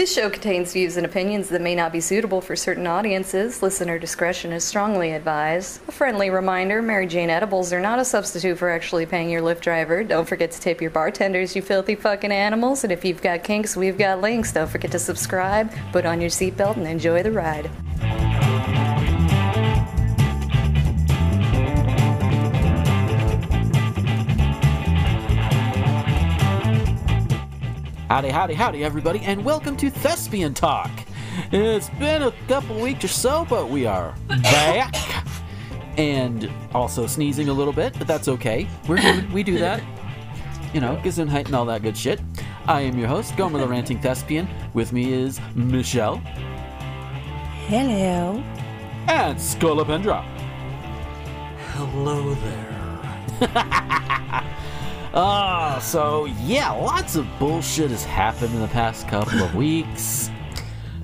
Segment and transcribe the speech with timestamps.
[0.00, 3.62] This show contains views and opinions that may not be suitable for certain audiences.
[3.62, 5.78] Listener discretion is strongly advised.
[5.88, 9.60] A friendly reminder Mary Jane edibles are not a substitute for actually paying your Lyft
[9.60, 10.02] driver.
[10.02, 12.82] Don't forget to tip your bartenders, you filthy fucking animals.
[12.82, 14.54] And if you've got kinks, we've got links.
[14.54, 17.70] Don't forget to subscribe, put on your seatbelt, and enjoy the ride.
[28.10, 30.90] Howdy, howdy, howdy, everybody, and welcome to Thespian Talk.
[31.52, 34.92] It's been a couple weeks or so, but we are back.
[35.96, 38.66] and also sneezing a little bit, but that's okay.
[38.88, 39.80] We're doing, we do that.
[40.74, 42.20] You know, Gesundheit and all that good shit.
[42.66, 44.48] I am your host, Gomer the Ranting Thespian.
[44.74, 46.16] With me is Michelle
[47.68, 48.42] Hello.
[49.06, 50.24] and Scolopendra.
[51.74, 52.76] Hello there.
[55.12, 60.30] Ah, so yeah, lots of bullshit has happened in the past couple of weeks.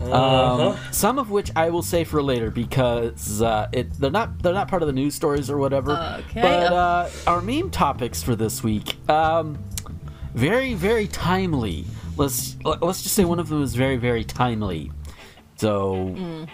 [0.02, 4.52] Um, some of which I will say for later because uh, it they're not they're
[4.52, 5.96] not part of the news stories or whatever.
[6.28, 6.42] Okay.
[6.42, 9.58] But uh, our meme topics for this week, um,
[10.34, 11.86] very very timely.
[12.16, 14.92] Let's let's just say one of them is very very timely.
[15.56, 16.46] So,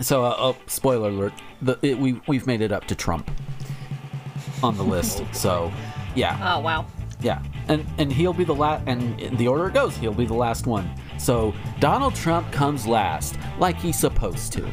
[0.00, 3.30] so uh, oh, spoiler alert: the, it, we we've made it up to Trump
[4.62, 5.22] on the list.
[5.32, 5.72] so,
[6.14, 6.38] yeah.
[6.56, 6.86] Oh wow.
[7.20, 8.82] Yeah, and and he'll be the last.
[8.86, 10.90] And in the order it goes, he'll be the last one.
[11.18, 14.68] So Donald Trump comes last, like he's supposed to,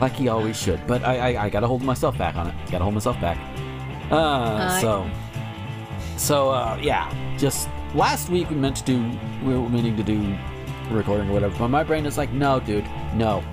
[0.00, 0.80] like he always should.
[0.86, 2.54] But I I, I gotta hold myself back on it.
[2.70, 3.38] Gotta hold myself back.
[4.10, 5.10] Uh, so
[6.16, 8.98] so uh, yeah, just last week we meant to do
[9.44, 10.36] we were meaning to do
[10.90, 13.44] recording or whatever, but my brain is like, no, dude, no,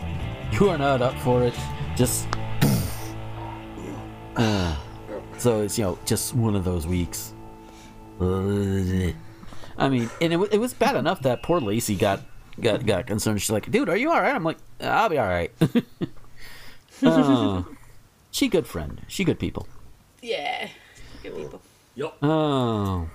[0.54, 1.54] you are not up for it.
[1.96, 2.28] Just.
[5.38, 7.34] Uh, so it's you know just one of those weeks.
[8.20, 12.22] I mean, and it, wa- it was bad enough that poor Lacey got
[12.60, 13.42] got got concerned.
[13.42, 15.52] She's like, "Dude, are you all right?" I'm like, "I'll be all right."
[17.04, 17.68] oh,
[18.32, 19.02] she good friend.
[19.08, 19.68] She good people.
[20.22, 20.70] Yeah.
[21.22, 21.62] Good people.
[21.96, 22.18] Yup.
[22.24, 23.10] Oh,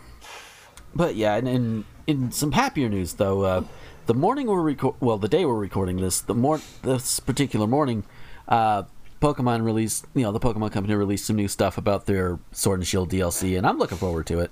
[0.94, 3.64] but yeah, and in in some happier news though, uh,
[4.06, 8.04] the morning we're record well, the day we're recording this, the mor this particular morning,
[8.48, 8.84] uh,
[9.22, 12.87] Pokemon released, you know, the Pokemon Company released some new stuff about their Sword and
[12.87, 14.50] Shield DLC, and I'm looking forward to it.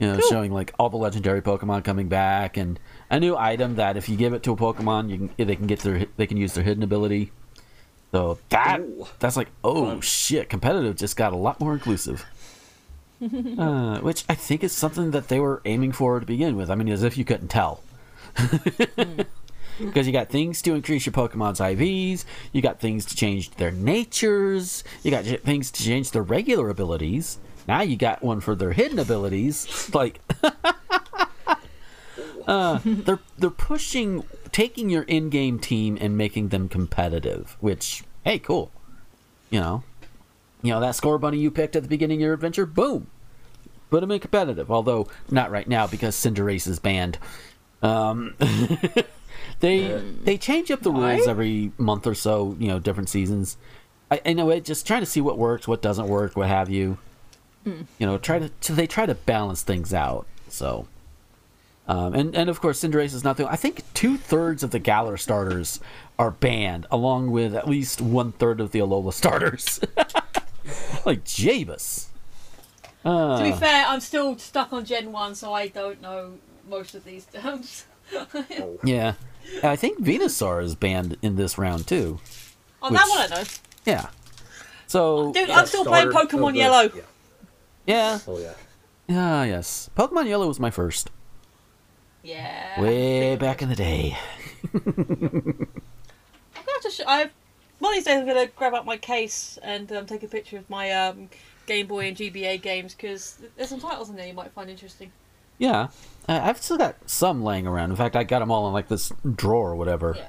[0.00, 2.78] You know, showing like all the legendary Pokemon coming back, and
[3.08, 5.66] a new item that if you give it to a Pokemon, you can they can
[5.66, 7.32] get their they can use their hidden ability.
[8.12, 9.06] So that Ooh.
[9.18, 10.00] that's like oh Fun.
[10.02, 12.26] shit, competitive just got a lot more inclusive.
[13.58, 16.70] uh, which I think is something that they were aiming for to begin with.
[16.70, 17.82] I mean, as if you couldn't tell.
[19.78, 23.70] Because you got things to increase your Pokemon's IVs, you got things to change their
[23.70, 27.38] natures, you got things to change their regular abilities.
[27.68, 29.90] Now you got one for their hidden abilities.
[29.94, 30.20] Like,
[32.46, 37.56] uh, they're they're pushing, taking your in-game team and making them competitive.
[37.60, 38.70] Which, hey, cool.
[39.50, 39.82] You know,
[40.62, 42.66] you know that Scorbunny you picked at the beginning of your adventure.
[42.66, 43.08] Boom,
[43.90, 44.70] put them in competitive.
[44.70, 47.18] Although not right now because Cinderace is banned.
[47.82, 48.34] Um,
[49.60, 52.56] they they change up the rules every month or so.
[52.58, 53.56] You know, different seasons.
[54.10, 54.64] I, I know it.
[54.64, 56.98] Just trying to see what works, what doesn't work, what have you.
[57.64, 60.26] You know, try to so they try to balance things out.
[60.48, 60.88] So,
[61.86, 63.46] um, and and of course, Cinderace is not the.
[63.46, 65.78] I think two thirds of the Galar starters
[66.18, 69.80] are banned, along with at least one third of the Alola starters.
[71.04, 72.06] like Jabus.
[73.04, 76.34] To be fair, I'm still stuck on Gen 1, so I don't know
[76.68, 77.84] most of these terms.
[78.82, 79.14] Yeah,
[79.62, 82.20] I think Venusaur is banned in this round too.
[82.82, 83.44] Oh, that one I know.
[83.84, 84.06] Yeah.
[84.86, 86.82] So Dude, Yeah, I'm still playing Pokemon the- Yellow.
[86.94, 87.02] Yeah.
[87.86, 88.54] yeah, Oh yeah.
[89.10, 89.90] ah yes.
[89.94, 91.10] Pokemon Yellow was my first,
[92.22, 92.80] Yeah.
[92.80, 94.16] way back in the day.
[94.74, 94.82] I'm
[96.54, 97.02] gonna just.
[97.06, 97.30] I
[97.78, 100.56] one of these days I'm gonna grab up my case and um, take a picture
[100.56, 101.28] of my um,
[101.66, 105.12] Game Boy and GBA games because there's some titles in there you might find interesting.
[105.58, 105.88] Yeah, I-
[106.28, 107.90] I've still got some laying around.
[107.90, 110.14] In fact, I got them all in like this drawer or whatever.
[110.16, 110.28] Yeah.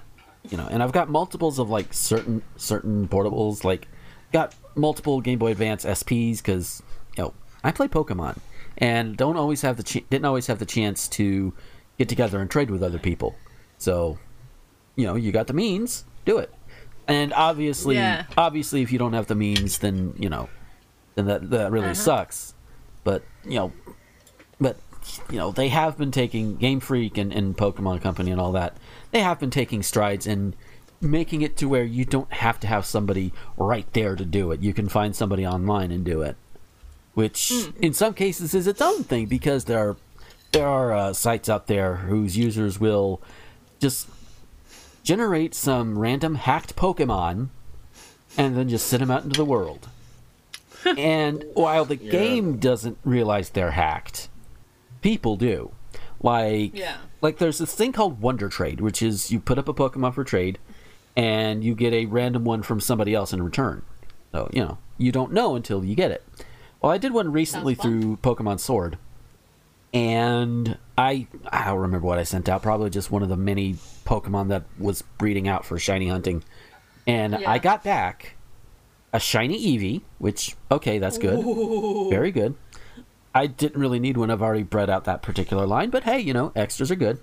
[0.50, 3.64] You know, and I've got multiples of like certain certain portables.
[3.64, 3.88] Like,
[4.32, 6.82] got multiple Game Boy Advance SPs because
[7.18, 8.38] you know I play Pokemon
[8.78, 11.54] and don't always have the ch- didn't always have the chance to
[11.98, 13.36] get together and trade with other people.
[13.78, 14.18] So,
[14.96, 16.54] you know, you got the means, do it.
[17.08, 18.26] And obviously, Yeah.
[18.38, 20.48] obviously, if you don't have the means, then you know,
[21.16, 21.94] then that that really uh-huh.
[21.96, 22.54] sucks.
[23.04, 23.74] But you know,
[24.62, 24.78] but
[25.30, 28.78] you know they have been taking Game Freak and, and Pokemon Company and all that.
[29.12, 30.54] They have been taking strides in
[31.02, 34.62] making it to where you don't have to have somebody right there to do it.
[34.62, 36.36] You can find somebody online and do it,
[37.14, 39.98] which in some cases is its own thing because there are
[40.52, 43.22] there are uh, sites out there whose users will
[43.80, 44.08] just
[45.04, 47.50] generate some random hacked Pokemon
[48.38, 49.88] and then just send them out into the world.
[50.98, 54.29] and while the game doesn't realize they're hacked,
[55.02, 55.72] people do.
[56.22, 56.98] Like, Yeah.
[57.22, 60.24] like there's this thing called Wonder Trade, which is you put up a Pokemon for
[60.24, 60.60] trade,
[61.16, 63.84] and you get a random one from somebody else in return.
[64.32, 66.24] So you know you don't know until you get it.
[66.82, 68.98] Well, I did one recently through Pokemon Sword,
[69.94, 72.62] and I I don't remember what I sent out.
[72.62, 73.76] Probably just one of the many
[74.06, 76.44] Pokemon that was breeding out for shiny hunting,
[77.08, 77.50] and Yeah.
[77.50, 78.36] I got back
[79.12, 81.40] a shiny Eevee, which okay, that's good,
[82.10, 82.56] very good.
[83.34, 84.32] I didn't really need one.
[84.32, 87.20] I've already bred out that particular line, but hey, you know, extras are good.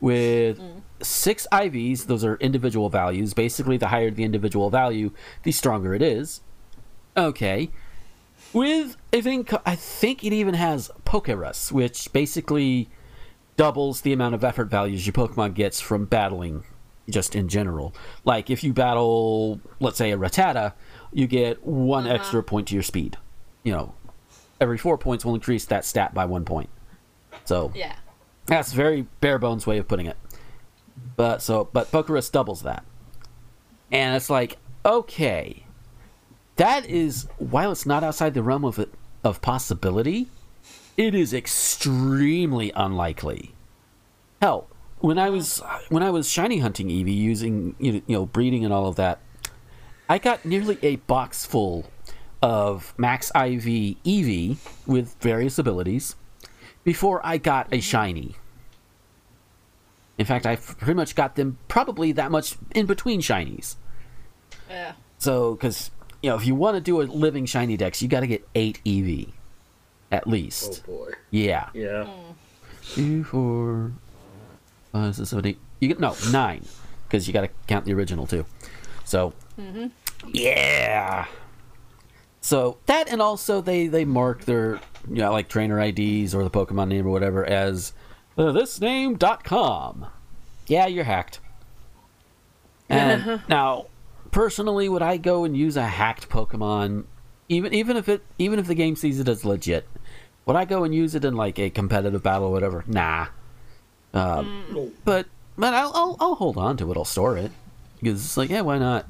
[0.00, 0.82] With mm.
[1.02, 3.34] six IVs, those are individual values.
[3.34, 5.10] Basically, the higher the individual value,
[5.42, 6.40] the stronger it is.
[7.16, 7.70] Okay.
[8.52, 12.88] With I think I think it even has Pokerus, which basically
[13.56, 16.62] doubles the amount of effort values your Pokemon gets from battling
[17.10, 17.94] just in general.
[18.24, 20.74] Like if you battle, let's say a Rattata,
[21.12, 22.14] you get one uh-huh.
[22.14, 23.18] extra point to your speed.
[23.64, 23.94] You know,
[24.60, 26.68] every four points will increase that stat by one point.
[27.44, 27.94] So Yeah.
[28.46, 30.16] that's a very bare bones way of putting it.
[31.16, 32.84] But so but Pokerus doubles that.
[33.90, 35.64] And it's like, okay.
[36.56, 38.92] That is while it's not outside the realm of it
[39.24, 40.28] of possibility,
[40.96, 43.54] it is extremely unlikely.
[44.42, 44.68] Hell,
[44.98, 48.64] when I was when I was shiny hunting Eevee using you know, you know breeding
[48.64, 49.20] and all of that,
[50.08, 51.86] I got nearly a box full
[52.42, 53.62] of max IV
[54.04, 54.56] Eevee
[54.86, 56.14] with various abilities
[56.84, 58.36] before I got a shiny.
[60.16, 63.76] In fact, I pretty much got them probably that much in between shinies.
[64.68, 64.92] Yeah.
[65.18, 65.90] So, because
[66.22, 68.46] you know, if you want to do a living shiny dex, you got to get
[68.54, 69.32] eight Eevee,
[70.10, 70.64] at least.
[70.64, 70.86] Oh least.
[70.86, 71.10] boy.
[71.30, 72.08] Yeah, Yeah.
[72.82, 73.92] two, four,
[74.92, 75.58] five, six, seven, eight.
[75.80, 76.64] You get no nine,
[77.06, 78.44] because you got to count the original too.
[79.04, 79.90] So, Mhm.
[80.32, 81.26] yeah.
[82.48, 86.48] So that, and also they they mark their you know like trainer IDs or the
[86.48, 87.92] Pokemon name or whatever as
[88.38, 90.06] uh, thisname.com.
[90.66, 91.40] Yeah, you're hacked.
[92.88, 93.88] And now,
[94.30, 97.04] personally, would I go and use a hacked Pokemon,
[97.50, 99.86] even even if it even if the game sees it as legit?
[100.46, 102.82] Would I go and use it in like a competitive battle or whatever?
[102.86, 103.26] Nah.
[104.14, 105.26] Um, But
[105.58, 106.96] but I'll, I'll I'll hold on to it.
[106.96, 107.50] I'll store it
[108.00, 109.04] because it's like yeah, why not?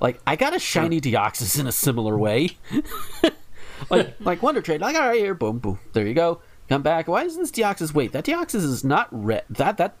[0.00, 2.56] Like I got a shiny Deoxys in a similar way.
[3.90, 4.80] like like Wonder Trade.
[4.80, 5.78] Like all right, here, boom, boom.
[5.92, 6.40] There you go.
[6.68, 7.08] Come back.
[7.08, 7.92] Why isn't this Deoxys?
[7.92, 9.44] Wait, that Deoxys is not red.
[9.50, 9.96] That that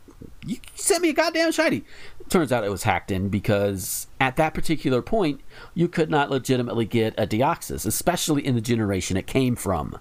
[0.46, 1.84] you sent me a goddamn shiny.
[2.28, 5.40] Turns out it was hacked in because at that particular point
[5.74, 9.98] you could not legitimately get a Deoxys, especially in the generation it came from.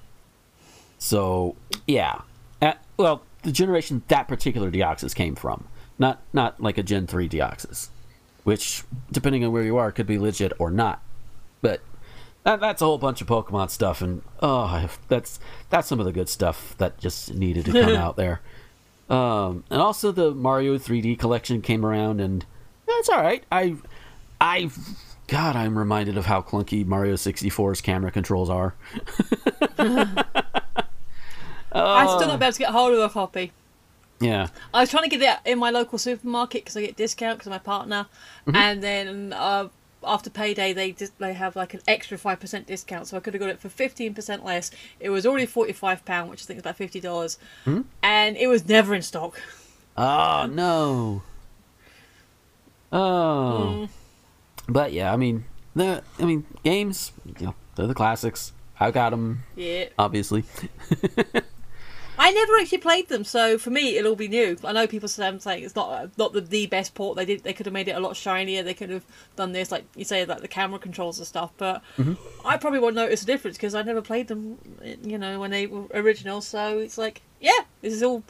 [0.98, 1.56] So
[1.88, 2.22] yeah,
[2.62, 5.66] At- well, the generation that particular Deoxys came from,
[5.98, 7.90] not not like a Gen three Deoxys,
[8.44, 11.01] which depending on where you are could be legit or not.
[11.62, 11.81] But
[12.44, 15.39] that, that's a whole bunch of Pokemon stuff, and oh, that's
[15.69, 18.41] that's some of the good stuff that just needed to come out there.
[19.09, 22.45] Um, and also the Mario 3D collection came around, and
[22.88, 23.44] that's all right.
[23.51, 23.75] I,
[24.39, 24.69] I,
[25.27, 28.75] God, I'm reminded of how clunky Mario 64's camera controls are.
[31.71, 33.51] I still not be able to get hold of a copy.
[34.21, 37.38] Yeah, I was trying to get it in my local supermarket because I get discount
[37.39, 38.08] because of my partner,
[38.48, 38.55] Mm-hmm.
[38.55, 39.70] and then uh,
[40.03, 43.34] after payday they just they have like an extra five percent discount, so I could
[43.34, 44.72] have got it for fifteen percent less.
[45.00, 47.82] It was already forty five pound, which I think is about fifty dollars, Hmm?
[48.03, 49.39] and it was never in stock.
[49.96, 51.22] Oh no.
[52.91, 53.88] Oh.
[54.67, 58.51] But yeah, I mean, the I mean, games, you know, they're the classics.
[58.79, 60.44] I got them, Yeah, obviously.
[62.22, 64.58] I never actually played them, so for me it'll be new.
[64.66, 67.16] I know people say I'm saying it's not not the, the best port.
[67.16, 68.62] They did they could have made it a lot shinier.
[68.62, 69.06] They could have
[69.38, 71.52] done this like you say like the camera controls and stuff.
[71.58, 71.82] But
[72.44, 74.58] I probably won't notice a difference because I never played them.
[75.02, 76.42] You know when they were original.
[76.42, 78.24] So it's like yeah, this is all.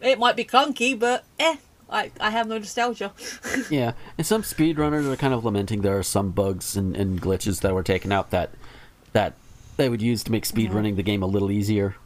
[0.00, 1.56] It might be clunky, but eh,
[1.90, 3.12] I I have no nostalgia.
[3.70, 7.60] Yeah, and some speedrunners are kind of lamenting there are some bugs and, and glitches
[7.62, 8.50] that were taken out that
[9.12, 9.34] that
[9.76, 11.96] they would use to make speedrunning the game a little easier.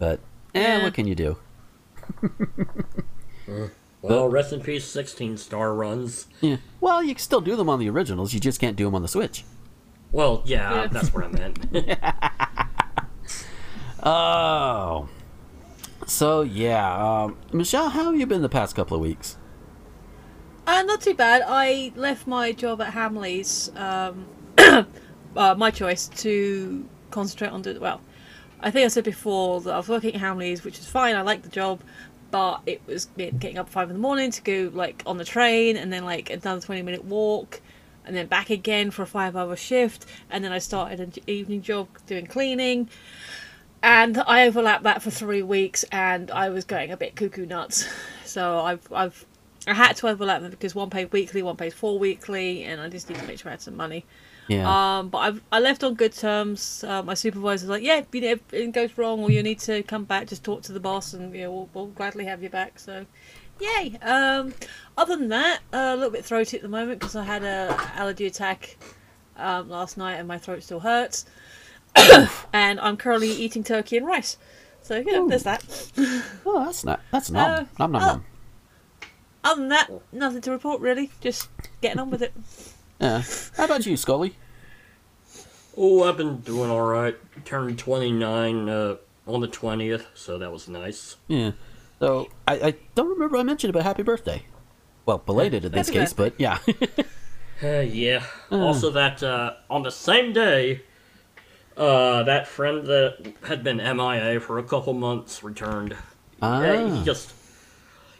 [0.00, 0.18] But
[0.54, 0.82] eh, Yeah.
[0.82, 1.36] what can you do?
[4.02, 6.26] Well, rest in peace, 16 star runs.
[6.40, 6.56] Yeah.
[6.80, 8.32] Well, you can still do them on the originals.
[8.32, 9.44] You just can't do them on the Switch.
[10.10, 10.86] Well, yeah, Yeah.
[10.86, 11.66] that's what I meant.
[14.02, 15.08] Oh.
[16.06, 19.36] So yeah, um, Michelle, how have you been the past couple of weeks?
[20.66, 21.42] Uh, not too bad.
[21.46, 24.24] I left my job at Hamley's, um,
[24.58, 24.84] uh,
[25.58, 28.00] my choice, to concentrate on the well.
[28.62, 31.16] I think I said before that I was working at Hamleys, which is fine.
[31.16, 31.80] I like the job,
[32.30, 35.76] but it was getting up five in the morning to go like on the train,
[35.76, 37.60] and then like another twenty minute walk,
[38.04, 41.62] and then back again for a five hour shift, and then I started an evening
[41.62, 42.88] job doing cleaning.
[43.82, 47.88] And I overlapped that for three weeks, and I was going a bit cuckoo nuts.
[48.30, 49.26] So I've, I've,
[49.66, 52.88] I had to overlap them because one paid weekly, one pays four weekly, and I
[52.88, 54.04] just need to make sure I had some money.
[54.50, 54.98] Yeah.
[54.98, 56.82] Um, but I've, I left on good terms.
[56.86, 59.84] Uh, my supervisor's like, yeah, you know, if it goes wrong or you need to
[59.84, 62.48] come back, just talk to the boss, and you know, we'll, we'll gladly have you
[62.48, 62.80] back.
[62.80, 63.06] So,
[63.60, 63.96] yay.
[64.02, 64.52] Um,
[64.98, 67.76] other than that, uh, a little bit throaty at the moment because I had a
[67.94, 68.76] allergy attack
[69.36, 71.26] um, last night, and my throat still hurts.
[72.52, 74.36] and I'm currently eating turkey and rice.
[74.82, 75.62] So yeah, there's that.
[76.44, 77.00] oh, that's not.
[77.12, 77.50] That's nom.
[77.50, 78.24] uh, nom nom nom.
[79.44, 81.10] Other than that, nothing to report really.
[81.20, 81.48] Just
[81.80, 82.32] getting on with it.
[83.00, 83.22] Yeah.
[83.56, 84.36] How about you, Scully?
[85.76, 87.16] Oh, I've been doing all right.
[87.44, 91.16] Turned 29 uh, on the 20th, so that was nice.
[91.28, 91.52] Yeah.
[91.98, 94.42] So I, I don't remember I mentioned about happy birthday.
[95.06, 96.58] Well, belated in this Happy case, but yeah.
[97.62, 98.24] Uh, yeah.
[98.50, 100.80] Also, that uh, on the same day,
[101.76, 105.94] uh, that friend that had been MIA for a couple months returned.
[106.42, 107.04] Yeah, he ah.
[107.04, 107.34] just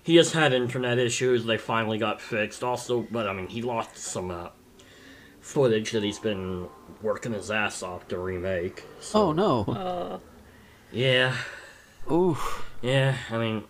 [0.03, 1.47] he just had internet issues.
[1.47, 2.63] They finally got fixed.
[2.63, 4.49] Also, but I mean, he lost some uh,
[5.51, 6.69] footage that he's been
[7.03, 8.85] working his ass off to remake.
[9.01, 9.65] So, Oh no.
[9.65, 10.19] Uh,
[10.93, 11.37] yeah,
[12.11, 12.65] Oof.
[12.83, 13.17] yeah.
[13.31, 13.65] I mean,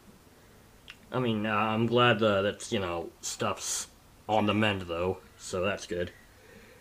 [1.12, 3.88] I mean, uh, I'm glad uh, that you know stuff's
[4.28, 6.12] on the mend though, so that's good.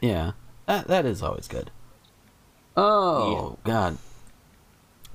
[0.02, 0.32] Yeah.
[0.66, 1.72] That that is always good.
[2.78, 3.98] Oh God.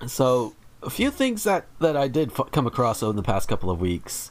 [0.07, 3.71] So a few things that that I did f- come across over the past couple
[3.71, 4.31] of weeks.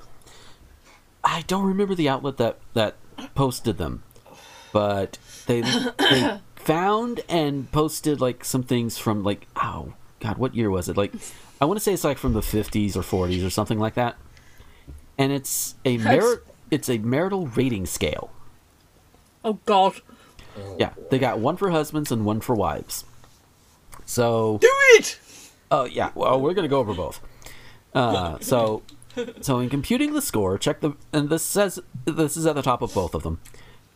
[1.23, 2.95] I don't remember the outlet that that
[3.35, 4.03] posted them,
[4.73, 10.69] but they they found and posted like some things from like oh God, what year
[10.69, 10.97] was it?
[10.97, 11.13] Like
[11.61, 14.17] I want to say it's like from the fifties or forties or something like that.
[15.17, 18.31] And it's a mar- it's a marital rating scale.
[19.45, 20.01] oh God.
[20.77, 23.05] Yeah, they got one for husbands and one for wives.
[24.05, 25.17] So, Do it.
[25.71, 27.21] oh yeah, well we're gonna go over both.
[27.93, 28.81] Uh, so,
[29.41, 32.81] so in computing the score, check the and this says this is at the top
[32.81, 33.39] of both of them.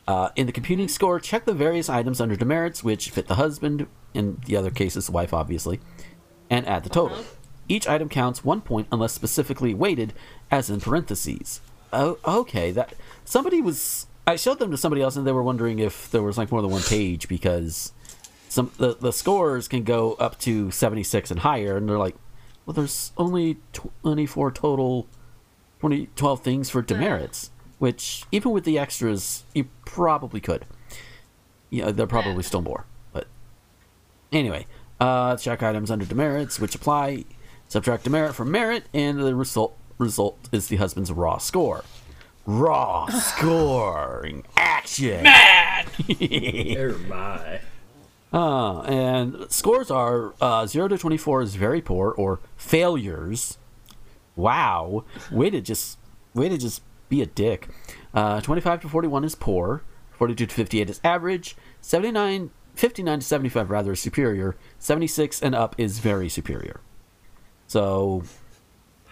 [0.08, 3.88] Uh, in the computing score, check the various items under demerits which fit the husband,
[4.14, 5.80] in the other cases the wife, obviously,
[6.50, 7.26] and add the total.
[7.68, 10.14] Each item counts one point unless specifically weighted,
[10.50, 11.60] as in parentheses.
[11.92, 12.72] Oh, okay.
[12.72, 12.94] That
[13.26, 14.08] somebody was.
[14.26, 16.62] I showed them to somebody else, and they were wondering if there was like more
[16.62, 17.92] than one page because
[18.48, 22.16] some the the scores can go up to seventy six and higher, and they're like,
[22.66, 25.08] well, there's only twenty four total,
[25.80, 30.66] 20, 12 things for demerits, which even with the extras, you probably could.
[31.70, 33.28] Yeah, they're probably still more, but
[34.32, 34.68] anyway,
[35.00, 37.26] uh, check items under demerits, which apply.
[37.70, 41.84] Subtract demerit from merit, and the result result is the husband's raw score.
[42.46, 45.28] Raw scoring action.
[45.28, 47.60] Oh my.
[48.32, 53.58] Uh, and scores are uh, 0 to 24 is very poor or failures.
[54.36, 55.06] Wow.
[55.32, 55.98] Way to just
[56.34, 57.68] way to just be a dick.
[58.14, 59.84] Uh, 25 to 41 is poor.
[60.12, 61.56] 42 to 58 is average.
[61.82, 64.56] 79 59 to 75 rather is superior.
[64.78, 66.82] 76 and up is very superior.
[67.68, 68.24] So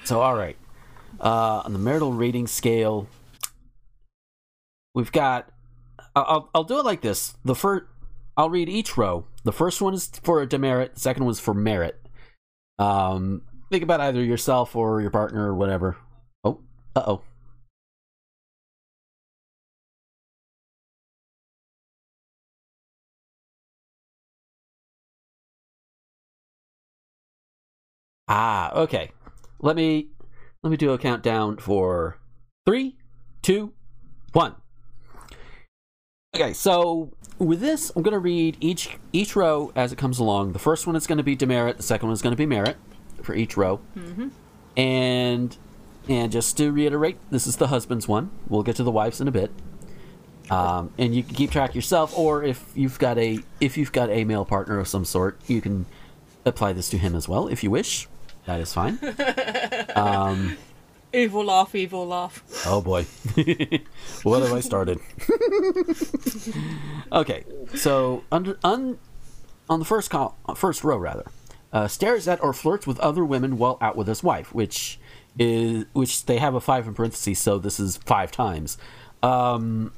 [0.03, 0.57] so all right.
[1.19, 3.07] Uh, on the marital rating scale,
[4.93, 5.49] we've got
[6.15, 7.35] I'll, I'll- do it like this.
[7.43, 7.85] The first,
[8.37, 9.25] I'll read each row.
[9.43, 10.95] The first one is for a demerit.
[10.95, 11.99] The second one is for merit.
[12.79, 15.97] Um, think about either yourself or your partner or whatever.
[16.43, 16.59] Oh,
[16.95, 17.21] uh oh.
[28.27, 29.11] Ah, okay.
[29.59, 30.09] Let me
[30.63, 32.17] let me do a countdown for
[32.65, 32.97] three,
[33.41, 33.73] two,
[34.33, 34.55] one.
[36.35, 40.53] Okay, so with this, I'm going to read each each row as it comes along.
[40.53, 41.77] The first one is going to be demerit.
[41.77, 42.77] The second one is going to be merit
[43.21, 43.79] for each row.
[44.75, 45.55] And
[46.09, 48.31] and just to reiterate, this is the husband's one.
[48.47, 49.51] We'll get to the wives in a bit.
[50.49, 54.09] Um, and you can keep track yourself, or if you've got a if you've got
[54.09, 55.85] a male partner of some sort, you can
[56.45, 58.07] apply this to him as well if you wish.
[58.45, 58.99] That is fine.
[59.95, 60.57] Um,
[61.15, 62.43] Evil laugh, evil laugh.
[62.65, 63.03] Oh boy.
[64.23, 64.99] what have I started?
[67.11, 68.99] okay, so under un,
[69.69, 71.23] on the first col- first row rather,
[71.71, 74.99] uh, stares at or flirts with other women while out with his wife, which
[75.39, 78.77] is which they have a five in parentheses, so this is five times.
[79.23, 79.93] Um,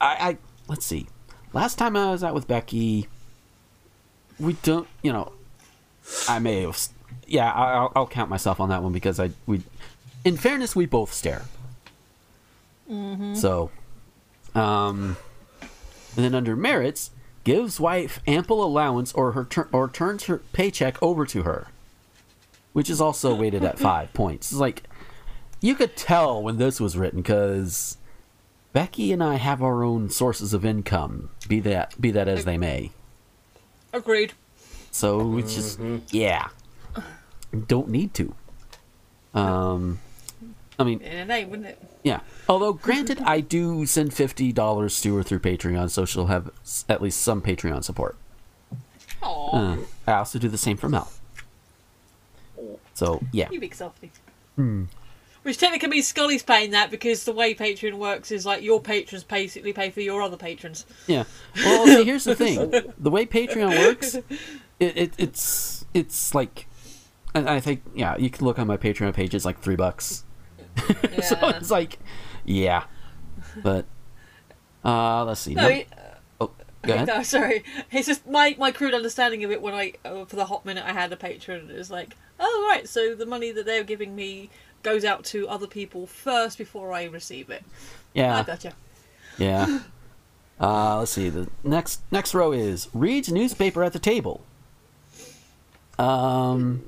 [0.00, 1.06] I, I let's see.
[1.52, 3.06] Last time I was out with Becky,
[4.40, 5.30] we don't, you know,
[6.28, 6.88] I may have.
[7.26, 9.62] Yeah, I- I'll, I'll count myself on that one because I we.
[10.24, 11.42] In fairness, we both stare.
[13.34, 13.70] So,
[14.54, 15.16] um,
[15.60, 17.10] and then under merits,
[17.42, 21.66] gives wife ample allowance or her tur- or turns her paycheck over to her,
[22.72, 24.52] which is also weighted at five points.
[24.52, 24.84] It's like
[25.60, 27.96] you could tell when this was written because
[28.72, 32.56] Becky and I have our own sources of income, be that be that as they
[32.56, 32.92] may.
[33.92, 34.32] Agreed.
[34.92, 35.80] So it's just
[36.10, 36.48] yeah,
[37.66, 38.34] don't need to.
[39.34, 39.98] Um,
[40.78, 41.82] I mean, In a name, wouldn't it?
[42.02, 42.20] yeah.
[42.48, 46.50] Although, granted, I do send fifty dollars to her through Patreon, so she'll have
[46.88, 48.16] at least some Patreon support.
[49.22, 49.76] Aw, Uh,
[50.06, 51.10] I also do the same for Mel.
[52.94, 54.10] So yeah, you big softy.
[54.56, 54.84] Hmm.
[55.42, 59.22] Which technically means Scully's paying that because the way Patreon works is like your patrons
[59.22, 60.84] basically pay for your other patrons.
[61.06, 61.22] yeah.
[61.56, 64.24] Well, see, here's the thing: the way Patreon works, it,
[64.80, 66.66] it it's it's like,
[67.36, 69.34] I, I think yeah, you can look on my Patreon page.
[69.34, 70.24] It's like three bucks.
[71.02, 71.20] Yeah.
[71.22, 71.98] so it's like,
[72.44, 72.84] yeah,
[73.62, 73.86] but
[74.84, 75.54] uh, let's see.
[75.54, 75.88] no, No- it-
[76.40, 76.50] oh,
[76.82, 77.08] go ahead.
[77.08, 77.64] no, sorry.
[77.90, 80.84] It's just my, my crude understanding of it when I, uh, for the hot minute
[80.86, 84.14] I had a patron, It was like, oh, right, so the money that they're giving
[84.14, 84.50] me
[84.82, 87.64] goes out to other people first before I receive it.
[88.12, 88.72] Yeah, I gotcha.
[89.38, 89.80] yeah.
[90.60, 91.28] Uh, let's see.
[91.28, 94.42] The next next row is reads newspaper at the table.
[95.98, 96.82] Um,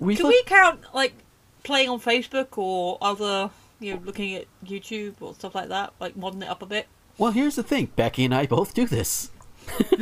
[0.00, 1.14] we Can look- we count, like,
[1.62, 5.92] playing on Facebook or other, you know, looking at YouTube or stuff like that?
[6.00, 6.88] Like, modern it up a bit?
[7.18, 7.90] Well, here's the thing.
[7.96, 9.30] Becky and I both do this.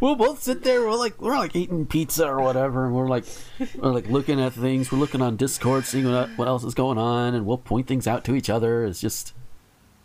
[0.00, 0.82] we'll both sit there.
[0.82, 3.24] We're like we're like eating pizza or whatever, and we're like
[3.76, 4.92] we're like looking at things.
[4.92, 8.06] We're looking on Discord, seeing what what else is going on, and we'll point things
[8.06, 8.84] out to each other.
[8.84, 9.32] It's just.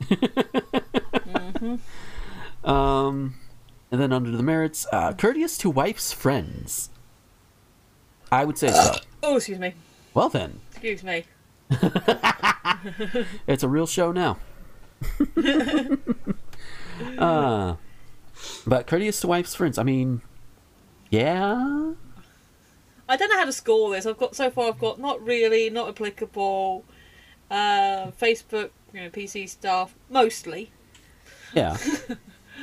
[2.63, 3.35] Um,
[3.91, 6.89] and then under the merits, uh, courteous to wife's friends.
[8.31, 8.95] I would say so.
[9.23, 9.75] Oh, excuse me.
[10.15, 11.25] Well then, Excuse me.
[13.47, 14.39] It's a real show now.
[17.19, 17.75] uh,
[18.65, 19.77] but courteous to wife's friends.
[19.77, 20.21] I mean,
[21.11, 21.91] yeah.
[23.07, 24.07] I don't know how to score this.
[24.07, 24.69] I've got so far.
[24.69, 26.83] I've got not really, not applicable.
[27.51, 30.71] Uh, Facebook, you know, PC stuff mostly.
[31.53, 31.77] Yeah.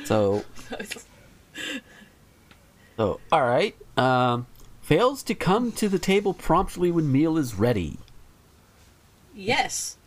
[0.05, 0.45] So,
[2.95, 3.75] so all right.
[3.97, 4.47] Um,
[4.89, 7.99] fails to come to the table promptly when meal is ready.
[9.35, 9.97] yes,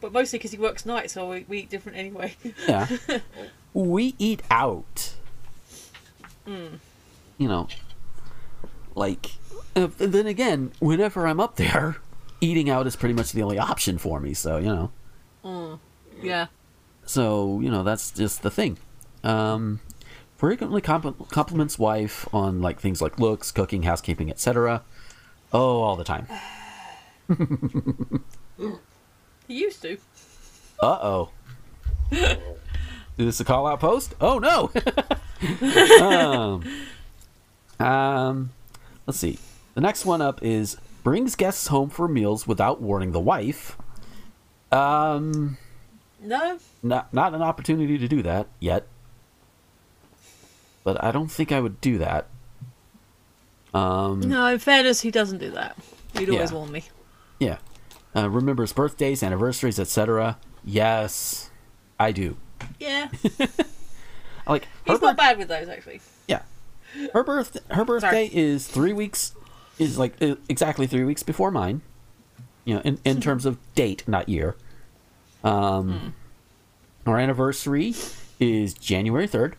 [0.00, 2.36] but mostly because he works nights, so we, we eat different anyway.
[2.68, 2.86] Yeah.
[3.74, 5.14] we eat out.
[7.36, 7.66] You know,
[8.94, 9.32] like,
[9.74, 11.96] uh, then again, whenever I'm up there,
[12.40, 14.34] eating out is pretty much the only option for me.
[14.34, 14.92] So you know.
[16.22, 16.46] yeah.
[17.04, 18.78] So you know that's just the thing.
[19.24, 19.80] Um,
[20.38, 24.82] frequently compl- compliments wife on like things like looks, cooking, housekeeping, etc.
[25.52, 26.26] Oh, all the time.
[29.46, 29.98] He used to.
[30.82, 31.30] Uh oh.
[32.10, 32.38] Is
[33.16, 34.14] this a call out post?
[34.20, 34.70] Oh no.
[36.06, 36.64] um,
[37.84, 38.50] um,
[39.06, 39.38] let's see.
[39.74, 43.76] The next one up is brings guests home for meals without warning the wife.
[44.70, 45.58] Um,
[46.22, 48.86] No, not not an opportunity to do that yet.
[50.88, 52.28] But I don't think I would do that.
[53.74, 54.46] Um, no.
[54.46, 55.76] In fairness, he doesn't do that.
[56.16, 56.56] He'd always Yeah.
[56.56, 56.84] warn me.
[57.38, 57.58] yeah.
[58.16, 60.38] Uh, remembers birthdays, anniversaries, etc.
[60.64, 61.50] Yes,
[62.00, 62.38] I do.
[62.80, 63.08] Yeah,
[64.46, 66.00] Like he's not bad with those actually.
[66.26, 66.40] Yeah.
[67.12, 69.34] Her birth her birthday is three weeks
[69.78, 71.82] is like uh, exactly three weeks before mine.
[72.64, 74.56] You know, in, in terms of date, not year.
[75.44, 76.14] Um,
[77.06, 77.94] our anniversary
[78.40, 79.54] is January third.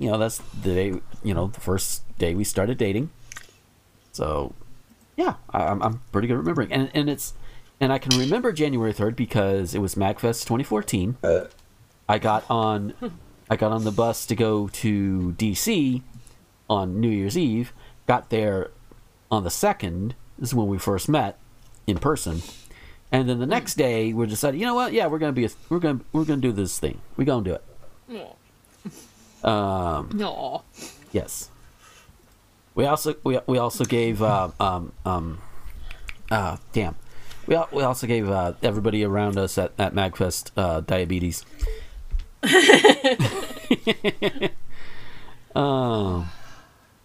[0.00, 1.00] You know, that's the day.
[1.22, 3.10] You know, the first day we started dating.
[4.12, 4.54] So,
[5.16, 7.34] yeah, I, I'm I'm pretty good at remembering, and and it's
[7.80, 11.18] and I can remember January third because it was Magfest 2014.
[11.22, 11.44] Uh.
[12.08, 12.94] I got on
[13.50, 16.02] I got on the bus to go to DC
[16.68, 17.72] on New Year's Eve.
[18.06, 18.70] Got there
[19.30, 20.14] on the second.
[20.38, 21.38] This is when we first met
[21.86, 22.40] in person.
[23.12, 24.92] And then the next day, we decided, you know what?
[24.92, 27.00] Yeah, we're gonna be a, we're gonna we're gonna do this thing.
[27.18, 27.64] We're gonna do it.
[29.44, 30.62] Um, No.
[31.12, 31.50] yes.
[32.74, 35.38] We also we, we also gave uh, um um
[36.30, 36.94] uh damn.
[37.46, 41.44] We, al- we also gave uh, everybody around us at, at Magfest uh, diabetes.
[45.54, 46.28] um,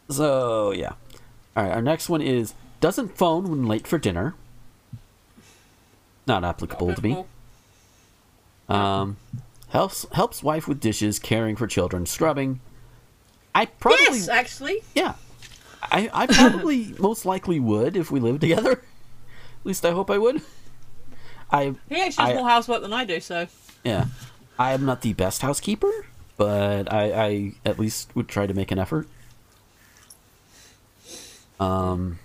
[0.10, 0.93] so yeah.
[1.56, 1.71] All right.
[1.71, 4.36] Our next one is doesn't phone when late for dinner.
[6.28, 7.24] Not applicable to me.
[8.67, 9.17] Um,
[9.75, 12.61] helps helps wife with dishes, caring for children, scrubbing.
[13.53, 14.81] I probably Yes, actually.
[14.93, 15.15] yeah.
[15.83, 18.71] I, I probably most likely would if we lived together.
[19.59, 20.41] At least I hope I would.
[21.51, 23.47] I He actually does more housework than I do, so
[23.83, 24.05] yeah.
[24.57, 25.91] I am not the best housekeeper,
[26.38, 29.07] but I, I at least would try to make an effort.
[31.59, 32.19] Um,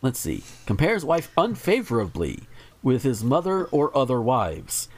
[0.00, 0.42] let's see.
[0.66, 2.40] Compares wife unfavorably
[2.82, 4.88] with his mother or other wives.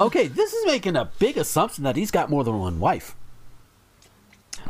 [0.00, 3.16] Okay, this is making a big assumption that he's got more than one wife.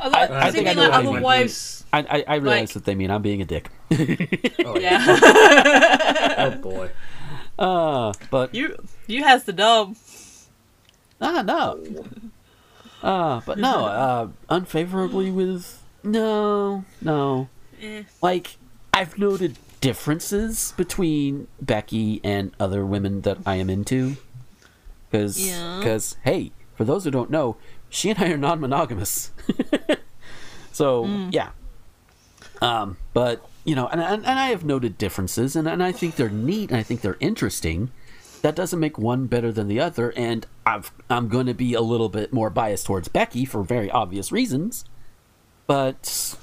[0.01, 1.85] I, I I, think I think know like what other wives.
[1.93, 3.71] I, I, I realize Like- that they mean I'm being a dick.
[4.65, 5.05] Oh, Yeah,
[6.39, 6.91] Oh boy.
[7.59, 9.97] Uh, but you you has the dub.
[11.21, 11.83] Ah, no.
[13.03, 15.83] Uh, but no, uh, unfavorably with.
[16.05, 17.49] No, no.
[17.83, 18.05] Eh.
[18.23, 18.57] Like,
[18.95, 24.17] I've noted differences between Becky and other women that I am into.
[25.11, 26.07] Because, Yeah.
[26.25, 27.57] hey, for those who don't know,
[27.89, 29.33] she and I are non monogamous.
[30.73, 31.51] so, yeah.
[32.61, 36.17] Um, but, you know, and, and, and I have noted differences, and, and I think
[36.17, 37.91] they're neat, and I think they're interesting
[38.43, 41.81] that doesn't make one better than the other and I've, i'm going to be a
[41.81, 44.85] little bit more biased towards becky for very obvious reasons
[45.67, 46.37] but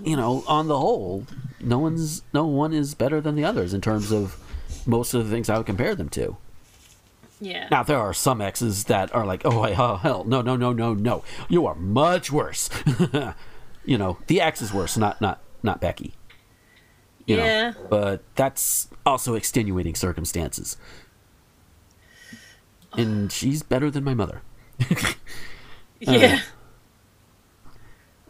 [0.00, 1.26] you know on the whole
[1.60, 4.36] no one's no one is better than the others in terms of
[4.86, 6.36] most of the things i would compare them to
[7.44, 7.68] Yeah.
[7.70, 10.72] now there are some exes that are like oh, I- oh hell no no no
[10.72, 12.70] no no you are much worse
[13.84, 16.14] you know the ex is worse not not not becky
[17.26, 17.44] you know.
[17.44, 17.72] Yeah.
[17.90, 20.76] but that's also extenuating circumstances
[22.96, 24.40] and she's better than my mother
[26.00, 26.40] yeah.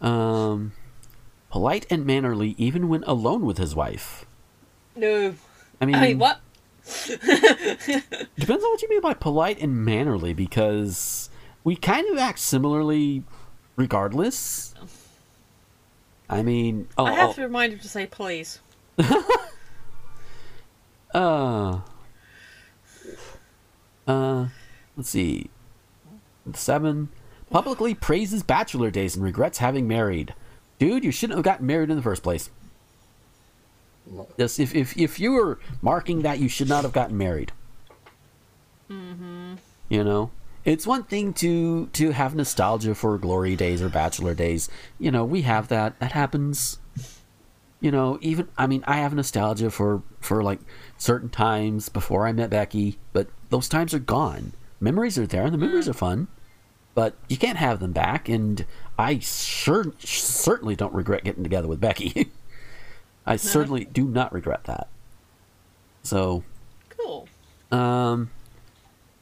[0.01, 0.73] um
[1.49, 4.25] polite and mannerly even when alone with his wife
[4.95, 5.33] no.
[5.79, 6.39] i mean, I mean, what?
[8.37, 11.29] depends on what you mean by polite and mannerly because
[11.63, 13.23] we kind of act similarly
[13.75, 14.75] regardless
[16.29, 18.59] i mean oh, I have oh, to remind him to say please.
[21.15, 21.79] Uh,
[24.05, 24.47] uh,
[24.97, 25.49] let's see.
[26.53, 27.07] Seven.
[27.49, 30.35] Publicly praises bachelor days and regrets having married.
[30.77, 32.49] Dude, you shouldn't have gotten married in the first place.
[34.37, 37.51] Yes, if if if you were marking that, you should not have gotten married.
[38.89, 39.55] Mm-hmm.
[39.89, 40.31] You know,
[40.63, 44.69] it's one thing to to have nostalgia for glory days or bachelor days.
[44.99, 45.99] You know, we have that.
[45.99, 46.79] That happens
[47.85, 50.59] you know even i mean i have nostalgia for for like
[50.97, 55.53] certain times before i met becky but those times are gone memories are there and
[55.53, 56.27] the memories are fun
[56.95, 58.65] but you can't have them back and
[58.97, 62.31] i sure certainly don't regret getting together with becky
[63.25, 64.87] i certainly do not regret that
[66.03, 66.43] so
[66.89, 67.27] Cool.
[67.71, 68.29] um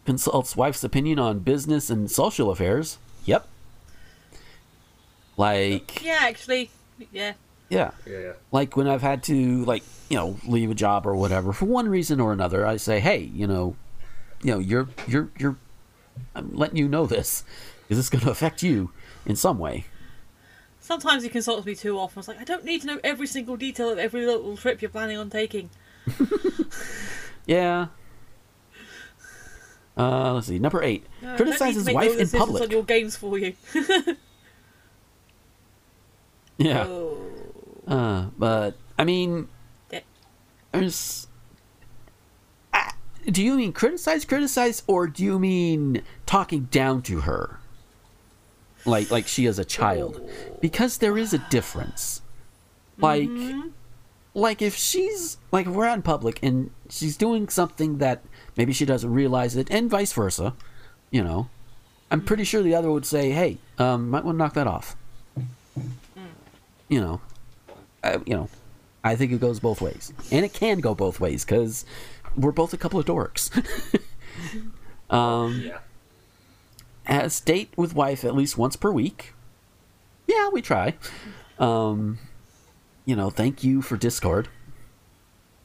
[0.06, 3.48] consults wife's opinion on business and social affairs yep
[5.38, 6.70] like Yeah, actually,
[7.12, 7.34] yeah.
[7.70, 8.34] yeah Yeah.
[8.52, 11.90] like when I've had to like you know leave a job or whatever for one
[11.90, 13.76] reason or another, I say, hey, you know,
[14.44, 15.56] you know, you're you're you're,
[16.36, 17.44] I'm letting you know this
[17.82, 18.92] because it's going to affect you
[19.26, 19.86] in some way.
[20.84, 22.20] Sometimes he consults me too often.
[22.20, 24.92] It's like I don't need to know every single detail of every little trip you're
[24.92, 25.70] planning on taking.
[27.46, 27.88] Yeah.
[29.98, 30.60] Uh, let's see.
[30.60, 31.06] Number eight.
[31.22, 32.64] No, I don't need to criticizes wife in public.
[32.64, 33.54] on your games for you.
[36.58, 36.86] Yeah.
[36.88, 37.18] Oh.
[37.88, 39.48] Uh, but I mean,
[39.92, 40.02] Yeah.
[40.72, 41.28] there's.
[42.74, 47.60] Ah, do you mean criticize, criticize, or do you mean talking down to her?
[48.86, 50.22] Like, like she is a child,
[50.62, 52.22] because there is a difference.
[52.98, 53.30] Like,
[54.34, 58.24] like if she's like if we're out in public and she's doing something that
[58.58, 60.54] maybe she doesn't realize it, and vice versa,
[61.12, 61.50] you know,
[62.12, 64.96] I'm pretty sure the other would say, "Hey, um, might want to knock that off."
[66.90, 67.22] You know,
[68.04, 68.50] uh, you know,
[69.04, 71.86] I think it goes both ways, and it can go both ways because
[72.36, 73.50] we're both a couple of dorks.
[75.10, 75.80] um, Yeah.
[77.06, 79.34] Has date with wife at least once per week.
[80.28, 80.96] Yeah, we try.
[81.60, 82.18] Um,
[83.06, 84.48] you know, thank you for Discord.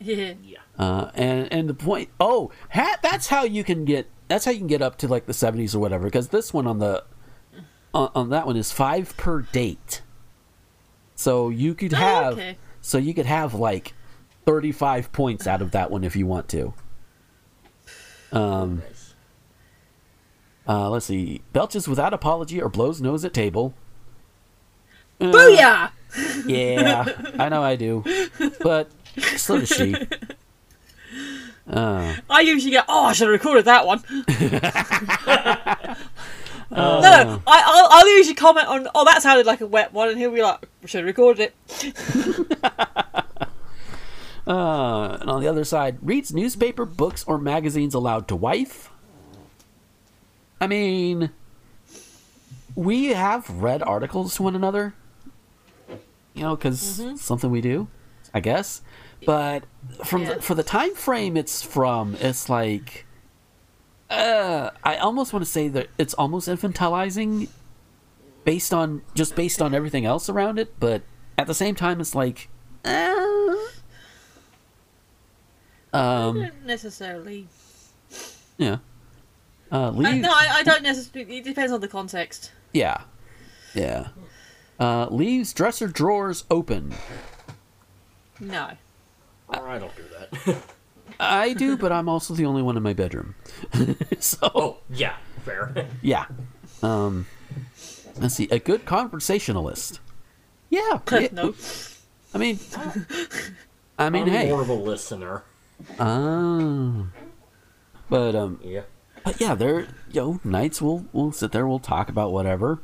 [0.00, 0.32] Yeah.
[0.78, 4.08] Uh, and and the point, oh, ha, that's how you can get.
[4.28, 6.04] That's how you can get up to like the seventies or whatever.
[6.04, 7.02] Because this one on the
[7.92, 10.02] on, on that one is five per date.
[11.16, 12.32] So you could Oh, have.
[12.34, 12.58] okay.
[12.80, 13.92] So you could have like
[14.46, 16.74] thirty-five points out of that one if you want to.
[18.30, 18.82] Um.
[20.68, 20.76] Nice.
[20.76, 21.40] Uh, let's see.
[21.52, 23.74] Belches without apology or blows nose at table.
[25.20, 25.90] Uh, Booyah!
[26.46, 27.04] Yeah,
[27.38, 28.04] I know I do,
[28.60, 28.90] but
[29.36, 29.94] so does she.
[31.68, 34.02] Uh, I usually get, oh, I should have recorded that one.
[36.70, 36.74] Uh.
[37.00, 40.08] no, no, I, I'll, I'll usually comment on, oh, that sounded like a wet one,
[40.08, 41.54] and he'll be like, should have recorded it.
[44.46, 48.88] Uh, and on the other side, reads newspaper, books, or magazines aloud to wife.
[50.60, 51.30] I mean,
[52.74, 54.94] we have read articles to one another,
[56.34, 57.88] you know, because something we do,
[58.34, 58.82] I guess.
[59.24, 59.64] But
[60.04, 60.34] from Yeah.
[60.34, 63.04] the, for the time frame it's from, it's like,
[64.10, 67.48] uh, I almost want to say that it's almost infantilizing,
[68.44, 70.74] based on just based on everything else around it.
[70.80, 71.02] But
[71.36, 72.48] at the same time, it's like,
[72.84, 73.54] uh,
[75.92, 77.48] um, Not necessarily.
[78.56, 78.78] yeah.
[79.70, 81.38] Uh, leave, no, I, I don't necessarily.
[81.38, 82.52] It depends on the context.
[82.72, 83.02] yeah,
[83.74, 84.08] yeah.
[84.80, 86.94] Uh, leaves dresser drawers open.
[88.40, 88.70] No.
[89.50, 90.56] I don't do that.
[91.18, 93.34] I do, but I'm also the only one in my bedroom.
[94.20, 95.86] so oh, yeah, fair.
[96.02, 96.26] yeah.
[96.82, 97.26] Um,
[98.18, 98.48] let's see.
[98.50, 100.00] A good conversationalist.
[100.70, 101.00] Yeah.
[101.12, 101.54] yeah, no.
[102.34, 102.58] I mean,
[103.98, 104.48] I mean, I'm hey.
[104.48, 105.42] more of a listener.
[105.98, 107.06] Ah.
[108.10, 108.82] But um, Yeah.
[109.24, 112.80] But yeah, there, you know, nights we'll we'll sit there, we'll talk about whatever.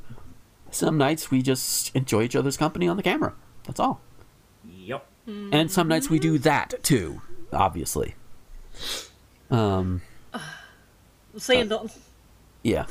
[0.70, 3.34] Some nights we just enjoy each other's company on the camera.
[3.64, 4.00] That's all.
[4.68, 5.06] Yep.
[5.26, 8.14] And some nights we do that too, obviously.
[9.50, 10.02] Um,
[11.38, 11.96] Seeing that.
[12.62, 12.86] yeah.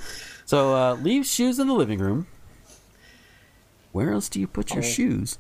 [0.46, 2.28] So uh, leave shoes in the living room.
[3.92, 4.88] Where else do you put your Oh.
[4.88, 5.38] shoes?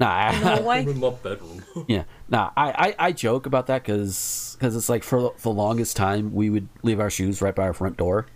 [0.00, 0.82] Nah, I, Hallway.
[0.86, 1.62] In my bedroom.
[1.88, 2.50] yeah, nah.
[2.56, 6.68] I, I, I joke about that because it's like for the longest time we would
[6.82, 8.26] leave our shoes right by our front door,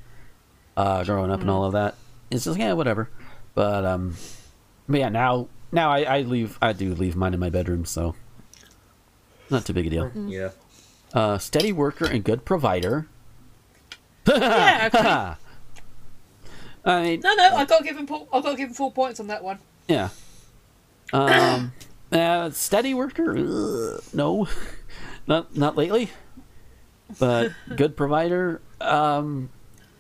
[0.77, 1.97] uh, growing up and all of that.
[2.31, 3.11] It's just yeah, whatever.
[3.55, 4.15] But um,
[4.89, 8.15] but yeah, now now I, I leave I do leave mine in my bedroom, so
[9.51, 10.13] not too big a deal.
[10.15, 10.51] yeah.
[11.13, 13.09] Uh, steady worker and good provider.
[14.29, 15.09] yeah, actually.
[16.85, 18.07] I mean, No, no, I've got to give him.
[18.07, 19.59] Full, I've got to give him full points on that one.
[19.89, 20.11] yeah.
[21.13, 21.73] Um,
[22.13, 23.37] uh, steady worker.
[23.37, 24.49] Ugh, no,
[25.27, 26.11] not not lately.
[27.19, 28.61] But good provider.
[28.81, 29.51] Um,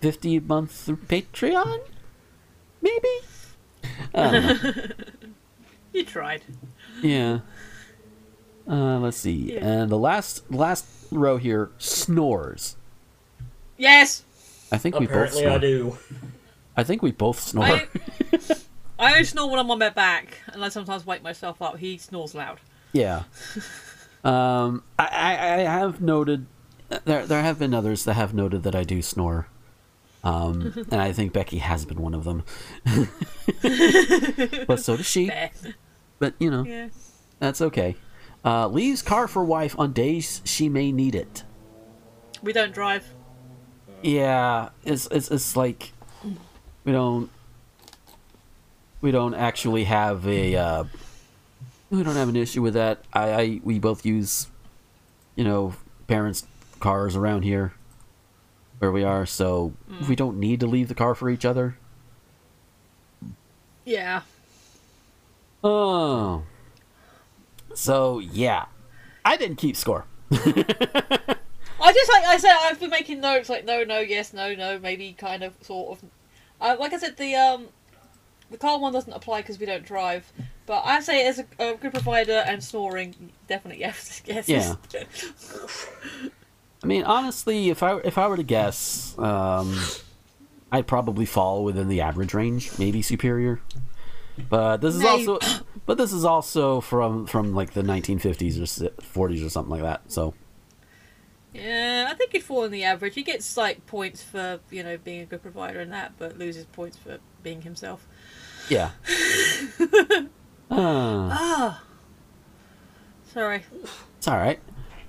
[0.01, 1.81] fifty a month through Patreon,
[2.83, 3.09] maybe.
[4.14, 4.83] I don't know.
[5.90, 6.42] You tried.
[7.03, 7.40] Yeah.
[8.68, 9.55] Uh, let's see.
[9.55, 9.66] Yeah.
[9.66, 12.77] And the last last row here snores.
[13.79, 14.23] Yes.
[14.71, 15.47] I think we both Apparently.
[15.47, 15.99] I do.
[16.77, 17.64] I think we both snore.
[17.64, 17.88] I,
[18.99, 21.79] I only snore when I'm on my back, and I sometimes wake myself up.
[21.79, 22.59] He snores loud.
[22.93, 23.25] Yeah.
[24.25, 26.47] Um, I, I, I have noted
[27.05, 29.47] there there have been others that have noted that I do snore.
[30.25, 32.43] Um, and I think Becky has been one of them.
[34.67, 35.31] but so does she.
[36.19, 36.89] But you know, Yeah.
[37.39, 37.95] that's okay.
[38.45, 41.45] Uh, leaves car for wife on days she may need it.
[42.43, 43.05] We don't drive.
[44.03, 45.93] Yeah, it's it's it's like
[46.85, 47.31] we don't
[49.01, 50.85] we don't actually have a uh,
[51.91, 53.05] we don't have an issue with that.
[53.13, 54.49] I, I we both use
[55.37, 55.75] you know
[56.07, 56.47] parents'
[56.81, 57.75] cars around here
[58.79, 59.73] where we are, so
[60.09, 61.77] we don't need to leave the car for each other.
[63.85, 64.23] Yeah.
[65.65, 66.45] Oh,
[67.75, 68.67] so yeah,
[69.25, 70.05] I didn't keep score.
[70.31, 74.79] I just like I said, I've been making notes like no, no, yes, no, no,
[74.79, 76.11] maybe, kind of, sort of.
[76.61, 77.69] Uh, like I said, the um,
[78.51, 80.33] the car one doesn't apply because we don't drive.
[80.67, 84.49] But I say as a, a good provider and snoring, definitely yes, yes.
[84.49, 84.77] Yeah.
[86.83, 89.75] I mean, honestly, if I if I were to guess, um,
[90.71, 93.61] I'd probably fall within the average range, maybe superior.
[94.37, 95.39] But this is also,
[95.87, 100.03] but this is also from from like the 1950s or 40s or something like that.
[100.13, 100.35] So
[101.53, 103.15] Yeah, I think he'd fall in the average.
[103.15, 106.67] He gets like points for you know being a good provider and that, but loses
[106.67, 108.07] points for being himself.
[108.68, 108.90] Yeah.
[110.70, 111.83] uh, Ah.
[113.33, 113.62] Sorry.
[114.18, 114.59] it's all right.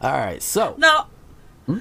[0.02, 0.42] All right.
[0.42, 1.06] So No.
[1.66, 1.80] Hmm?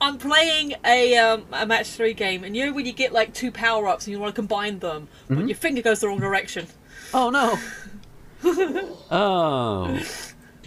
[0.00, 3.32] I'm playing a um, a match three game, and you know when you get like
[3.32, 5.34] two power ups and you want to combine them, Mm-hmm.
[5.36, 6.66] but your finger goes the wrong direction.
[7.14, 7.56] Oh no.
[9.10, 9.98] oh.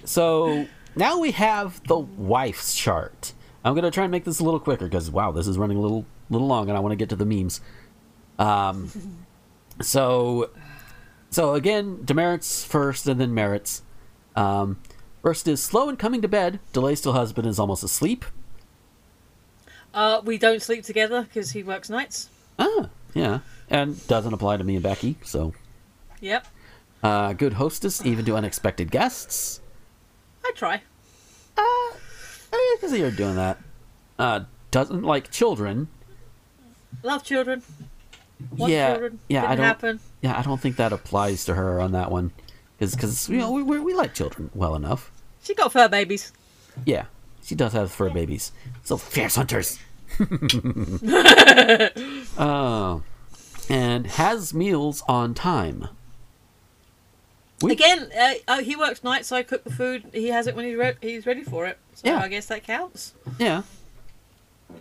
[0.06, 3.34] So now we have the wife's chart.
[3.63, 5.82] I'm gonna try and make this a little quicker because wow, this is running a
[5.82, 7.62] little little long, and I want to get to the memes.
[8.39, 8.89] Um.
[9.82, 10.49] So,
[11.30, 13.82] so again, demerits first, and then merits.
[14.36, 14.80] Um,
[15.21, 16.60] first is slow in coming to bed.
[16.73, 18.25] Delays till husband is almost asleep.
[19.93, 22.30] Uh, we don't sleep together because he works nights.
[22.58, 25.17] Ah, yeah, and doesn't apply to me and Becky.
[25.23, 25.54] So,
[26.21, 26.47] Yep,
[27.04, 29.62] uh, good hostess even to unexpected guests.
[30.43, 30.82] I try.
[31.58, 31.62] Uh,
[32.54, 33.58] I can see you're doing that.
[34.17, 35.88] Uh, doesn't like children.
[37.04, 37.63] Love children.
[38.56, 39.19] Yeah, children?
[39.28, 39.65] yeah, Didn't I don't.
[39.65, 39.99] happen.
[40.21, 42.32] Yeah, I don't think that applies to her on that one,
[42.80, 45.12] because you know we, we we like children well enough.
[45.43, 46.32] She got fur babies.
[46.86, 47.06] Yeah,
[47.43, 48.52] she does have fur babies.
[48.84, 49.80] So fierce hunters.
[52.38, 53.04] Oh,
[53.69, 55.88] and has meals on time.
[57.62, 60.06] We- Again, uh, uh, he works nights, so I cook the food.
[60.13, 61.78] He has it when he's, re- he's ready for it.
[61.93, 62.19] So Yeah.
[62.19, 63.13] I guess that counts.
[63.38, 63.63] Yeah.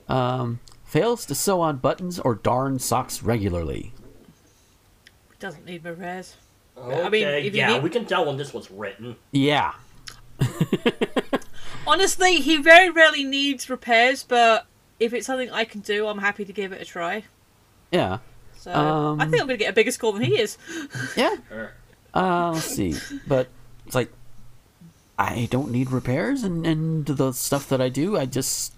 [0.08, 3.92] Um, fails to sew on buttons or darn socks regularly.
[5.38, 6.36] Doesn't need repairs.
[6.76, 9.16] Okay, I mean, if you yeah, need- we can tell when this was written.
[9.30, 9.74] Yeah.
[11.86, 14.66] Honestly, he very rarely needs repairs, but
[15.00, 17.24] if it's something I can do, I'm happy to give it a try.
[17.90, 18.18] Yeah.
[18.58, 20.58] So Um, I think I'm going to get a bigger score than he is.
[21.16, 21.36] Yeah.
[22.14, 22.94] Uh, let's see.
[23.26, 23.48] But
[23.86, 24.10] it's like
[25.18, 28.72] I don't need repairs, and and the stuff that I do, I just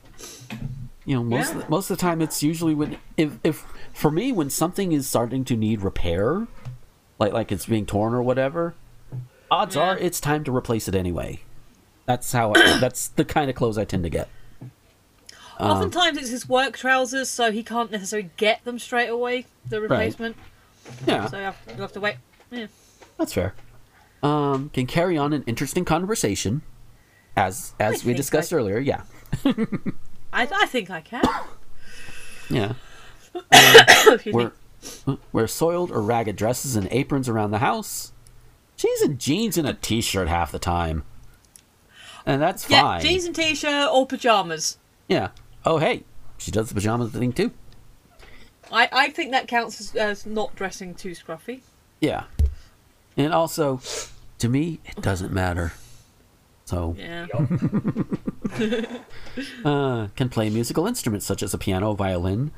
[1.05, 4.11] you know most of the, most of the time it's usually when if if for
[4.11, 6.47] me when something is starting to need repair,
[7.19, 8.75] like like it's being torn or whatever,
[9.51, 9.83] odds Yeah.
[9.83, 11.41] are it's time to replace it anyway.
[12.07, 14.29] That's how I, that's the kind of clothes I tend to get.
[15.59, 19.81] Um, Oftentimes it's his work trousers, so he can't necessarily get them straight away, the
[19.81, 20.35] replacement.
[21.07, 22.17] Yeah, So you have, have to wait.
[22.51, 22.67] Yeah.
[23.19, 23.55] that's fair.
[24.23, 26.63] Um, can carry on an interesting conversation,
[27.37, 28.79] as as we discussed I- earlier.
[28.79, 29.03] Yeah,
[30.33, 31.23] I, I think I can.
[32.51, 32.73] yeah.
[34.27, 34.33] Me.
[34.33, 34.53] Wear,
[35.33, 38.13] wear soiled or ragged dresses and aprons around the house.
[38.77, 41.05] She's in jeans and a t-shirt half the time,
[42.25, 43.03] and that's Yeah, fine.
[43.03, 44.79] jeans and t-shirt or pajamas.
[45.07, 45.29] Yeah.
[45.67, 46.05] Oh hey,
[46.39, 47.53] she does the pajamas thing too.
[48.73, 51.61] I, I think that counts as, as not dressing too scruffy.
[52.01, 52.25] Yeah.
[53.17, 53.81] And also,
[54.39, 55.73] to me, it doesn't matter.
[56.65, 57.27] So, Yeah.
[59.65, 62.51] uh, can play musical instruments such as a piano, violin.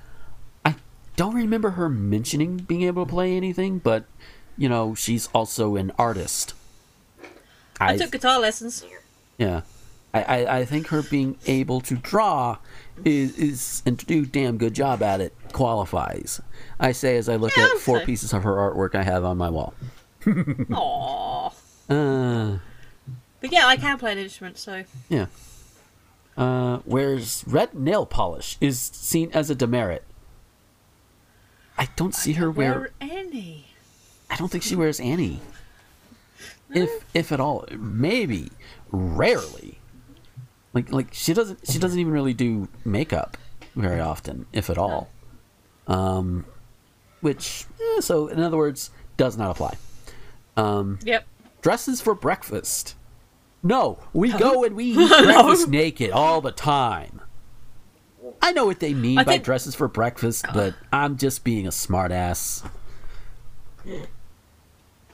[0.64, 0.76] I
[1.16, 4.04] don't remember her mentioning being able to play anything, but
[4.56, 6.54] you know, she's also an artist.
[7.80, 8.84] I took guitar lessons.
[9.38, 9.62] Yeah.
[10.14, 12.58] I, I, I think her being able to draw
[13.04, 16.40] is, is and to do a damn good job at it qualifies.
[16.78, 19.38] I say as I look Yeah, at four pieces of her artwork I have on
[19.38, 19.74] my wall.
[20.24, 21.52] Aww.
[21.90, 22.58] Uh,
[23.40, 25.26] But yeah, I can play an instrument, so yeah.
[26.36, 30.04] Uh, whereas red nail polish is seen as a demerit.
[31.76, 32.90] I don't see her wear.
[33.00, 33.66] any.
[34.30, 35.40] I don't think she wears any.
[36.74, 38.50] If if at all, maybe
[38.90, 39.78] rarely.
[40.72, 43.36] Like like she doesn't she doesn't even really do makeup
[43.76, 45.10] very often, if at all.
[45.86, 46.46] Um,
[47.20, 49.76] which eh, so in other words does not apply.
[50.56, 51.26] Um, Yep.
[51.60, 52.94] dresses for breakfast.
[53.62, 57.20] No, we go and we eat breakfast naked all the time.
[58.40, 61.66] I know what they mean I by think- dresses for breakfast, but I'm just being
[61.66, 62.68] a smartass.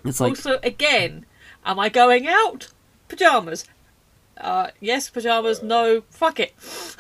[0.05, 1.27] It's like also, again,
[1.65, 2.69] am I going out?
[3.09, 3.65] Pajamas.
[4.39, 5.63] Uh, yes, pajamas.
[5.63, 6.55] No, fuck it.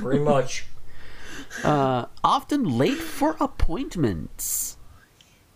[0.00, 0.64] pretty much.
[1.62, 4.78] uh, often late for appointments.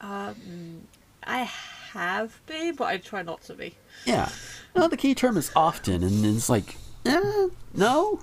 [0.00, 0.82] Um,
[1.22, 1.50] I
[1.94, 3.76] have been, but I try not to be.
[4.04, 4.28] Yeah.
[4.76, 6.76] No, the key term is often, and it's like,
[7.06, 8.20] eh, no,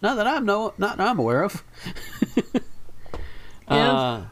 [0.00, 1.62] not that I'm no, not that I'm aware of.
[3.70, 3.92] Yeah.
[3.92, 4.24] Uh,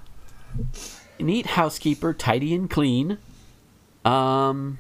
[1.21, 3.19] neat housekeeper, tidy and clean.
[4.03, 4.79] Um,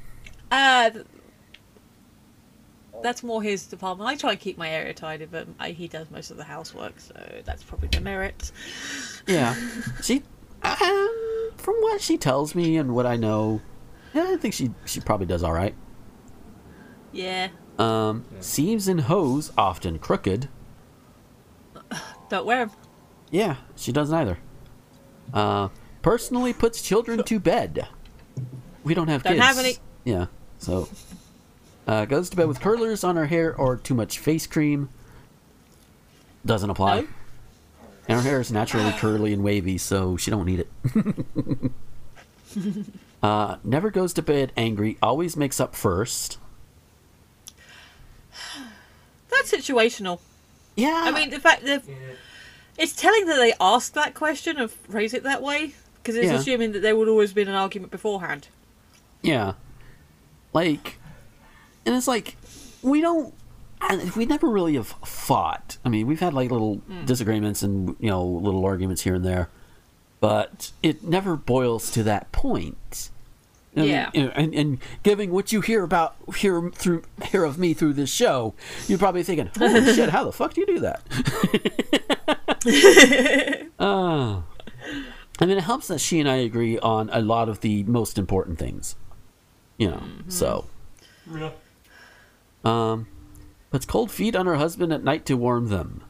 [0.50, 0.90] Uh,
[3.02, 4.08] that's more his department.
[4.08, 6.98] I try and keep my area tidy, but I, he does most of the housework,
[7.00, 7.14] so
[7.44, 8.50] that's probably the merit.
[9.26, 9.54] yeah,
[10.02, 10.22] she,
[10.62, 13.60] um, from what she tells me and what I know,
[14.16, 15.74] yeah, I think she she probably does all right.
[17.12, 17.48] Yeah.
[17.78, 20.48] Um, seams and hose often crooked.
[22.30, 22.76] Don't wear them.
[23.30, 24.38] Yeah, she doesn't either.
[25.34, 25.68] Uh,
[26.00, 27.88] personally puts children to bed.
[28.84, 29.44] We don't have Don't kids.
[29.44, 29.76] have any.
[30.04, 30.26] Yeah,
[30.58, 30.88] so
[31.86, 34.88] uh, goes to bed with curlers on her hair or too much face cream.
[36.46, 37.00] Doesn't apply.
[37.00, 37.06] No.
[38.08, 40.70] And her hair is naturally curly and wavy, so she don't need it.
[43.26, 44.96] uh, never goes to bed angry.
[45.02, 46.38] Always makes up first.
[49.30, 50.20] That's situational.
[50.76, 51.82] Yeah, I mean, the fact that
[52.78, 55.72] it's telling that they asked that question and phrase it that way
[56.02, 56.34] because it's Yeah.
[56.34, 58.48] assuming that there would always been an argument beforehand.
[59.22, 59.54] Yeah.
[60.52, 60.98] Like,
[61.86, 62.36] and it's like,
[62.82, 63.32] we don't,
[63.80, 65.78] and we never really have fought.
[65.84, 69.48] I mean, we've had like little disagreements and, you know, little arguments here and there,
[70.20, 73.10] but it never boils to that point.
[73.76, 74.10] I mean, Yeah.
[74.14, 77.92] you know, and, and giving what you hear about, hear through, hear of me through
[77.92, 78.54] this show,
[78.88, 81.02] you're probably thinking, holy shit, how the fuck do you do that?
[83.78, 84.40] uh,
[85.38, 88.18] I mean, it helps that she and I agree on a lot of the most
[88.18, 88.96] important things.
[89.76, 90.64] You know, so.
[91.30, 91.50] Yeah.
[92.64, 93.06] Um,
[93.70, 96.02] puts cold feet on her husband at night to warm them.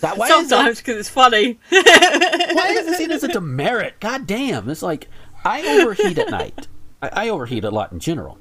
[0.00, 1.58] That why that, Sometimes because it's funny.
[1.68, 4.00] why is it seen as a demerit?
[4.00, 4.70] God damn!
[4.70, 5.08] It's like
[5.44, 6.66] I overheat at night.
[7.02, 8.38] I, I overheat a lot in general.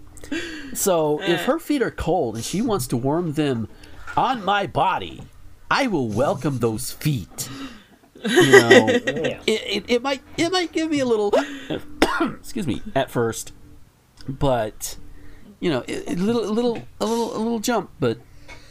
[0.74, 3.70] So if her feet are cold and she wants to warm them
[4.16, 5.24] on my body,
[5.70, 7.50] I will welcome those feet.
[8.24, 11.34] You know, it, it, it might it might give me a little
[12.22, 13.54] excuse me at first,
[14.28, 14.98] but
[15.60, 17.92] you know, a little a little a little a little jump.
[18.00, 18.18] But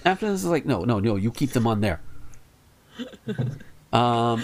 [0.05, 2.01] after this, is like no no no, you keep them on there.
[3.93, 4.43] Um,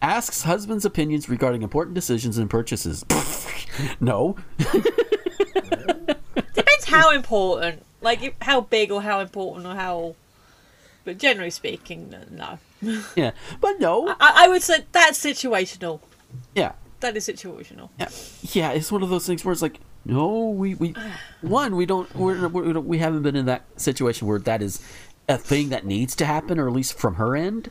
[0.00, 3.04] asks husband's opinions regarding important decisions and purchases.
[4.00, 4.36] no,
[6.54, 10.14] Depends how important, like how big or how important or how.
[11.04, 12.58] But generally speaking, no.
[13.16, 13.30] yeah,
[13.60, 16.00] but no, I, I would say that's situational.
[16.54, 17.88] yeah, That is situational.
[17.98, 18.08] yeah,
[18.42, 18.70] yeah.
[18.72, 20.94] It's one of those things where it's like, no, we we
[21.40, 24.82] one we don't we're, we don't we haven't been in that situation where that is
[25.28, 27.70] a thing that needs to happen, or at least from her end.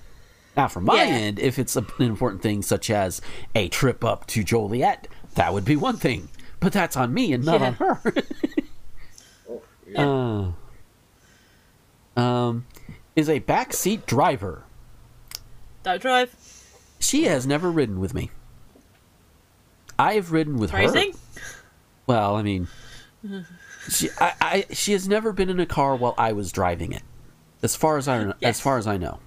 [0.58, 1.10] Now, from my Yeah.
[1.16, 3.22] end, if it's a, an important thing such as
[3.54, 6.30] a trip up to Joliet, that would be one thing.
[6.60, 7.68] But that's on me and not Yeah.
[7.68, 8.14] on her.
[12.18, 12.66] uh, um,
[13.16, 14.64] is a backseat driver.
[15.84, 16.36] Don't drive.
[17.00, 18.32] She has never ridden with me.
[20.00, 21.12] I have ridden with Phrasing.
[21.14, 21.18] her.
[22.08, 22.68] Well, I mean,
[23.90, 27.04] she I, I she has never been in a car while I was driving it.
[27.62, 29.20] As far as I as far as I know,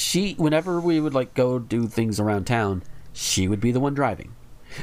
[0.00, 3.94] she whenever we would like go do things around town, she would be the one
[3.94, 4.32] driving.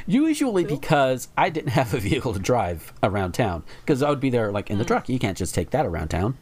[0.06, 4.30] Usually because I didn't have a vehicle to drive around town because I would be
[4.30, 5.08] there like in the truck.
[5.08, 6.38] You can't just take that around town.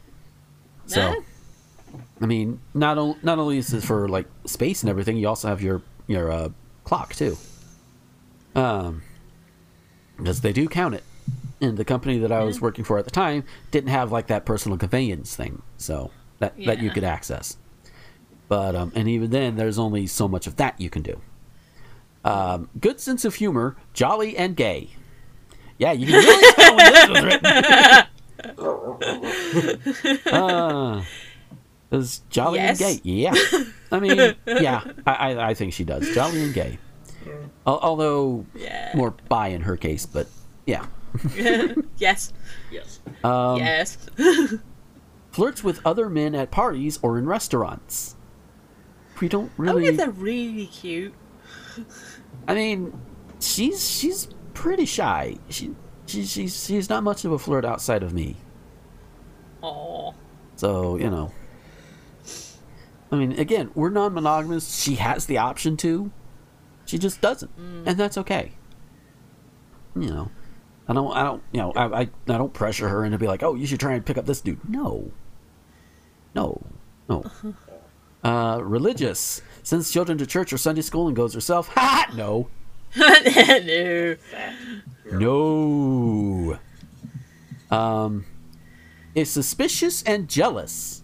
[0.86, 1.14] So.
[2.20, 5.46] I mean, not o- not only is it for like space and everything, you also
[5.46, 6.48] have your your uh,
[6.82, 7.36] clock too.
[8.56, 9.02] Um,
[10.16, 11.04] because they do count it,
[11.60, 14.44] and the company that I was working for at the time didn't have like that
[14.44, 16.10] personal conveyance thing, so
[16.40, 16.94] that that you Yeah.
[16.94, 17.56] could access.
[18.54, 21.20] But um, and even then, there's only so much of that you can do.
[22.24, 24.90] Um, good sense of humor, jolly and gay.
[25.76, 28.04] Yeah, you can really tell when this was written.
[30.32, 31.02] Uh,
[31.90, 32.80] is jolly Yes.
[32.80, 33.10] and gay?
[33.10, 33.34] Yeah.
[33.90, 36.08] I mean, yeah, I, I, I think she does.
[36.14, 36.78] Jolly and gay.
[37.66, 38.92] Al- Although Yeah.
[38.94, 40.28] more bi in her case, but
[40.66, 40.86] yeah.
[41.98, 42.32] Yes.
[42.70, 43.00] Yes.
[43.24, 43.98] Um, yes.
[45.32, 48.13] Flirts with other men at parties or in restaurants.
[49.20, 49.86] We don't really.
[49.86, 51.14] if they're really cute.
[52.48, 52.98] I mean,
[53.40, 55.38] she's she's pretty shy.
[55.48, 55.74] She,
[56.06, 58.36] she she's she's not much of a flirt outside of me.
[59.62, 60.14] Oh.
[60.56, 61.32] So, you know.
[63.10, 64.82] I mean, again, we're non monogamous.
[64.82, 66.10] She has the option to.
[66.84, 67.56] She just doesn't.
[67.58, 67.86] Mm.
[67.86, 68.52] And that's okay.
[69.94, 70.30] You know.
[70.86, 73.42] I don't I don't you know, I, I I don't pressure her into be like,
[73.42, 74.68] Oh, you should try and pick up this dude.
[74.68, 75.10] No.
[76.34, 76.60] No.
[77.08, 77.24] No.
[78.24, 79.42] Uh religious.
[79.62, 81.68] Sends children to church or Sunday school and goes herself.
[81.74, 82.48] Ha no.
[82.96, 84.16] no.
[85.12, 86.58] No.
[87.70, 88.24] Um
[89.14, 91.02] is suspicious and jealous.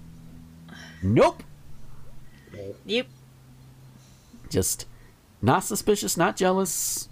[1.03, 1.43] Nope.
[2.87, 3.07] Yep.
[4.49, 4.87] Just
[5.43, 7.09] not suspicious, not jealous.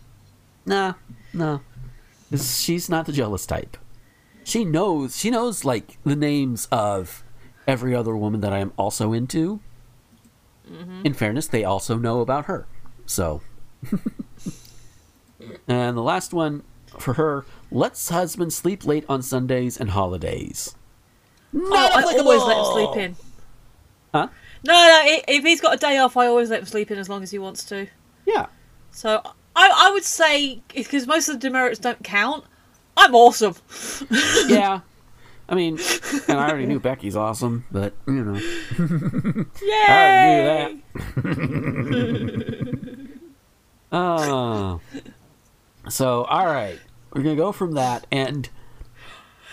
[0.67, 0.95] Nah,
[1.33, 1.61] nah.
[2.37, 3.77] She's not the jealous type.
[4.45, 5.17] She knows.
[5.17, 7.23] She knows like the names of
[7.67, 9.61] every other woman that I am also into.
[10.71, 11.03] Mm-hmm.
[11.05, 12.67] In fairness, they also know about her.
[13.07, 13.41] So.
[15.69, 16.63] and the last one
[16.99, 20.75] for her lets husband sleep late on Sundays and holidays.
[21.55, 23.17] Oh, I always let him sleep in.
[24.13, 24.29] Huh?
[24.65, 25.21] No, no.
[25.29, 27.31] If he's got a day off, I always let him sleep in as long as
[27.31, 27.87] he wants to.
[28.27, 28.47] Yeah.
[28.91, 29.23] So
[29.57, 32.45] I, I would say because most of the demerits don't count.
[32.97, 33.55] I'm awesome.
[34.49, 34.81] Yeah.
[35.49, 35.79] I mean,
[36.29, 38.35] and I already knew Becky's awesome, but you know.
[39.63, 39.85] Yay!
[39.89, 42.35] I knew
[42.79, 43.09] that.
[43.93, 44.81] Oh.
[45.89, 46.79] So, all right,
[47.15, 48.47] we're gonna go from that and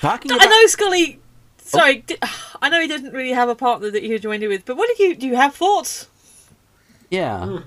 [0.02, 0.50] talking I about.
[0.50, 1.20] know Scully.
[1.60, 2.18] Sorry, di-
[2.62, 5.00] I know he didn't really have a partner that you joined with, but what did
[5.00, 5.28] you do?
[5.28, 6.10] You have thoughts?
[7.10, 7.60] Yeah,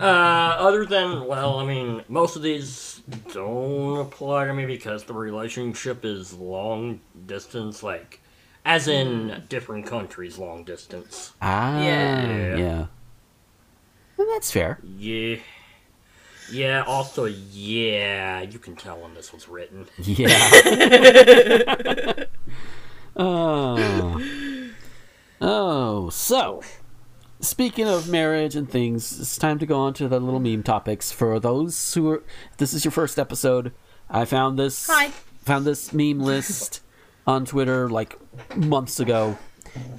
[0.00, 2.93] Uh, other than, well, I mean, most of these
[3.32, 8.20] don't apply to me because the relationship is long distance, like,
[8.64, 11.32] as in different countries, long distance.
[11.42, 12.56] ah, Yeah.
[12.56, 12.86] yeah,
[14.16, 14.78] Well, that's fair.
[14.82, 15.36] Yeah.
[16.52, 19.86] Yeah, also, yeah, you can tell when this was written.
[19.98, 20.28] Yeah.
[23.16, 24.70] oh.
[25.40, 26.62] Oh, so
[27.40, 31.12] speaking of marriage and things, it's time to go on to the little meme topics.
[31.12, 32.22] For those who are,
[32.58, 33.72] this is your first episode,
[34.08, 34.86] I found this.
[34.86, 35.10] Hi.
[35.44, 36.80] Found this meme list
[37.26, 38.18] on Twitter like
[38.56, 39.36] months ago,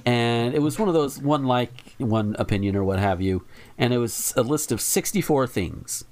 [0.04, 3.44] and it was one of those one like, one opinion, or what have you.
[3.78, 6.04] And it was a list of 64 things.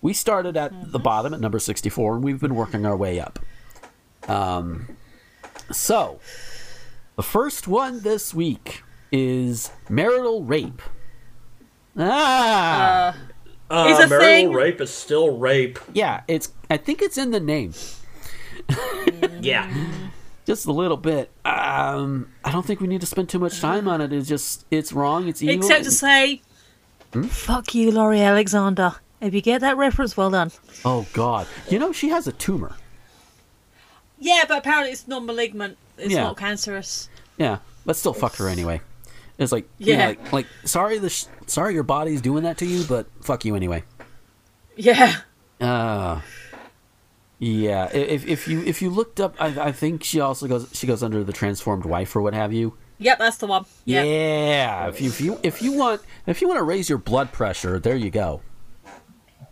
[0.00, 3.38] We started at the bottom at number 64, and we've been working our way up.
[4.28, 4.96] Um,
[5.72, 6.20] so,
[7.16, 8.82] the first one this week
[9.12, 10.82] is marital rape.
[11.98, 13.16] Ah,
[13.68, 15.78] Uh, Is a marital thing- rape is still rape.
[15.92, 16.52] yeah, it's.
[16.70, 17.74] I think it's in the name,
[19.40, 19.72] Yeah.
[20.46, 21.30] just a little bit.
[21.44, 24.12] Um, I don't think we need to spend too much time on it.
[24.12, 25.26] It's just, it's wrong.
[25.28, 25.56] It's evil.
[25.56, 26.42] Except to say,
[27.28, 28.94] fuck you, Lori Alexander.
[29.20, 30.52] If you get that reference, well done.
[30.84, 32.76] oh God, you know she has a tumor.
[34.18, 35.76] Yeah, but apparently it's non-malignant.
[35.98, 36.22] It's Yeah.
[36.22, 37.08] not cancerous.
[37.36, 38.80] Yeah, but still, fuck her anyway.
[39.38, 40.06] It's like, yeah, Yeah.
[40.06, 43.54] like, like, sorry, the sh- sorry, your body's doing that to you, but fuck you
[43.54, 43.84] anyway.
[44.76, 45.16] Yeah.
[45.60, 46.20] Uh
[47.38, 47.90] yeah.
[47.94, 51.02] If if you if you looked up, I, I think she also goes she goes
[51.02, 52.76] under the transformed wife or what have you.
[52.98, 53.66] Yep, that's the one.
[53.84, 54.02] Yeah.
[54.04, 54.88] Yeah.
[54.88, 57.78] If you if you if you want if you want to raise your blood pressure,
[57.78, 58.40] there you go.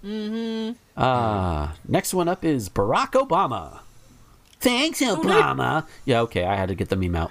[0.04, 0.72] Mm-hmm.
[0.96, 3.80] Uh next one up is Barack Obama.
[4.60, 5.86] Thanks, Obama.
[6.06, 7.30] Yeah, okay, I had to get the meme out.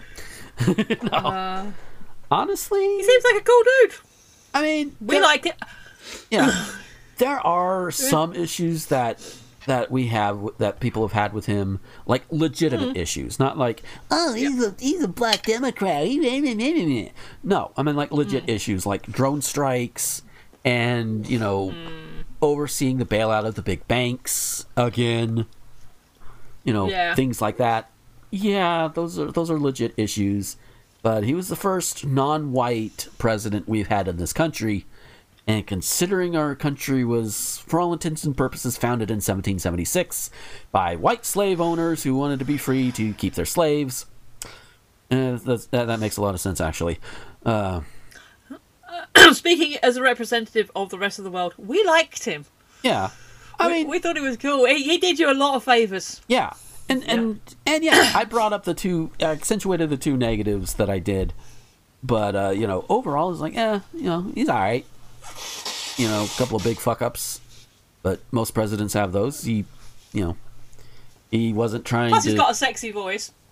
[0.68, 1.18] no.
[1.18, 1.66] Uh,
[2.34, 3.96] Honestly, he seems like a cool dude.
[4.54, 5.56] I mean, We there- liked it.
[6.32, 6.66] yeah.
[7.18, 9.22] There are some issues that
[9.68, 12.98] that we have that people have had with him like legitimate mm-hmm.
[12.98, 13.40] issues.
[13.40, 16.08] Not like oh, oh he's a he's a black democrat.
[17.44, 18.50] No i mean like legit mm.
[18.50, 20.24] issues like drone strikes
[20.66, 22.24] and you know mm.
[22.42, 25.46] overseeing the bailout of the big banks again
[26.64, 27.14] you know Yeah.
[27.16, 27.92] things like that.
[28.32, 30.58] Yeah those are those are legit issues
[31.04, 34.86] but he was the first non-white president we've had in this country
[35.46, 40.30] and considering our country was, for all intents and purposes, founded in 1776
[40.72, 44.06] by white slave owners who wanted to be free to keep their slaves,
[45.12, 46.98] uh, that, that makes a lot of sense, actually.
[47.46, 47.82] Uh,
[49.34, 52.46] Speaking as a representative of the rest of the world, we liked him.
[52.82, 53.10] yeah,
[53.60, 54.66] I we, mean, we thought he was cool.
[54.66, 56.22] He, he did you a lot of favors.
[56.30, 56.54] yeah,
[56.90, 60.90] and and and yeah, I brought up the two, I accentuated the two negatives that
[60.90, 61.34] I did,
[62.04, 64.86] but uh, you know, overall, it's like, eh, you know, he's all right.
[65.98, 67.40] You know, a couple of big fuck ups,
[68.02, 69.44] but most presidents have those.
[69.44, 69.66] He,
[70.12, 70.38] you know,
[71.32, 72.32] he wasn't trying Plus, to.
[72.32, 73.32] he's got a sexy voice.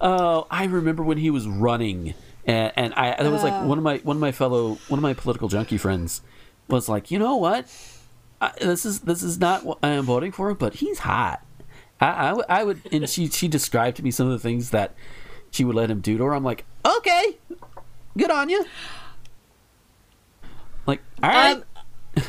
[0.00, 2.14] Oh, I remember when he was running,
[2.44, 5.02] and, and I there was like one of my one of my fellow one of
[5.02, 6.20] my political junkie friends
[6.68, 7.66] was like, you know what,
[8.44, 11.44] I, this is this is not what I am voting for, but he's hot.
[12.00, 14.70] I, I, would- I would, and she she described to me some of the things
[14.70, 14.94] that
[15.50, 16.34] she would let him do to her.
[16.34, 17.36] I'm like, okay,
[18.18, 18.64] good on you.
[20.86, 21.62] Like, all right,
[22.16, 22.22] Um,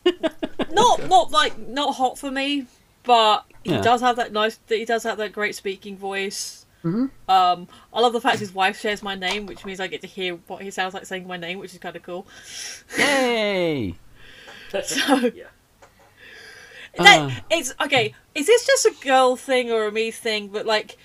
[0.72, 2.66] not not like not hot for me,
[3.02, 3.82] but he Yeah.
[3.82, 4.58] does have that nice.
[4.68, 6.64] He does have that great speaking voice.
[6.82, 7.06] Mm-hmm.
[7.30, 10.06] Um, I love the fact his wife shares my name, which means I get to
[10.06, 12.26] hear what he sounds like saying my name, which is kind of cool.
[12.96, 13.96] yay.
[14.84, 15.44] So Yeah.
[16.96, 17.30] that, Uh.
[17.50, 18.14] it's okay.
[18.34, 20.48] Is this just a girl thing or a me thing?
[20.48, 20.96] But like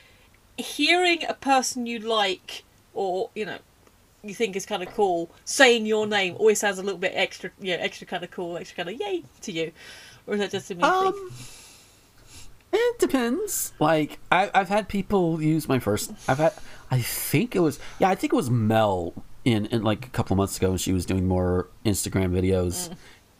[0.58, 2.64] hearing a person you like
[2.94, 3.58] or you know
[4.24, 7.52] you think is kind of cool saying your name always sounds a little bit extra,
[7.60, 9.72] you know, extra kind of cool, extra kind of yay to you,
[10.26, 10.92] or is that just a me thing?
[10.92, 11.32] Um,
[12.74, 13.72] it depends.
[13.80, 16.12] Like I, I've had people use my first.
[16.28, 16.54] I've had.
[16.92, 17.80] I think it was.
[18.00, 19.14] Yeah, I think it was Mel
[19.46, 22.92] in in like a couple of months ago when she was doing more Instagram videos.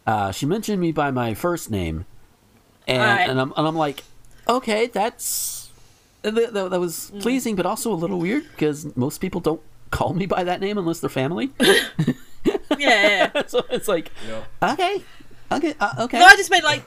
[0.06, 2.06] Uh, she mentioned me by my first name,
[2.86, 3.28] and Alright.
[3.28, 4.04] and I'm and I'm like,
[4.48, 5.70] okay, that's
[6.22, 10.14] that, that, that was pleasing, but also a little weird because most people don't call
[10.14, 11.50] me by that name unless they're family.
[12.78, 13.42] yeah, yeah.
[13.46, 14.72] so it's like, Yeah.
[14.72, 15.02] okay,
[15.52, 16.18] okay, uh, okay.
[16.18, 16.84] No, I just meant like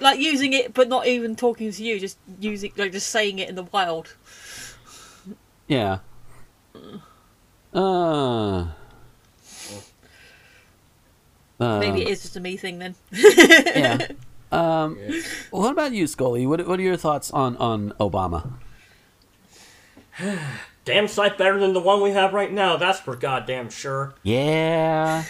[0.00, 3.48] like using it, but not even talking to you, just using like just saying it
[3.48, 4.14] in the wild.
[5.66, 5.98] Yeah.
[7.72, 8.66] Uh.
[11.60, 12.94] Maybe Um, it is just a me thing then.
[13.12, 14.06] yeah.
[14.52, 14.98] Um,
[15.52, 16.44] what about you, Scully?
[16.44, 18.54] What What are your thoughts on on Obama?
[20.84, 22.76] Damn sight better than the one we have right now.
[22.76, 24.14] That's for goddamn sure.
[24.24, 25.22] Yeah.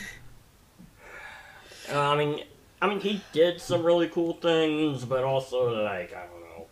[1.92, 2.44] Uh, I mean,
[2.80, 6.66] I mean, he did some really cool things, but also like I don't know.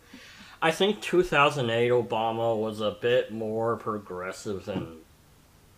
[0.61, 4.97] I think 2008 Obama was a bit more progressive than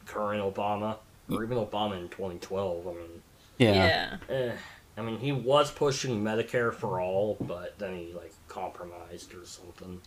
[0.05, 0.97] current Obama,
[1.29, 2.87] or even Obama in 2012.
[2.87, 3.20] I mean,
[3.65, 4.17] Yeah.
[4.29, 4.51] eh.
[4.97, 10.01] I mean, he was pushing Medicare for all, but then he like compromised or something.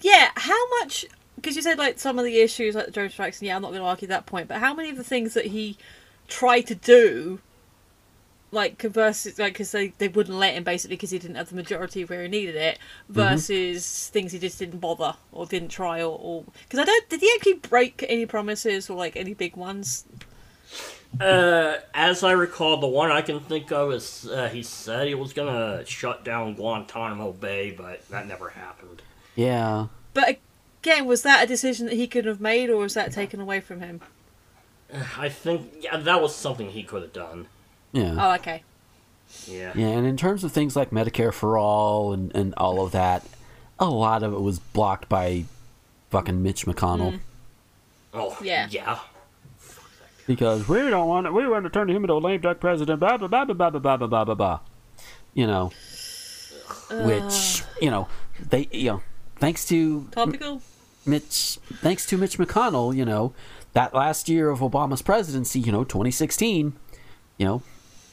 [0.00, 1.04] Yeah, how much?
[1.36, 3.62] Because you said like some of the issues like the drone strikes, and yeah, I'm
[3.62, 4.48] not going to argue that point.
[4.48, 5.76] But how many of the things that he
[6.28, 7.40] tried to do,
[8.52, 11.56] like versus like because they they wouldn't let him basically because he didn't have the
[11.56, 12.78] majority where he needed it,
[13.08, 17.30] versus things he just didn't bother or didn't try or because I don't did he
[17.34, 20.04] actually break any promises or like any big ones?
[21.20, 25.14] Uh, as I recall, the one I can think of is uh, he said he
[25.14, 29.02] was gonna shut down Guantanamo Bay, but that never happened.
[29.36, 29.88] Yeah.
[30.14, 30.38] But
[30.82, 33.60] again, was that a decision that he could have made, or was that taken away
[33.60, 34.00] from him?
[35.18, 37.46] I think yeah, that was something he could have done.
[37.92, 38.16] Yeah.
[38.18, 38.62] Oh, okay.
[39.46, 39.72] Yeah.
[39.74, 43.24] Yeah, and in terms of things like Medicare for all and, and all of that,
[43.78, 45.44] a lot of it was blocked by
[46.10, 47.20] fucking Mitch McConnell.
[48.14, 48.68] Oh Yeah.
[48.70, 48.98] Yeah.
[50.26, 53.00] Because we don't want to, we want to turn him into a lame duck president,
[53.00, 54.60] blah, blah, blah, blah, blah, blah, blah, blah, blah, blah.
[55.34, 55.72] You know,
[56.90, 58.08] which, you know,
[58.38, 59.02] they, you know,
[59.36, 60.62] thanks to Topical.
[61.04, 63.32] Mitch, thanks to Mitch McConnell, you know,
[63.72, 66.74] that last year of Obama's presidency, you know, 2016,
[67.38, 67.62] you know,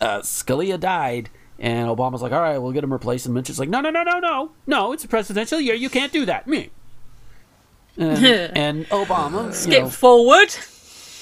[0.02, 1.30] uh, Scalia died,
[1.60, 3.26] and Obama's like, all right, we'll get him replaced.
[3.26, 5.76] And Mitch is like, no, no, no, no, no, no, it's a presidential year.
[5.76, 6.48] You can't do that.
[6.48, 6.70] Me.
[7.98, 8.26] And,
[8.58, 10.56] and Obama, you Skip know, forward.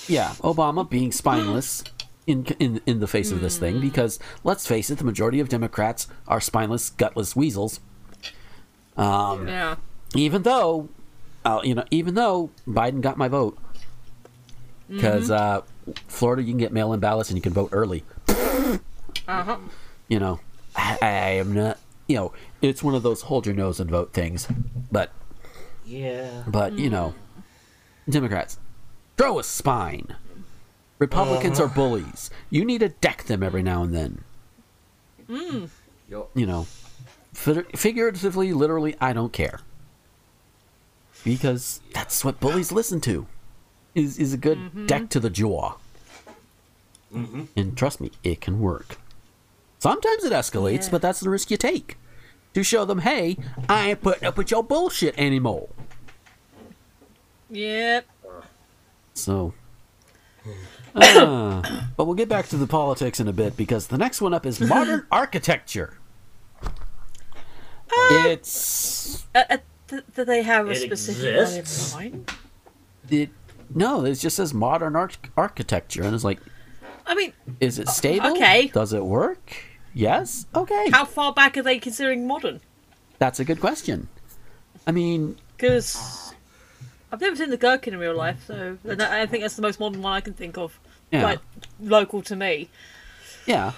[0.08, 1.84] Yeah, Obama being spineless
[2.26, 5.50] in in in the face of this thing because let's face it, the majority of
[5.50, 7.80] Democrats are spineless, gutless weasels.
[8.98, 9.76] Um, Yeah.
[10.16, 10.90] even though,
[11.46, 13.58] uh, you know, even though Biden got my vote,
[14.90, 15.62] because uh,
[16.08, 18.04] Florida you can get mail-in ballots and you can vote early.
[18.28, 19.58] Uh huh.
[20.08, 20.40] You know,
[20.76, 21.08] I, I
[21.40, 21.78] am not.
[22.08, 24.48] You know, it's one of those hold your nose and vote things,
[24.92, 25.12] but
[25.86, 26.44] Yeah.
[26.48, 27.14] But, you know,
[28.10, 28.58] Democrats,
[29.18, 30.16] throw a spine.
[31.00, 31.74] Republicans are uh.
[31.74, 32.30] bullies.
[32.50, 34.24] You need to deck them every now and then.
[35.30, 35.70] Mm.
[36.10, 36.30] Yo.
[36.34, 36.68] You know,
[37.34, 39.60] figuratively, literally, I don't care.
[41.24, 43.28] Because that's what bullies listen to.
[43.94, 44.86] Is is a good mm-hmm.
[44.86, 45.74] deck to the jaw.
[47.14, 47.44] Mm-hmm.
[47.56, 48.98] And trust me, it can work.
[49.80, 50.92] Sometimes it escalates, Yeah.
[50.92, 51.98] but that's the risk you take.
[52.54, 53.38] To show them, hey,
[53.70, 55.70] I ain't putting up with your bullshit anymore.
[57.50, 58.06] Yep.
[59.18, 59.54] So,
[60.96, 61.62] uh,
[61.98, 64.46] but we'll get back to the politics in a bit because the next one up
[64.46, 65.98] is modern architecture.
[68.12, 69.58] it's Uh, uh,
[69.88, 71.36] th- do they have a It specific
[71.94, 72.32] one in mind?
[73.10, 73.30] it.
[73.74, 76.40] No, it just says modern arch- architecture, and it's like,
[77.06, 78.32] I mean, is it stable?
[78.32, 78.68] okay.
[78.68, 79.56] Does it work?
[79.94, 80.46] Yes.
[80.56, 80.90] Okay.
[80.92, 82.62] how far back are they considering modern?
[83.20, 84.08] That's a good question.
[84.86, 86.27] I mean, Because
[87.12, 89.62] I've never seen the Gherkin in real life, so and I I think that's the
[89.62, 90.80] most modern one I can think of.
[91.12, 91.24] Yeah.
[91.24, 91.40] Like
[91.80, 92.70] local to me.
[93.46, 93.72] Yeah.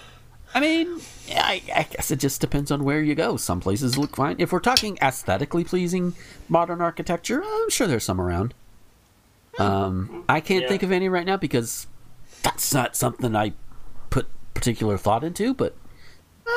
[0.52, 1.00] I mean,
[1.36, 3.38] I, I guess it just depends on where you go.
[3.38, 4.38] Some places look fine.
[4.40, 6.16] If we're talking aesthetically pleasing
[6.48, 8.56] modern architecture, I'm sure there's some around.
[9.60, 10.70] Um, I can't Yeah.
[10.70, 11.86] think of any right now because
[12.42, 13.54] that's not something I
[14.10, 15.54] put particular thought into.
[15.54, 15.76] But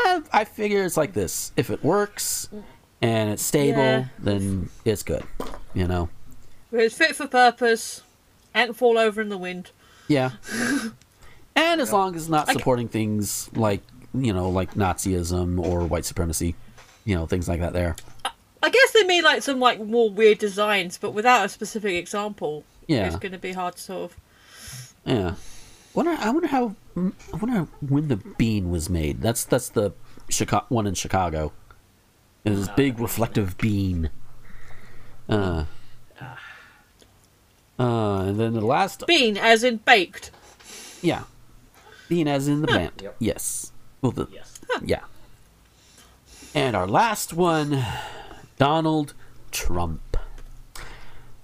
[0.07, 2.49] uh, I figure it's like this: if it works
[3.03, 4.05] and it's stable, Yeah.
[4.19, 5.25] then it's good.
[5.75, 6.09] You know?
[6.73, 8.03] It's fit for purpose,
[8.55, 9.71] and fall over in the wind.
[10.09, 10.33] Yeah.
[11.57, 13.83] and as long as it's not supporting things like
[14.15, 16.55] you know, like Nazism or white supremacy,
[17.05, 17.73] you know, things like that.
[17.73, 17.97] There.
[18.63, 22.65] I guess they mean like some like more weird designs, but without a specific example,
[22.87, 23.07] Yeah.
[23.07, 24.17] it's going to be hard to sort of.
[25.05, 25.35] Yeah.
[25.95, 26.75] Wonder, I wonder how.
[26.97, 29.21] I wonder when the bean was made.
[29.21, 29.93] That's that's the
[30.29, 31.53] Chicago one in Chicago.
[32.45, 34.11] It is this big reflective bean.
[35.29, 35.65] Uh.
[37.83, 40.31] Uh, and then the last, Bean, as in baked.
[41.03, 41.25] yeah,
[42.09, 43.01] bean as in the plant.
[43.03, 43.17] Yep.
[43.19, 43.73] Yes.
[44.01, 44.61] Well, the Yes.
[44.85, 45.01] yeah.
[46.55, 47.85] And our last one,
[48.59, 49.15] Donald
[49.51, 50.17] Trump.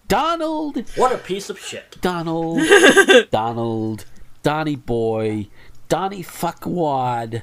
[0.06, 1.96] Donald What a piece of shit.
[2.00, 2.60] Donald,
[3.30, 4.04] Donald,
[4.42, 5.48] Donny Boy,
[5.88, 7.42] Donny Fuckwad,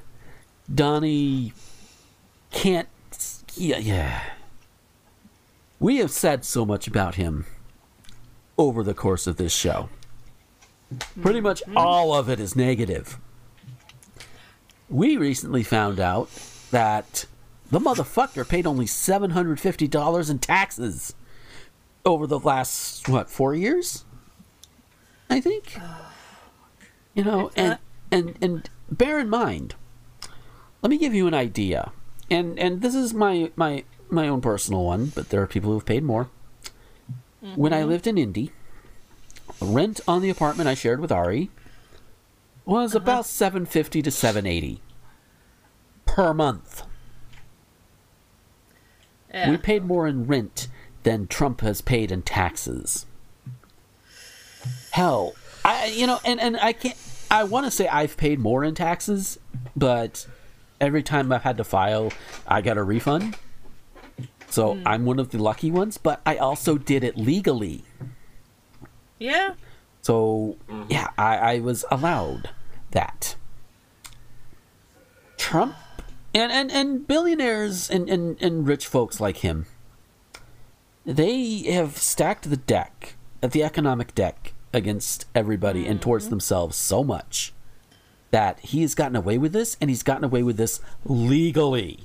[0.73, 1.53] Donny
[2.51, 2.87] can't.
[3.55, 4.21] Yeah, yeah.
[5.79, 7.45] We have said so much about him
[8.57, 9.89] over the course of this show.
[11.21, 13.17] Pretty much all of it is negative.
[14.89, 16.29] We recently found out
[16.71, 17.25] that
[17.71, 21.15] the motherfucker paid only $750 in taxes
[22.05, 24.05] over the last what four years?
[25.29, 25.77] I think.
[27.15, 27.79] You know and
[28.11, 29.75] and and bear in mind
[30.81, 31.91] let me give you an idea.
[32.29, 35.79] And and this is my my my own personal one but there are people who
[35.79, 36.29] have paid more
[37.55, 37.89] when i mm-hmm.
[37.89, 38.51] lived in indy
[39.61, 41.49] rent on the apartment i shared with ari
[42.65, 43.03] was uh-huh.
[43.03, 44.81] about 750 to 780
[46.05, 46.83] per month.
[49.33, 49.49] Yeah.
[49.49, 50.67] We paid more in rent
[51.03, 53.05] than Trump has paid in taxes.
[54.91, 55.33] Hell,
[55.65, 56.95] I you know, and and I can't.
[57.29, 59.37] I want to say I've paid more in taxes,
[59.75, 60.25] but
[60.79, 62.13] every time I've had to file,
[62.47, 63.35] I got a refund.
[64.55, 64.87] So hmm.
[64.87, 67.83] I'm one of the lucky ones, but I also did it legally.
[69.19, 69.55] yeah.
[70.01, 70.89] So mm-hmm.
[70.89, 72.51] yeah, I, I was allowed
[72.91, 73.35] that.
[75.37, 75.75] Trump
[76.33, 79.65] and, and, and billionaires and, and, and rich folks like him,
[81.05, 86.31] they have stacked the deck, the economic deck, against everybody and towards mm-hmm.
[86.31, 87.53] themselves so much
[88.31, 92.04] that he has gotten away with this, and he's gotten away with this legally.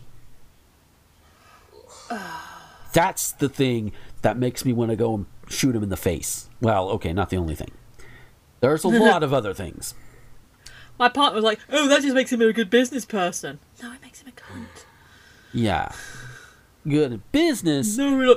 [2.92, 3.92] That's the thing
[4.22, 6.48] that makes me want to go and shoot him in the face.
[6.60, 7.70] Well, okay, not the only thing.
[8.60, 9.94] There's a lot of other things.
[10.98, 14.02] My partner was like, "Oh, that just makes him a good business person." No, it
[14.02, 14.84] makes him a cunt.
[15.52, 15.92] Yeah.
[16.86, 17.96] Good at business.
[17.96, 18.36] No.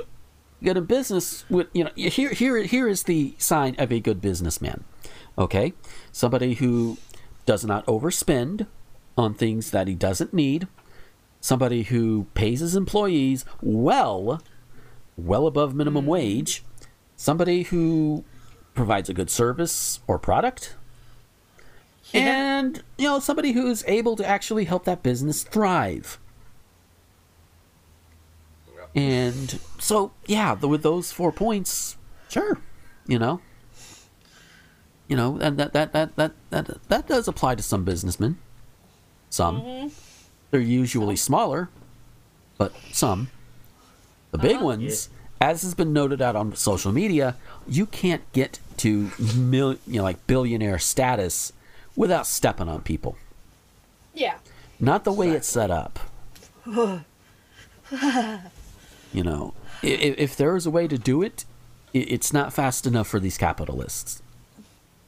[0.62, 4.20] Good at business with you know here here here is the sign of a good
[4.20, 4.84] businessman.
[5.36, 5.74] Okay?
[6.12, 6.96] Somebody who
[7.44, 8.66] does not overspend
[9.16, 10.68] on things that he doesn't need.
[11.44, 14.42] Somebody who pays his employees well,
[15.14, 16.64] well above minimum wage.
[17.16, 18.24] Somebody who
[18.72, 20.74] provides a good service or product.
[22.14, 26.18] And, you know, somebody who's able to actually help that business thrive.
[28.94, 31.98] And so, yeah, the, with those four points,
[32.30, 32.56] sure,
[33.06, 33.42] you know,
[35.08, 38.38] you know, and that that that that that that does apply to some businessmen.
[39.28, 39.88] Some, mm-hmm.
[40.54, 41.68] They're usually smaller,
[42.58, 43.28] but some.
[44.30, 44.64] The big uh-huh.
[44.66, 45.08] ones,
[45.40, 47.34] as has been noted out on social media,
[47.66, 51.52] you can't get to mil, you know, like billionaire status
[51.96, 53.16] without stepping on people.
[54.14, 54.36] Yeah.
[54.78, 55.98] Not the way it's set up.
[56.64, 57.02] you
[59.24, 61.44] know, if, if there is a way to do it,
[61.92, 64.22] it's not fast enough for these capitalists.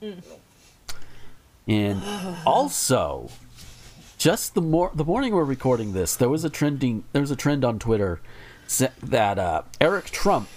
[0.03, 0.25] Mm.
[1.69, 2.03] And
[2.45, 3.31] also,
[4.27, 7.37] just the more the morning we're recording this, there was a trending there was a
[7.37, 8.20] trend on Twitter
[9.01, 10.49] that uh, Eric Trump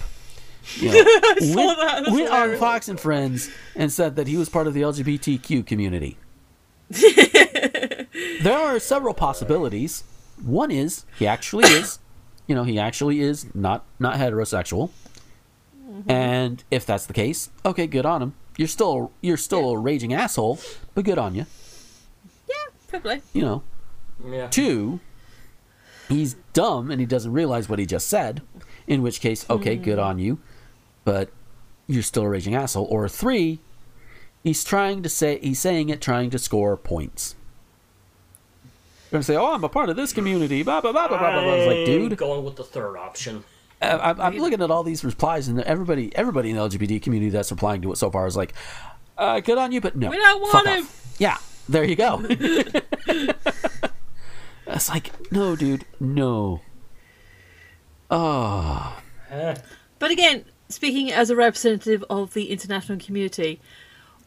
[0.78, 0.96] you know,
[1.56, 2.58] went, went on.
[2.58, 6.18] Fox and Friends and said that he was part of the LGBTQ community.
[6.90, 10.04] there are several possibilities.
[10.44, 12.00] One is he actually is,
[12.48, 14.90] you know, he actually is not not heterosexual.
[16.08, 18.34] And if that's the case, okay, good on him.
[18.58, 20.60] You're still you're still a raging asshole,
[20.96, 21.46] but good on you.
[22.94, 23.22] Yeah, probably.
[23.34, 23.64] You know.
[24.28, 24.48] Yeah.
[24.48, 25.00] Two,
[26.10, 28.42] he's dumb and he doesn't realize what he just said.
[28.88, 30.40] In which case, okay, good on you,
[31.06, 31.30] but
[31.88, 32.86] you're still a raging asshole.
[32.90, 33.60] Or three,
[34.44, 37.36] he's trying to say he's saying it trying to score points.
[39.12, 41.32] You're gonna say, "Oh, I'm a part of this community." Blah blah blah blah blah.
[41.32, 41.42] blah.
[41.54, 43.44] I was like, I'm dude, going with the third option.
[43.82, 47.30] I- I'm, I'm looking at all these replies, and everybody, everybody in the LGBT community
[47.30, 48.54] that's replying to it so far is like,
[49.18, 50.84] uh, "Good on you," but no, We don't fuck want him.
[50.86, 51.16] off.
[51.20, 51.38] Yeah,
[51.70, 52.26] there you go.
[54.68, 56.62] it's like, no, dude, no.
[58.10, 59.00] Oh,
[60.00, 63.62] But again, speaking as a representative of the international community,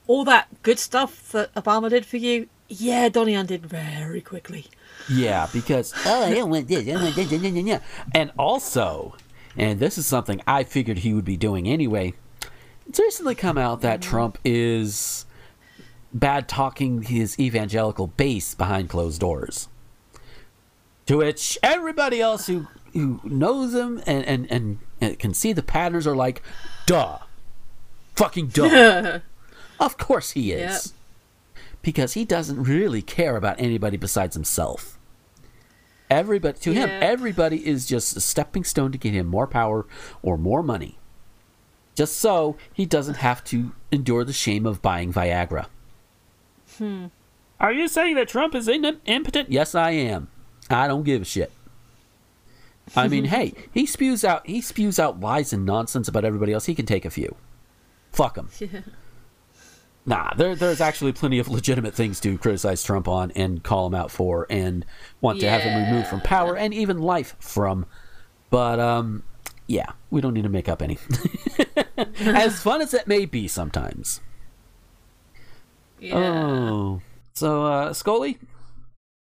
[0.06, 4.66] all that good stuff that Obama did for you, yeah, Donnie undid very quickly.
[5.10, 7.80] yeah, because oh, I don't want this, I don't want this, yeah, yeah, yeah.
[8.14, 9.16] and also,
[9.56, 12.14] and this is something I figured he would be doing anyway.
[12.88, 14.10] It's recently come out that mm-hmm.
[14.10, 15.26] Trump is
[16.12, 19.68] bad talking his evangelical base behind closed doors.
[21.06, 25.62] To which everybody else who who knows him and and, and, and can see the
[25.62, 26.42] patterns are like,
[26.86, 27.18] duh.
[28.14, 29.20] Fucking duh.
[29.80, 30.92] of course he is.
[30.92, 31.62] Yep.
[31.80, 34.98] Because he doesn't really care about anybody besides himself.
[36.08, 39.86] Everybody to him, everybody is just a stepping stone to get him more power
[40.22, 40.98] or more money.
[41.94, 45.66] Just so he doesn't have to endure the shame of buying Viagra.
[47.60, 49.50] Are you saying that Trump is in- impotent?
[49.50, 50.28] Yes, I am.
[50.70, 51.52] I don't give a shit.
[52.96, 56.66] I mean, hey, he spews out he spews out lies and nonsense about everybody else.
[56.66, 57.36] He can take a few.
[58.10, 58.48] Fuck him.
[60.04, 63.94] Nah, there, there's actually plenty of legitimate things to criticize Trump on and call him
[63.94, 64.84] out for, and
[65.20, 67.86] want to have him removed from power and even life from.
[68.50, 69.22] But um,
[69.68, 70.98] yeah, we don't need to make up any.
[72.18, 74.20] as fun as it may be sometimes.
[76.02, 76.16] Yeah.
[76.16, 77.00] Oh,
[77.32, 78.36] so uh, Scully,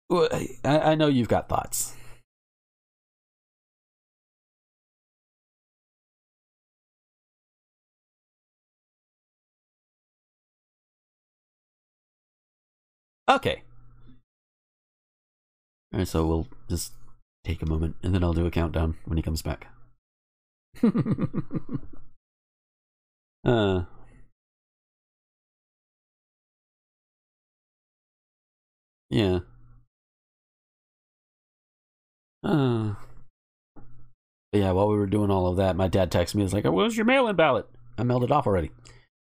[0.10, 1.96] I, I know you've got thoughts.
[13.30, 13.62] Okay.
[15.94, 16.94] All right, so we'll just
[17.44, 19.68] take a moment, and then I'll do a countdown when he comes back.
[23.46, 23.84] uh.
[29.14, 29.40] Yeah.
[32.44, 32.96] Uh.
[34.52, 36.42] Yeah, while we were doing all of that, my dad texted me.
[36.42, 38.72] He was like, "Where's your mail-in ballot?" I mailed it off already.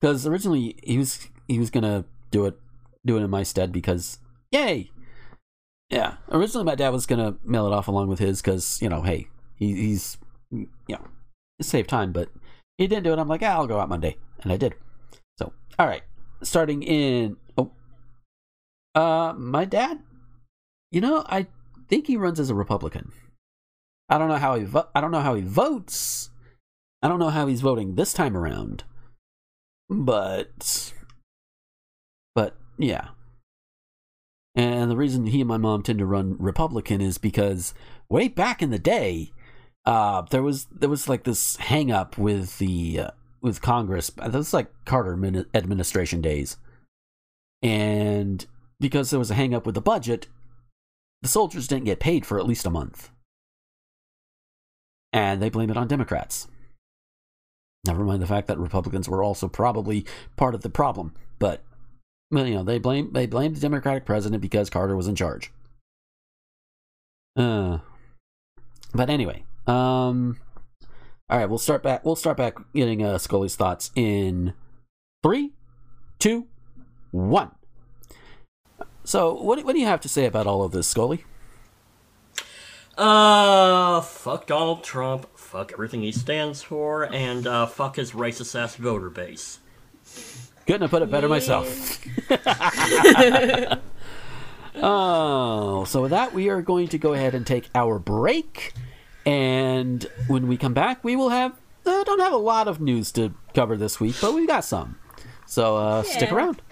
[0.01, 2.61] Because originally he was he was gonna do it
[3.05, 4.21] do it in my stead because
[4.53, 4.93] yay,
[5.91, 6.15] yeah.
[6.31, 9.27] Originally my dad was gonna mail it off along with his because you know hey
[9.57, 10.17] he, he's
[10.53, 11.09] you know
[11.61, 12.29] save time, but
[12.79, 13.19] he didn't do it.
[13.19, 14.77] I'm like ah, I'll go out Monday, and I did.
[15.41, 16.03] So all right,
[16.41, 17.73] starting in oh,
[18.95, 20.01] uh, my dad,
[20.91, 21.47] you know I
[21.89, 23.13] think he runs as a Republican.
[24.09, 26.31] I don't know how he vo- I don't know how he votes.
[27.03, 28.85] I don't know how he's voting this time around.
[29.89, 30.93] But
[32.35, 33.09] but yeah.
[34.55, 37.73] And the reason he and my mom tend to run Republican is because
[38.09, 39.33] way back in the day,
[39.87, 44.11] uh, there was there was like this hang up with the uh, with Congress.
[44.17, 45.15] That was like Carter
[45.55, 46.59] administration days,
[47.63, 48.47] and
[48.83, 50.27] because there was a hang up with the budget,
[51.23, 53.11] the soldiers didn't get paid for at least a month,
[55.13, 56.49] and they blame it on Democrats.
[57.87, 60.05] Never mind the fact that Republicans were also probably
[60.37, 61.63] part of the problem, but
[62.31, 65.53] you know, they blame they blame the Democratic president because Carter was in charge.
[67.37, 67.79] Uh,
[68.93, 70.39] but anyway, um,
[71.31, 72.05] all right, we'll start back.
[72.05, 74.55] We'll start back getting uh, Scully's thoughts in
[75.23, 75.53] three,
[76.19, 76.47] two,
[77.13, 77.53] one.
[79.05, 81.25] So, what what do you have to say about all of this, Scully?
[82.97, 88.77] Uh, fuck Donald Trump, fuck everything he stands for, and uh, fuck his racist ass
[88.77, 89.59] voter base.
[90.67, 91.99] Couldn't have put it better myself.
[94.77, 98.73] oh, so with that, we are going to go ahead and take our break.
[99.25, 101.53] And when we come back, we will have,
[101.87, 104.97] uh, don't have a lot of news to cover this week, but we've got some.
[105.47, 106.13] So uh, Yeah.
[106.13, 106.63] stick around.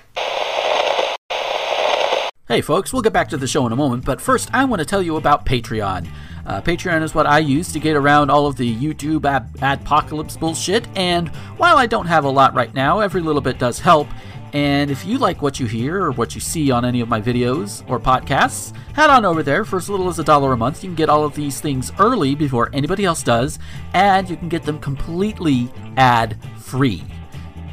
[2.51, 4.80] Hey folks, we'll get back to the show in a moment, but first I want
[4.80, 6.09] to tell you about Patreon.
[6.44, 10.36] Uh, Patreon is what I use to get around all of the YouTube ab- adpocalypse
[10.36, 11.28] bullshit, and
[11.59, 14.09] while I don't have a lot right now, every little bit does help.
[14.53, 17.20] And if you like what you hear or what you see on any of my
[17.20, 20.82] videos or podcasts, head on over there for as little as a dollar a month.
[20.82, 23.61] You can get all of these things early before anybody else does,
[23.94, 27.05] and you can get them completely ad free.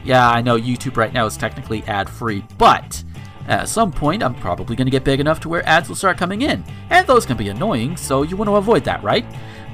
[0.03, 3.03] Yeah, I know YouTube right now is technically ad free, but
[3.47, 6.17] at some point I'm probably going to get big enough to where ads will start
[6.17, 9.25] coming in, and those can be annoying, so you want to avoid that, right?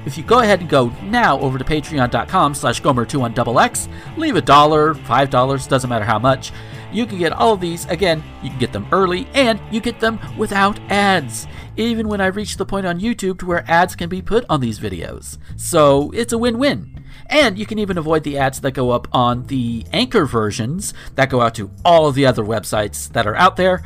[0.06, 4.94] If you go ahead and go now over to patreon.com slash gomer21xx, leave a dollar,
[4.94, 6.52] five dollars, doesn't matter how much,
[6.92, 7.86] you can get all of these.
[7.86, 11.46] Again, you can get them early, and you get them without ads,
[11.76, 14.60] even when I reach the point on YouTube to where ads can be put on
[14.60, 15.38] these videos.
[15.56, 16.93] So it's a win-win.
[17.26, 21.30] And you can even avoid the ads that go up on the Anchor versions that
[21.30, 23.82] go out to all of the other websites that are out there.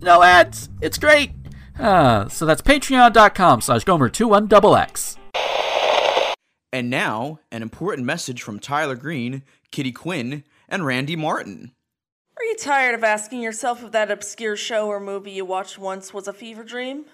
[0.00, 0.68] No ads.
[0.80, 1.32] It's great.
[1.78, 5.16] Uh, so that's patreon.com slash gomer21xx.
[6.72, 11.72] And now, an important message from Tyler Green, Kitty Quinn, and Randy Martin.
[12.36, 16.12] Are you tired of asking yourself if that obscure show or movie you watched once
[16.12, 17.06] was a fever dream?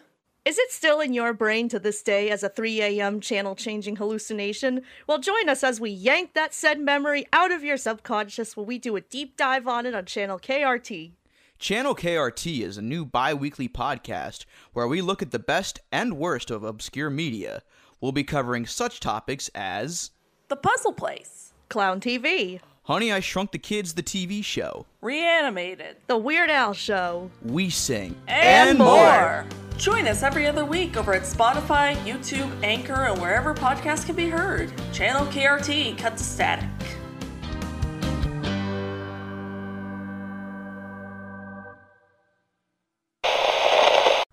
[0.45, 3.19] Is it still in your brain to this day as a 3 a.m.
[3.21, 4.83] channel changing hallucination?
[5.07, 8.77] Well, join us as we yank that said memory out of your subconscious while we
[8.77, 11.13] do a deep dive on it on channel KRT.
[11.59, 16.19] Channel KRT is a new bi weekly podcast where we look at the best and
[16.19, 17.63] worst of obscure media.
[18.03, 20.11] We'll be covering such topics as
[20.49, 26.19] The Puzzle Place, Clown TV, Honey, I Shrunk the Kids, the TV show, Reanimated, The
[26.19, 29.47] Weird Al Show, We Sing, and, more.
[29.77, 34.31] Join us every other week over at Spotify, YouTube, Anchor, and wherever podcasts can be
[34.31, 34.73] heard.
[34.93, 36.69] Channel KRT cut to static.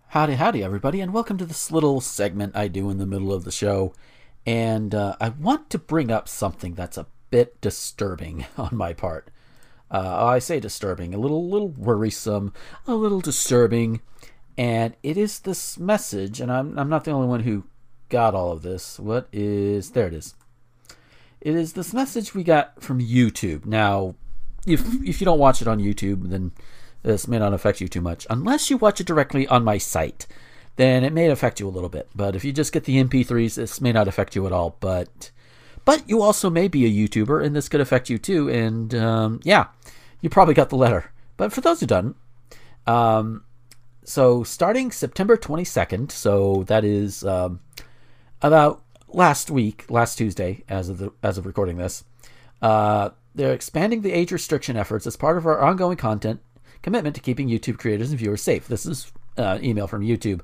[0.10, 3.44] Howdy, howdy, everybody, and welcome to this little segment I do in the middle of
[3.44, 3.96] the show.
[4.46, 9.32] And uh, I want to bring up something that's a bit disturbing on my part.
[9.90, 12.54] Uh, I say disturbing, a little, little worrisome,
[12.86, 14.02] a little disturbing,
[14.58, 16.40] and it is this message.
[16.40, 17.64] And I'm, I'm not the only one who
[18.10, 19.00] got all of this.
[19.00, 20.08] What is there?
[20.08, 20.36] It is.
[21.40, 23.66] It is this message we got from YouTube.
[23.66, 24.16] Now,
[24.68, 26.52] if if you don't watch it on YouTube, then
[27.02, 28.28] this may not affect you too much.
[28.30, 30.28] Unless you watch it directly on my site,
[30.76, 32.10] then it may affect you a little bit.
[32.14, 34.78] But if you just get the MP3s, this may not affect you at all.
[34.80, 35.32] But
[35.84, 38.50] but you also may be a YouTuber, and this could affect you too.
[38.50, 39.68] And um, yeah,
[40.22, 41.12] you probably got the letter.
[41.38, 42.16] But for those who don't,
[42.86, 43.44] um,
[44.04, 47.60] so starting September 22nd, so that is um,
[48.42, 52.04] about last week, last Tuesday, as of the as of recording this,
[52.62, 56.42] uh, they're expanding the age restriction efforts as part of our ongoing content
[56.82, 58.68] commitment to keeping YouTube creators and viewers safe.
[58.68, 60.42] This is uh, email from YouTube.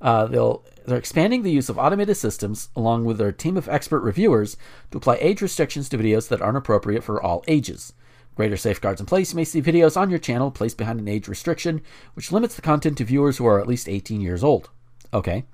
[0.00, 4.00] Uh, they'll they're expanding the use of automated systems along with their team of expert
[4.00, 4.56] reviewers
[4.90, 7.92] to apply age restrictions to videos that aren't appropriate for all ages.
[8.36, 11.28] Greater safeguards in place, you may see videos on your channel placed behind an age
[11.28, 11.82] restriction,
[12.14, 14.70] which limits the content to viewers who are at least 18 years old.
[15.12, 15.44] Okay.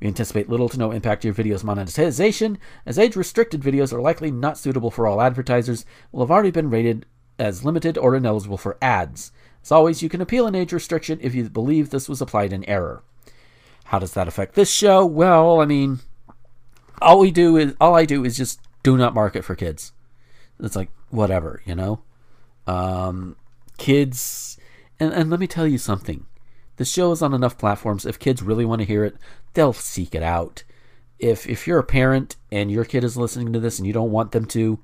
[0.00, 4.00] We anticipate little to no impact to your video's monetization, as age restricted videos are
[4.00, 7.04] likely not suitable for all advertisers, will have already been rated
[7.38, 9.32] as limited or ineligible for ads.
[9.62, 12.64] As always, you can appeal an age restriction if you believe this was applied in
[12.64, 13.02] error.
[13.84, 15.04] How does that affect this show?
[15.04, 16.00] Well, I mean,
[17.02, 19.92] all we do is all I do is just do not market for kids.
[20.58, 22.02] It's like whatever, you know.
[22.66, 23.36] Um,
[23.78, 24.58] kids,
[24.98, 26.26] and, and let me tell you something.
[26.76, 28.06] The show is on enough platforms.
[28.06, 29.16] If kids really want to hear it,
[29.54, 30.64] they'll seek it out.
[31.18, 34.10] If if you're a parent and your kid is listening to this and you don't
[34.10, 34.80] want them to,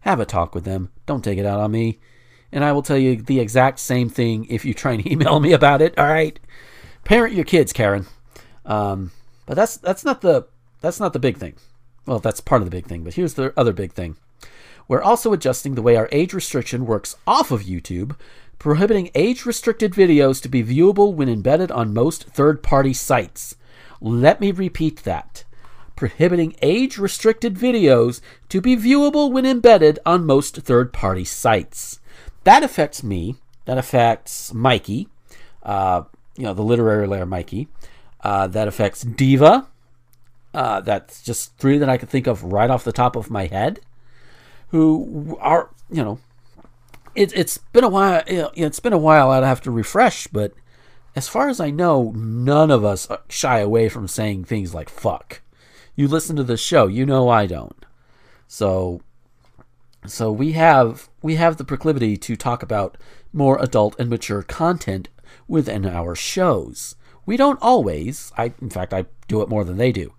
[0.00, 0.90] have a talk with them.
[1.06, 1.98] Don't take it out on me.
[2.52, 5.52] And I will tell you the exact same thing if you try and email me
[5.52, 5.96] about it.
[5.98, 6.38] All right,
[7.04, 8.06] parent your kids, Karen.
[8.64, 9.12] Um,
[9.46, 10.46] but that's that's not the
[10.80, 11.54] that's not the big thing.
[12.06, 13.04] Well, that's part of the big thing.
[13.04, 14.16] But here's the other big thing.
[14.90, 18.16] We're also adjusting the way our age restriction works off of YouTube,
[18.58, 23.54] prohibiting age restricted videos to be viewable when embedded on most third party sites.
[24.00, 25.44] Let me repeat that.
[25.94, 32.00] Prohibiting age restricted videos to be viewable when embedded on most third party sites.
[32.42, 33.36] That affects me.
[33.66, 35.06] That affects Mikey,
[35.62, 36.02] uh,
[36.36, 37.68] you know, the literary layer Mikey.
[38.22, 39.68] Uh, that affects Diva.
[40.52, 43.46] Uh, that's just three that I can think of right off the top of my
[43.46, 43.78] head
[44.70, 46.18] who are you know
[47.14, 50.52] it, it's been a while it's been a while i'd have to refresh but
[51.16, 55.42] as far as i know none of us shy away from saying things like fuck.
[55.94, 57.84] You listen to the show you know i don't.
[58.46, 59.02] So
[60.06, 62.96] so we have we have the proclivity to talk about
[63.32, 65.08] more adult and mature content
[65.46, 66.94] within our shows.
[67.26, 68.32] We don't always.
[68.38, 70.14] I in fact i do it more than they do.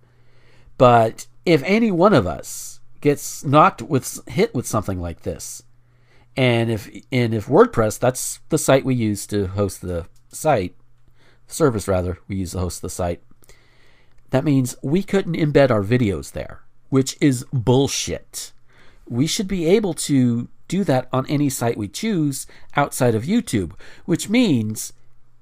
[0.78, 2.71] But if any one of us
[3.02, 5.62] gets knocked with hit with something like this.
[6.34, 10.74] And if and if WordPress, that's the site we use to host the site,
[11.46, 13.22] service rather, we use to host the site.
[14.30, 18.52] That means we couldn't embed our videos there, which is bullshit.
[19.06, 22.46] We should be able to do that on any site we choose
[22.76, 23.72] outside of YouTube,
[24.06, 24.94] which means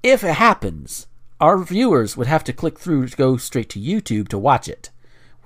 [0.03, 1.07] if it happens,
[1.39, 4.89] our viewers would have to click through to go straight to YouTube to watch it.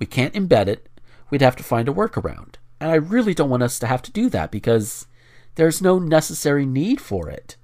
[0.00, 0.88] We can't embed it,
[1.30, 2.54] we'd have to find a workaround.
[2.80, 5.06] And I really don't want us to have to do that because
[5.54, 7.56] there's no necessary need for it.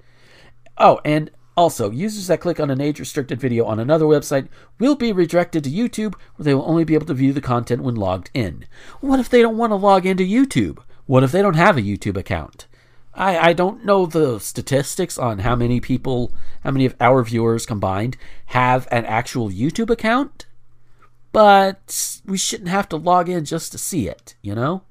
[0.78, 4.48] Oh, and also, users that click on an age restricted video on another website
[4.78, 7.82] will be redirected to YouTube where they will only be able to view the content
[7.82, 8.64] when logged in.
[9.00, 10.78] What if they don't want to log into YouTube?
[11.04, 12.66] What if they don't have a YouTube account?
[13.14, 16.32] I, I don't know the statistics on how many people,
[16.64, 20.46] how many of our viewers combined have an actual YouTube account
[21.32, 24.82] but we shouldn't have to log in just to see it, you know?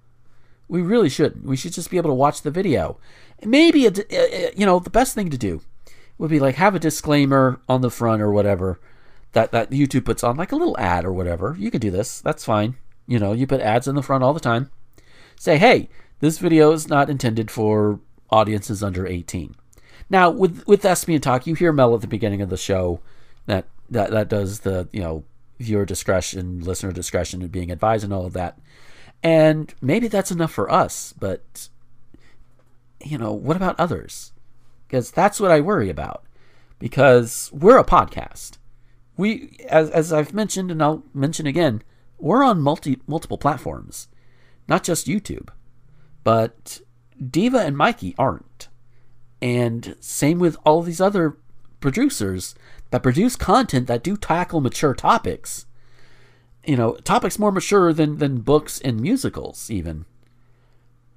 [0.68, 1.46] We really shouldn't.
[1.46, 2.98] We should just be able to watch the video.
[3.44, 5.62] Maybe, a, uh, uh, you know, the best thing to do
[6.18, 8.80] would be like have a disclaimer on the front or whatever
[9.34, 11.56] that, that YouTube puts on, like a little ad or whatever.
[11.60, 12.22] You can do this.
[12.22, 12.76] That's fine.
[13.08, 14.70] You know, you put ads in the front all the time.
[15.36, 15.90] Say, hey,
[16.20, 19.56] this video is not intended for audiences under 18.
[20.10, 23.00] Now, with with Thespian Talk, you hear Mel at the beginning of the show
[23.46, 25.24] that, that, that does the, you know,
[25.62, 28.58] viewer discretion, listener discretion, and being advised, and all of that.
[29.24, 31.70] And maybe that's enough for us, but
[33.04, 34.34] you know, what about others?
[34.88, 36.24] Because that's what I worry about.
[36.80, 38.58] Because we're a podcast.
[39.18, 41.84] We, as as I've mentioned, and I'll mention again,
[42.18, 44.08] we're on multi multiple platforms,
[44.68, 45.50] not just YouTube.
[46.24, 46.82] But
[47.30, 48.70] Diva and Mikey aren't,
[49.42, 51.38] and same with all these other
[51.80, 52.56] producers
[52.92, 55.66] that produce content that do tackle mature topics.
[56.66, 60.06] You know, topics more mature than than books and musicals even.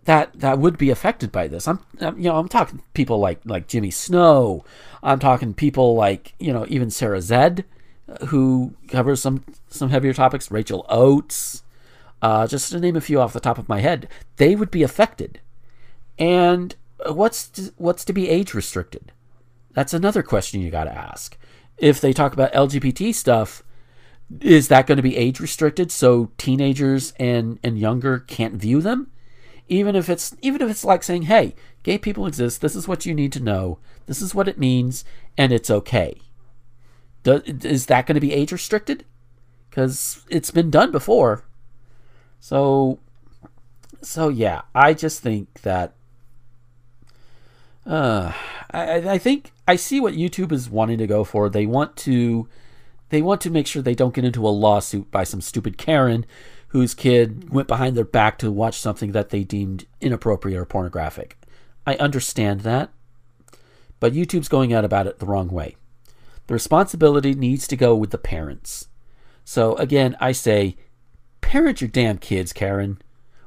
[0.05, 1.69] That that would be affected by this.
[1.69, 4.65] I'm, I'm you know I'm talking people like like Jimmy Snow.
[5.03, 7.65] I'm talking people like you know even Sarah Zed,
[8.29, 10.51] who covers some some heavier topics.
[10.51, 11.63] Rachel Oates,
[12.23, 14.83] uh, just to name a few off the top of my head, they would be
[14.83, 15.41] affected.
[16.19, 16.75] And
[17.07, 19.13] what's to, what's to be age restricted?
[19.73, 21.37] That's another question you got to ask
[21.79, 23.63] if they talk about LGBT stuff,
[24.41, 29.11] is that going to be age restricted so teenagers and, and younger can't view them?
[29.69, 32.61] Even if it's even if it's like saying, "Hey, gay people exist.
[32.61, 33.79] This is what you need to know.
[34.07, 35.05] This is what it means,
[35.39, 36.21] and it's okay."
[37.25, 39.07] Is that going to be age restricted?
[39.71, 41.45] Because it's been done before.
[42.41, 42.99] So,
[44.03, 45.95] so yeah, I just think that.
[47.87, 48.33] Uh,
[48.71, 51.49] I, I think I see what YouTube is wanting to go for.
[51.49, 52.49] They want to,
[53.09, 56.27] they want to make sure they don't get into a lawsuit by some stupid Karen,
[56.69, 61.39] whose kid went behind their back to watch something that they deemed inappropriate or pornographic.
[61.87, 62.91] I understand that,
[64.01, 65.77] but YouTube's going out about it the wrong way.
[66.47, 68.89] The responsibility needs to go with the parents.
[69.45, 70.77] So again, I say,
[71.41, 73.01] parent your damn kids, Karen.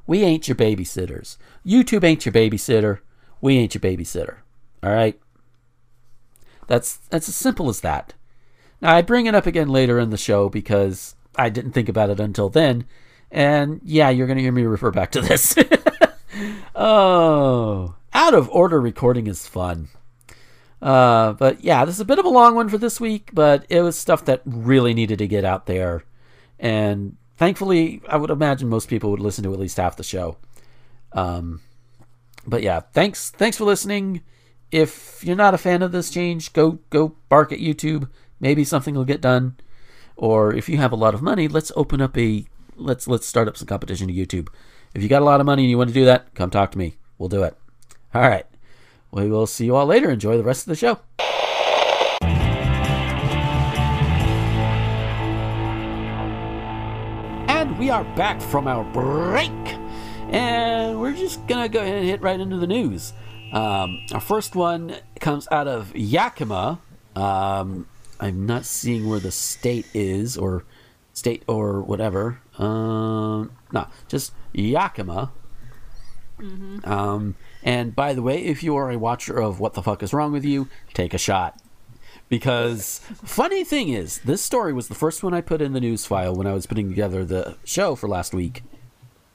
[0.05, 1.37] We ain't your babysitters.
[1.65, 2.99] YouTube ain't your babysitter.
[3.41, 4.37] We ain't your babysitter.
[4.81, 5.19] All right.
[6.67, 8.13] That's that's as simple as that.
[8.81, 12.09] Now I bring it up again later in the show because I didn't think about
[12.09, 12.85] it until then,
[13.31, 15.55] and yeah, you're gonna hear me refer back to this.
[16.75, 19.89] oh, out of order recording is fun.
[20.81, 23.65] Uh, but yeah, this is a bit of a long one for this week, but
[23.69, 26.03] it was stuff that really needed to get out there.
[26.59, 30.37] And thankfully, I would imagine most people would listen to at least half the show.
[31.13, 31.61] Um,
[32.45, 34.21] but yeah, thanks, thanks for listening.
[34.71, 38.09] If you're not a fan of this change, go go bark at YouTube.
[38.39, 39.55] Maybe something will get done.
[40.17, 42.45] Or if you have a lot of money, let's open up a
[42.75, 44.49] let's let's start up some competition to YouTube.
[44.93, 46.71] If you got a lot of money and you want to do that, come talk
[46.71, 46.97] to me.
[47.17, 47.57] We'll do it.
[48.13, 48.45] All right.
[49.11, 50.09] We will see you all later.
[50.09, 50.99] Enjoy the rest of the show.
[57.47, 59.51] And we are back from our break.
[60.29, 63.13] And we're just going to go ahead and hit right into the news.
[63.51, 66.79] Um, our first one comes out of Yakima.
[67.15, 67.87] Um,
[68.19, 70.65] I'm not seeing where the state is, or
[71.13, 72.41] state, or whatever.
[72.57, 75.31] Um, no, just Yakima.
[76.83, 80.13] Um, and by the way, if you are a watcher of What the Fuck is
[80.13, 81.59] Wrong with You, take a shot.
[82.29, 86.05] Because funny thing is, this story was the first one I put in the news
[86.05, 88.63] file when I was putting together the show for last week.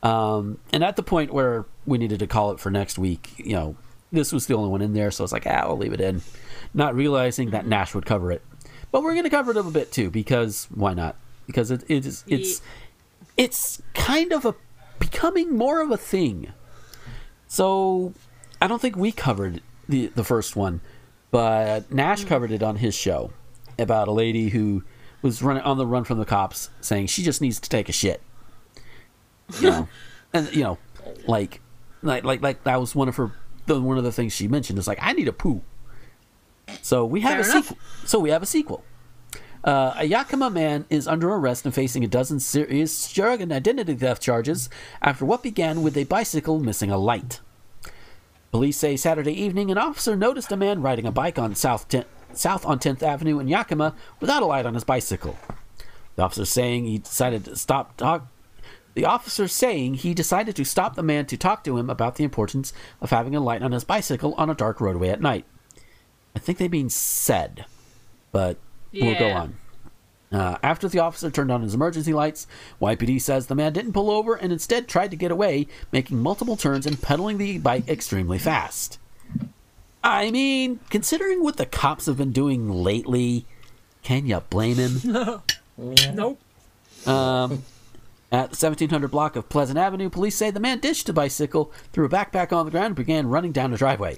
[0.02, 3.52] Um, and at the point where we needed to call it for next week, you
[3.52, 3.76] know,
[4.12, 6.00] this was the only one in there, so I was like, ah, I'll leave it
[6.00, 6.22] in.
[6.74, 8.42] Not realizing that Nash would cover it.
[8.90, 11.16] But we're going to cover it a little bit too, because why not?
[11.46, 12.60] Because it, it is, it's,
[13.36, 14.54] it's kind of a
[14.98, 16.52] becoming more of a thing.
[17.48, 18.14] So
[18.60, 20.80] I don't think we covered the the first one,
[21.30, 23.32] but Nash covered it on his show
[23.78, 24.84] about a lady who
[25.20, 27.92] was running on the run from the cops, saying she just needs to take a
[27.92, 28.22] shit.
[29.60, 29.88] You know,
[30.32, 30.78] and you know,
[31.26, 31.60] like,
[32.02, 33.32] like, like, like that was one of her.
[33.74, 35.62] The, one of the things she mentioned is like, I need a poo.
[36.80, 37.64] So we have Fair a enough.
[37.68, 37.78] sequel.
[38.06, 38.84] So we have a sequel.
[39.64, 43.94] Uh, a Yakima man is under arrest and facing a dozen serious drug and identity
[43.94, 44.68] theft charges
[45.00, 47.40] after what began with a bicycle missing a light.
[48.50, 52.04] Police say Saturday evening an officer noticed a man riding a bike on South, 10th,
[52.34, 55.38] South on 10th Avenue in Yakima without a light on his bicycle.
[56.16, 58.26] The officer saying he decided to stop talk.
[58.94, 62.24] The officer saying he decided to stop the man to talk to him about the
[62.24, 65.44] importance of having a light on his bicycle on a dark roadway at night.
[66.36, 67.64] I think they mean said,
[68.32, 68.58] but
[68.92, 69.56] we'll go on.
[70.32, 72.46] Uh, after the officer turned on his emergency lights,
[72.80, 76.56] YPD says the man didn't pull over and instead tried to get away, making multiple
[76.56, 78.98] turns and pedaling the bike extremely fast.
[80.02, 83.44] I mean, considering what the cops have been doing lately,
[84.02, 85.42] can you blame him?
[85.78, 86.38] Nope.
[87.06, 87.62] Um,
[88.32, 92.06] at the 1700 block of Pleasant Avenue, police say the man ditched a bicycle, threw
[92.06, 94.16] a backpack on the ground, and began running down a driveway.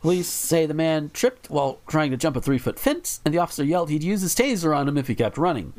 [0.00, 3.38] Police say the man tripped while trying to jump a three foot fence, and the
[3.38, 5.74] officer yelled he'd use his taser on him if he kept running.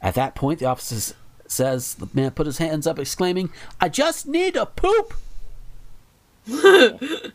[0.00, 1.16] At that point, the officer
[1.48, 5.14] says the man put his hands up, exclaiming, I just need a poop!
[6.46, 7.32] Don't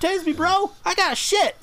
[0.00, 0.72] tase me, bro!
[0.84, 1.56] I got shit!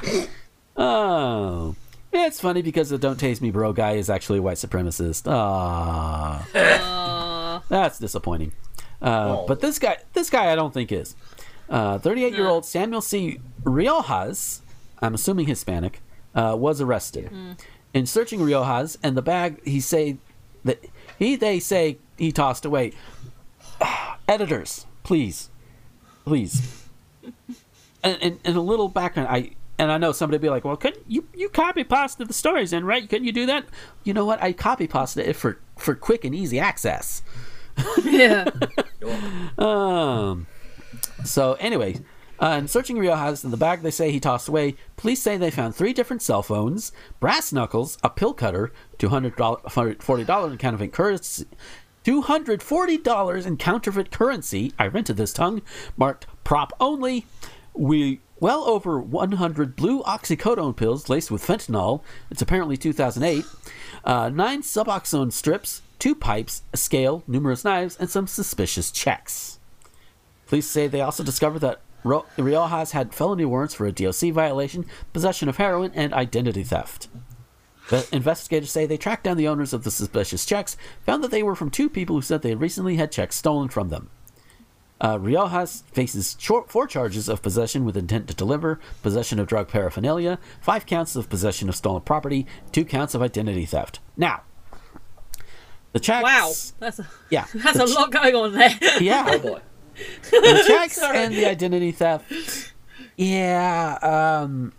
[0.76, 1.74] oh.
[2.12, 5.30] It's funny because the Don't Tase Me Bro guy is actually a white supremacist.
[5.30, 6.46] Ah,
[7.68, 8.52] that's disappointing.
[9.00, 11.16] Uh, But this guy, this guy, I don't think is.
[11.70, 13.40] Uh, 38-year-old Samuel C.
[13.62, 14.60] Riojas,
[15.00, 16.02] I'm assuming Hispanic,
[16.34, 17.30] uh, was arrested.
[17.94, 20.18] In searching Riojas and the bag, he say
[20.64, 20.84] that
[21.18, 22.92] he they say he tossed away.
[24.28, 25.50] Editors, please,
[26.24, 26.78] please.
[28.04, 30.76] And, and, and a little background, I and I know somebody would be like, "Well,
[30.76, 33.08] couldn't you you copy pasted the stories in, right?
[33.08, 33.64] Couldn't you do that?"
[34.04, 34.42] You know what?
[34.42, 37.22] I copy pasted it for for quick and easy access.
[38.04, 38.48] Yeah.
[39.58, 40.46] Um.
[41.24, 41.96] So anyway,
[42.40, 45.50] uh, in searching Riojas in the bag they say he tossed away, police say they
[45.50, 50.58] found three different cell phones, brass knuckles, a pill cutter, two hundred forty dollars in
[50.58, 51.46] counterfeit currency.
[52.04, 54.72] $240 in counterfeit currency.
[54.78, 55.62] I rented this tongue,
[55.96, 57.26] marked prop only.
[57.74, 62.02] We well over 100 blue oxycodone pills laced with fentanyl.
[62.28, 63.44] It's apparently 2008.
[64.04, 69.60] Uh, nine Suboxone strips, two pipes, a scale, numerous knives, and some suspicious checks.
[70.48, 74.86] Police say they also discovered that Ro- Riojas had felony warrants for a DOC violation,
[75.12, 77.06] possession of heroin, and identity theft.
[77.90, 81.44] The investigators say they tracked down the owners of the suspicious checks, found that they
[81.44, 84.10] were from two people who said they had recently had checks stolen from them.
[85.02, 89.66] Uh, Riojas faces chor- four charges of possession with intent to deliver, possession of drug
[89.68, 93.98] paraphernalia, five counts of possession of stolen property, two counts of identity theft.
[94.16, 94.42] Now,
[95.92, 96.22] the checks.
[96.22, 97.46] Wow, that's a, Yeah.
[97.54, 98.78] that's a ch- lot going on there.
[99.00, 99.26] Yeah.
[99.28, 99.60] Oh boy.
[100.30, 101.18] the checks Sorry.
[101.18, 102.72] and the identity theft.
[103.16, 104.72] Yeah, um,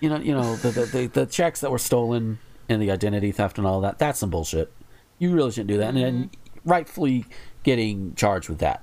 [0.00, 2.38] you know, you know the, the the the checks that were stolen
[2.68, 3.98] and the identity theft and all that.
[3.98, 4.70] That's some bullshit.
[5.18, 6.30] You really shouldn't do that, and then
[6.64, 7.24] rightfully
[7.64, 8.82] getting charged with that.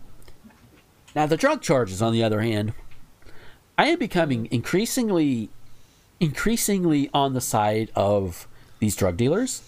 [1.15, 2.73] Now, the drug charges, on the other hand,
[3.77, 5.49] I am becoming increasingly,
[6.19, 8.47] increasingly on the side of
[8.79, 9.61] these drug dealers,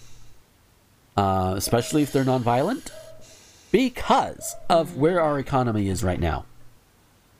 [1.16, 2.90] uh, especially if they're nonviolent
[3.70, 6.44] because of where our economy is right now.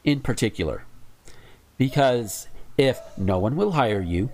[0.04, 0.84] In particular,
[1.78, 2.46] because
[2.76, 4.30] if no one will hire you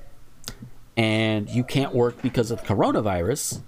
[0.97, 3.61] and you can't work because of coronavirus,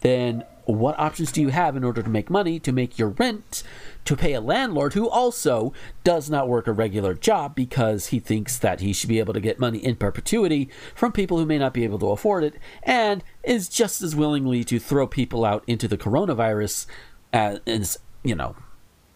[0.00, 3.62] then what options do you have in order to make money to make your rent
[4.04, 5.72] to pay a landlord who also
[6.04, 9.40] does not work a regular job because he thinks that he should be able to
[9.40, 13.22] get money in perpetuity from people who may not be able to afford it and
[13.42, 16.86] is just as willingly to throw people out into the coronavirus
[17.32, 18.56] as, as you know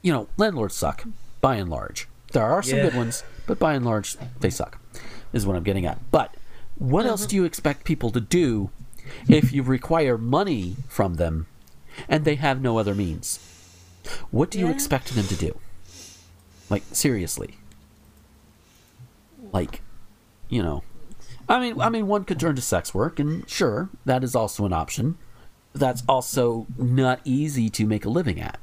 [0.02, 1.04] you know landlords suck
[1.40, 2.08] by and large.
[2.32, 2.84] There are some Yeah.
[2.84, 4.78] good ones but by and large they suck
[5.32, 5.98] is what i'm getting at.
[6.10, 6.34] But
[6.76, 7.10] what uh-huh.
[7.10, 8.70] else do you expect people to do
[9.28, 11.46] if you require money from them
[12.08, 13.38] and they have no other means.
[14.30, 15.58] What do you expect them to do?
[16.68, 17.58] Like seriously.
[19.52, 19.80] Like
[20.48, 20.82] you know
[21.48, 24.64] i mean i mean one could turn to sex work and sure that is also
[24.64, 25.16] an option.
[25.72, 28.60] That's also not easy to make a living at.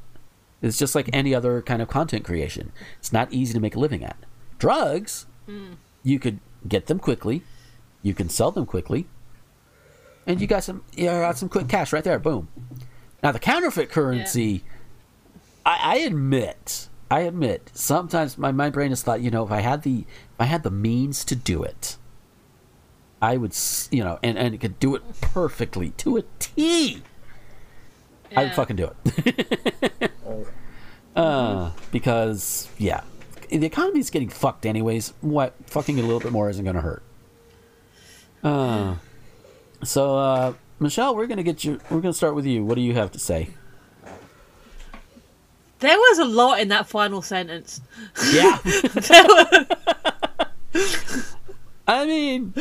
[0.61, 2.71] It's just like any other kind of content creation.
[2.99, 4.17] It's not easy to make a living at.
[4.59, 5.73] Drugs hmm.
[6.03, 7.43] you could get them quickly.
[8.01, 9.07] You can sell them quickly
[10.27, 12.19] and you got some you got some quick cash right there.
[12.19, 12.47] Boom.
[13.23, 14.63] Now the counterfeit currency
[15.65, 19.59] I, I admit i admit sometimes my, my brain has thought you know if i
[19.59, 21.97] had the if i had the means to do it
[23.21, 23.55] i would
[23.91, 27.03] you know and and could do it perfectly to a t.
[28.35, 30.11] I would fucking do it.
[31.13, 33.01] Uh because yeah
[33.49, 35.13] the economy's getting fucked anyways.
[35.19, 35.53] What?
[35.67, 37.03] Fucking a little bit more isn't gonna hurt.
[38.41, 38.95] Uh
[39.83, 42.93] so uh michelle we're gonna get you we're gonna start with you what do you
[42.93, 43.49] have to say
[45.79, 47.81] There was a lot in that final sentence.
[48.31, 49.67] yeah were-
[51.87, 52.53] i mean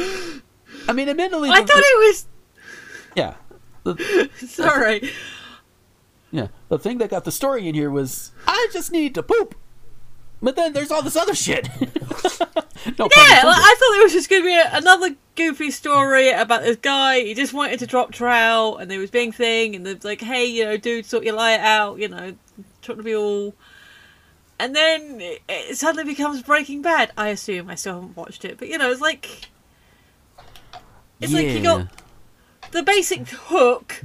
[0.88, 2.26] i mean admittedly I the- thought it was.
[3.14, 3.34] yeah
[3.84, 5.10] the, sorry.
[6.30, 9.54] yeah the thing that got the story in here was i just need to poop
[10.42, 11.68] but then there's all this other shit
[12.98, 13.58] no Yeah, like.
[13.58, 17.20] I thought it was just going to be a, another goofy story about this guy.
[17.20, 20.46] He just wanted to drop trout, and there was being thing, and there's like, hey,
[20.46, 22.34] you know, dude, sort your light out, you know,
[22.82, 23.54] trying to be all.
[24.58, 27.12] And then it, it suddenly becomes Breaking Bad.
[27.16, 29.48] I assume I still haven't watched it, but you know, it's like
[31.20, 31.88] it's like you got
[32.70, 34.02] the basic hook.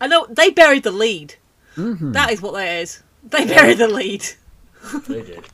[0.00, 1.36] I know they buried the lead.
[1.76, 2.12] Mhm.
[2.12, 3.02] That is what that is.
[3.22, 4.26] They buried the lead.
[5.08, 5.44] They did.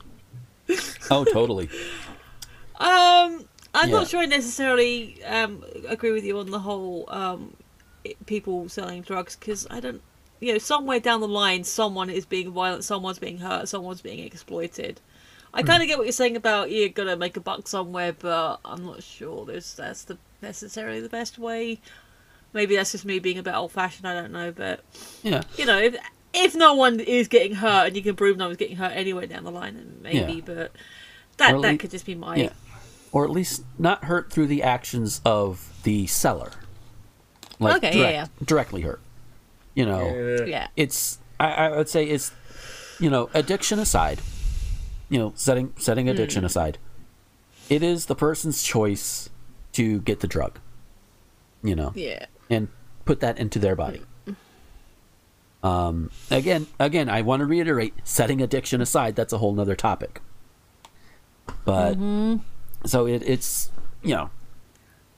[1.10, 1.68] oh totally
[2.80, 3.44] Um,
[3.74, 3.96] I'm Yeah.
[3.96, 7.56] not sure I necessarily um, agree with you on the whole um,
[8.26, 10.00] people selling drugs because I don't,
[10.40, 14.20] you know, somewhere down the line, someone is being violent, someone's being hurt, someone's being
[14.20, 15.00] exploited.
[15.54, 18.60] I kind of get what you're saying about you're gonna make a buck somewhere, but
[18.64, 21.80] I'm not sure there's that's the necessarily the best way.
[22.52, 24.06] Maybe that's just me being a bit old fashioned.
[24.06, 24.80] I don't know, but
[25.22, 25.96] yeah you know, if
[26.34, 29.26] if no one is getting hurt and you can prove no one's getting hurt anywhere
[29.26, 30.34] down the line, then maybe.
[30.34, 30.40] Yeah.
[30.44, 30.56] But
[31.38, 32.50] that that lea- could just be my yeah
[33.12, 36.50] or at least not hurt through the actions of the seller
[37.58, 38.44] like Okay, yeah, direct- yeah.
[38.46, 39.00] directly hurt
[39.74, 40.04] you know
[40.40, 40.44] Yeah.
[40.44, 40.68] yeah.
[40.76, 42.32] it's I, I would say it's
[43.00, 44.20] you know addiction aside
[45.08, 46.10] you know setting setting Hmm.
[46.10, 46.76] addiction aside
[47.70, 49.30] it is the person's choice
[49.72, 50.58] to get the drug
[51.62, 52.26] you know Yeah.
[52.50, 52.68] and
[53.04, 54.02] put that into their body
[55.68, 60.20] um again again i want to reiterate setting addiction aside that's a whole nother topic
[61.64, 61.94] but
[62.84, 63.70] so it, it's
[64.02, 64.30] you know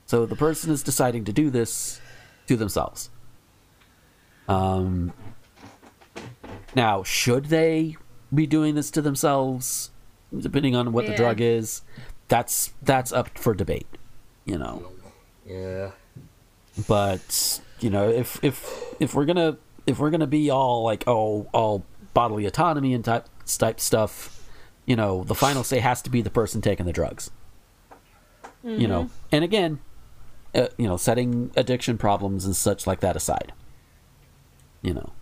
[0.06, 2.00] so the person is deciding to do this
[2.46, 3.10] to themselves
[4.48, 5.12] um
[6.74, 7.96] now should they
[8.32, 9.90] be doing this to themselves
[10.38, 11.82] depending on what the drug is.
[12.28, 13.88] That's that's up for debate,
[14.44, 14.92] you know.
[15.46, 15.90] Yeah.
[16.86, 19.56] But you know, if if if we're gonna
[19.90, 21.84] if we're gonna be all like oh all
[22.14, 24.42] bodily autonomy and type type stuff,
[24.86, 27.30] you know, the final say has to be the person taking the drugs.
[28.62, 29.80] You know, and again,
[30.54, 33.52] uh, you know, setting addiction problems and such like that aside.
[34.82, 35.12] You know.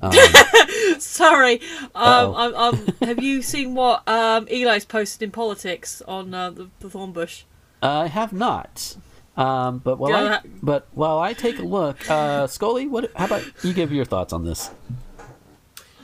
[0.00, 0.12] Um,
[0.98, 1.60] Sorry.
[1.94, 6.70] Um, um, um, have you seen what um, Eli's posted in politics on uh, the,
[6.78, 7.42] the Thornbush?
[7.82, 8.96] I have not.
[9.40, 13.10] Um, but while Yeah, I, that- but while I take a look, uh, Scully, what?
[13.16, 14.70] How about you give your thoughts on this?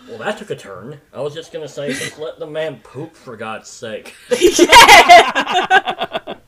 [0.09, 1.01] Well, that took a turn.
[1.13, 4.15] I was just gonna say, just let the man poop for God's sake.
[4.59, 6.35] yeah.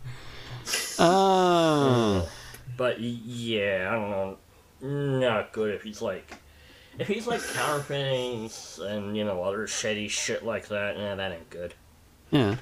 [0.98, 2.26] Uh,
[2.76, 4.38] But yeah, I don't know.
[5.20, 6.36] Not good if he's like,
[6.98, 8.50] if he's like counterfeiting
[8.82, 10.96] and you know other shady shit like that.
[10.96, 11.74] Nah, that ain't good.
[12.30, 12.56] yeah.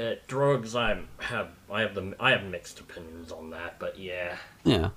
[0.00, 3.78] Uh, drugs, I have, I have the, I have mixed opinions on that.
[3.78, 4.90] But yeah, Yeah.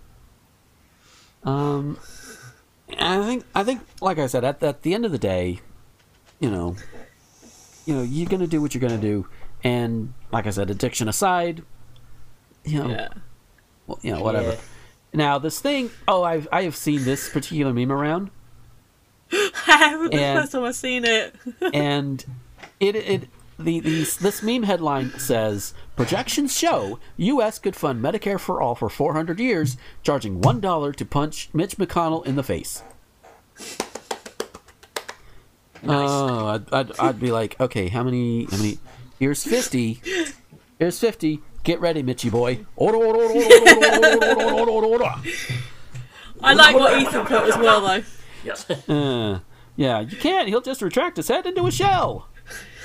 [1.44, 1.98] Um,
[2.98, 5.60] I think I think like I said at, at the end of the day,
[6.40, 6.76] you know,
[7.86, 9.28] you know you're gonna do what you're gonna do,
[9.64, 11.64] and like I said, addiction aside,
[12.64, 13.08] you know, Yeah.
[13.88, 14.52] well, you know whatever.
[14.52, 14.58] Yeah.
[15.14, 18.30] Now this thing, oh, I've I have seen this particular meme around,
[19.34, 21.36] I haven't the And- first time I've seen it.
[21.74, 22.24] and
[22.80, 23.30] it it
[23.64, 27.60] the, the this meme headline says projections show U.S.
[27.60, 32.26] could fund Medicare for all for 400 years, charging one dollar to punch Mitch McConnell
[32.26, 32.84] in the face.
[35.81, 36.10] Nice.
[36.10, 38.45] Oh, I'd, I'd, I'd be like, okay, how many?
[38.45, 38.80] How many?
[39.19, 40.02] Here's 50.
[40.80, 41.41] Here's 50.
[41.64, 42.65] Get ready, Mitchy boy.
[46.41, 48.03] I like what Ethan put as well, though.
[48.44, 48.69] Yes.
[48.69, 49.40] Uh,
[49.76, 50.48] yeah, you can't.
[50.49, 52.27] He'll just retract his head into a shell.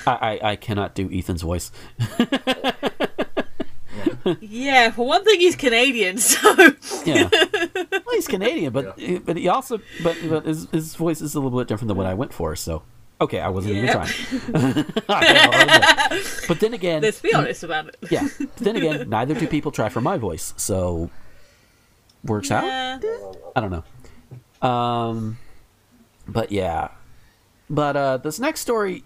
[0.06, 1.70] I, I, I cannot do Ethan's voice.
[4.40, 6.54] Yeah, for one thing, he's Canadian, so
[7.04, 7.28] Yeah.
[7.74, 11.58] well, he's Canadian, but but he also but, but his his voice is a little
[11.58, 12.54] bit different than what I went for.
[12.54, 12.82] So
[13.20, 13.84] okay, I wasn't Yep.
[13.84, 14.84] even trying.
[14.84, 16.20] Know.
[16.46, 17.96] but then again, let's be honest about it.
[18.10, 18.28] yeah.
[18.38, 21.10] But then again, neither do people try for my voice, so
[22.22, 22.64] works out.
[22.64, 23.70] I don't
[24.62, 24.68] know.
[24.68, 25.38] Um,
[26.26, 26.88] but yeah,
[27.70, 29.04] but uh, this next story,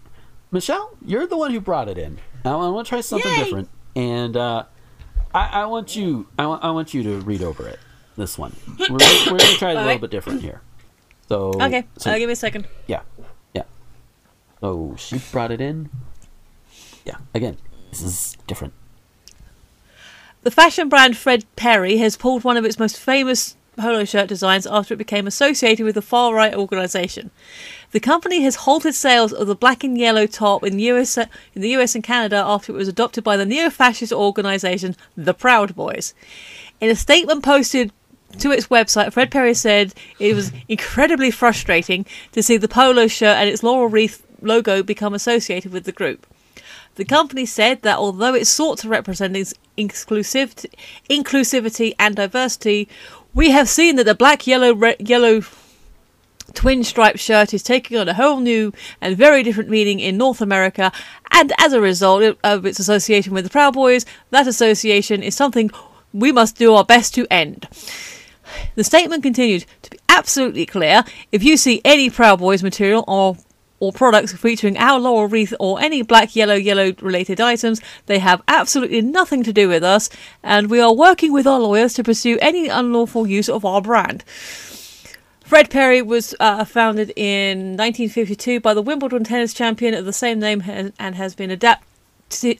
[0.52, 2.18] Michelle, you're the one who brought it in.
[2.44, 3.38] I, want to try something Yay!
[3.44, 4.64] different, and uh,
[5.34, 7.78] I, I want you, I want, I want you to read over it.
[8.16, 10.60] This one, we're, we're going to try it a little bit different here.
[11.28, 12.66] So Okay, so, uh, give me a second.
[12.86, 13.00] yeah,
[13.54, 13.62] yeah.
[14.60, 15.88] So she brought it in.
[17.06, 17.56] Yeah, again,
[17.90, 18.74] this is different.
[20.42, 24.66] The fashion brand Fred Perry has pulled one of its most famous polo shirt designs
[24.66, 27.30] after it became associated with the far right organisation.
[27.92, 31.28] The company has halted sales of the black and yellow top in, US, in
[31.62, 35.74] the US and Canada after it was adopted by the neo fascist organisation the Proud
[35.74, 36.14] Boys.
[36.80, 37.92] In a statement posted
[38.38, 43.36] to its website, Fred Perry said it was incredibly frustrating to see the polo shirt
[43.36, 46.26] and its laurel wreath logo become associated with the group.
[46.96, 50.72] The company said that although it sought to represent its inclusivity
[51.98, 52.88] and diversity,
[53.34, 55.42] we have seen that the black, yellow, re- yellow
[56.54, 60.40] twin striped shirt is taking on a whole new and very different meaning in North
[60.40, 60.92] America,
[61.30, 65.70] and as a result of its association with the Proud Boys, that association is something
[66.12, 67.68] we must do our best to end.
[68.74, 71.04] The statement continued to be absolutely clear.
[71.30, 73.36] If you see any Proud Boys material or
[73.82, 78.40] or products featuring our laurel wreath or any black, yellow, yellow related items, they have
[78.46, 80.08] absolutely nothing to do with us,
[80.40, 84.22] and we are working with our lawyers to pursue any unlawful use of our brand.
[85.44, 90.38] Fred Perry was uh, founded in 1952 by the Wimbledon tennis champion of the same
[90.38, 90.62] name
[90.96, 91.84] and has been adapt-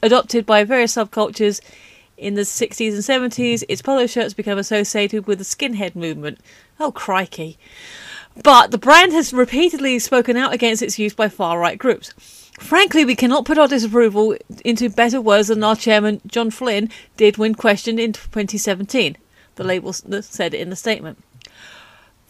[0.03, 1.61] adopted by various subcultures
[2.17, 3.63] in the 60s and 70s.
[3.69, 6.41] Its polo shirts became associated with the skinhead movement.
[6.81, 7.59] Oh, crikey.
[8.43, 12.13] But the brand has repeatedly spoken out against its use by far right groups.
[12.59, 17.37] Frankly, we cannot put our disapproval into better words than our chairman, John Flynn, did
[17.37, 19.17] when questioned in 2017,
[19.57, 21.19] the label said in the statement.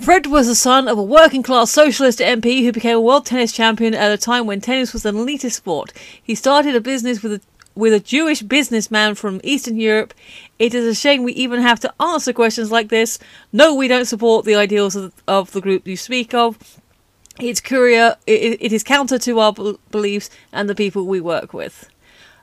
[0.01, 3.53] Fred was the son of a working class socialist MP who became a world tennis
[3.53, 5.93] champion at a time when tennis was an elitist sport.
[6.21, 7.41] He started a business with a
[7.75, 10.15] with a Jewish businessman from Eastern Europe.
[10.59, 13.19] It is a shame we even have to answer questions like this.
[13.53, 16.81] No, we don't support the ideals of, the group you speak of.
[17.41, 18.17] It's courier.
[18.27, 19.55] It, is counter to our
[19.91, 21.89] beliefs and the people we work with.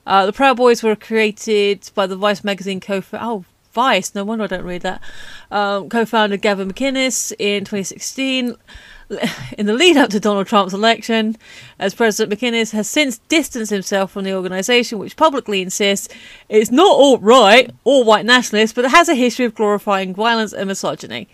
[0.06, 4.16] Uh, the Proud Boys were created by the Vice magazine co Oh, Vice.
[4.16, 5.02] No wonder I don't read that.
[5.52, 8.56] Um, co-founder Gavin McInnes in 2016.
[9.58, 11.36] In the lead up to Donald Trump's election,
[11.80, 16.08] as President McInnes has since distanced himself from the organisation, which publicly insists
[16.48, 20.54] it's not alt right or white nationalist, but it has a history of glorifying violence
[20.54, 21.28] and misogyny.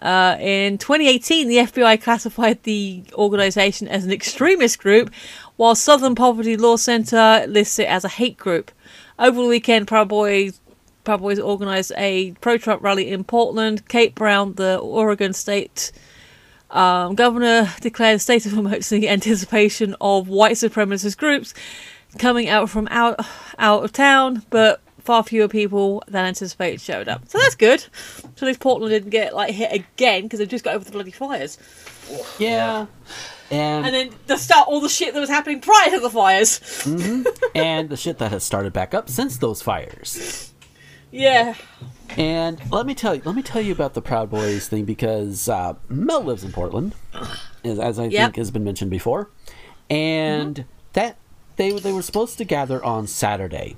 [0.00, 5.10] Uh, in 2018, the FBI classified the organisation as an extremist group,
[5.56, 8.72] while Southern Poverty Law Center lists it as a hate group.
[9.18, 10.60] Over the weekend, Proud Boys
[11.04, 13.86] Proud Boys organised a pro-Trump rally in Portland.
[13.88, 15.92] Kate Brown, the Oregon State
[16.74, 21.54] um, governor, declared a state of emergency in anticipation of white supremacist groups
[22.18, 23.18] coming out from out
[23.58, 27.28] out of town, but far fewer people than anticipated showed up.
[27.28, 27.80] So that's good.
[27.80, 30.92] So at least Portland didn't get like hit again because they've just got over the
[30.92, 31.58] bloody fires.
[32.38, 32.86] Yeah.
[33.50, 36.60] And And then to start all the shit that was happening prior to the fires.
[37.54, 40.50] and the shit that has started back up since those fires.
[41.10, 41.54] Yeah.
[42.16, 45.48] And let me tell you, let me tell you about the Proud Boys thing because
[45.48, 46.94] uh, Mel lives in Portland,
[47.64, 48.12] as, as I Yep.
[48.12, 49.30] think has been mentioned before,
[49.90, 51.16] and that
[51.56, 53.76] they they were supposed to gather on Saturday.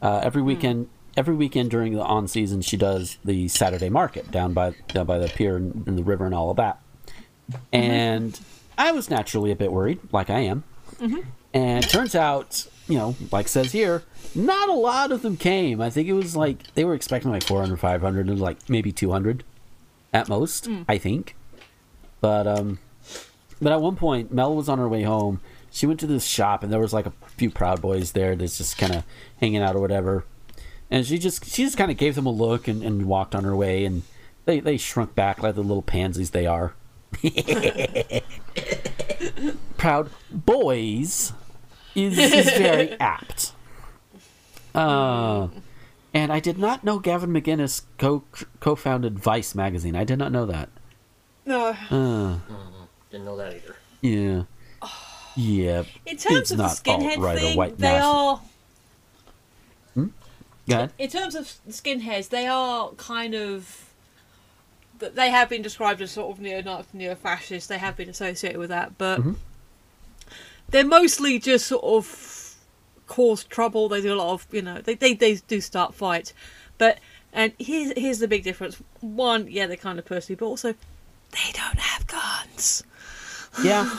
[0.00, 4.52] Uh, every weekend, every weekend during the on season, she does the Saturday market down
[4.54, 6.80] by down by the pier and, and the river and all of that.
[7.72, 8.38] And
[8.76, 10.64] I was naturally a bit worried, like I am.
[11.54, 14.02] And it turns out, you know, like says here,
[14.34, 15.80] not a lot of them came.
[15.80, 19.44] I think it was like they were expecting like 400, 500, and like maybe 200
[20.12, 21.36] at most, I think.
[22.20, 22.78] But um
[23.60, 25.40] but at one point Mel was on her way home.
[25.70, 28.58] She went to this shop and there was like a few proud boys there that's
[28.58, 29.04] just kind of
[29.40, 30.24] hanging out or whatever.
[30.90, 33.44] And she just she just kind of gave them a look and, and walked on
[33.44, 34.02] her way and
[34.46, 36.74] they they shrunk back like the little pansies they are.
[39.78, 41.32] proud boys
[42.04, 43.52] is, is very apt.
[44.74, 45.48] Uh,
[46.14, 48.24] and I did not know Gavin McInnes co
[48.60, 49.96] co-founded Vice magazine.
[49.96, 50.68] I did not know that.
[51.46, 51.68] No.
[51.90, 52.38] Uh,
[53.10, 53.76] Didn't know that either.
[54.02, 54.42] yeah,
[55.34, 55.84] yeah.
[56.06, 58.40] In terms It's of the skinhead alt-right or thing, white they national- are.
[59.96, 60.92] Go ahead.
[60.98, 63.86] In terms of skinheads, they are kind of.
[64.98, 67.68] They have been described as sort of neo Nazi, neo fascist.
[67.70, 69.36] They have been associated with that, but Mhm.
[70.70, 72.54] They're mostly just sort of
[73.06, 73.88] cause trouble.
[73.88, 76.32] They do a lot of you know they they, they do start fights,
[76.76, 76.98] but
[77.32, 78.80] and here's here's the big difference.
[79.00, 80.72] One, yeah, they're kind of pussy, but also
[81.32, 82.82] they don't have guns.
[83.62, 83.90] Yeah.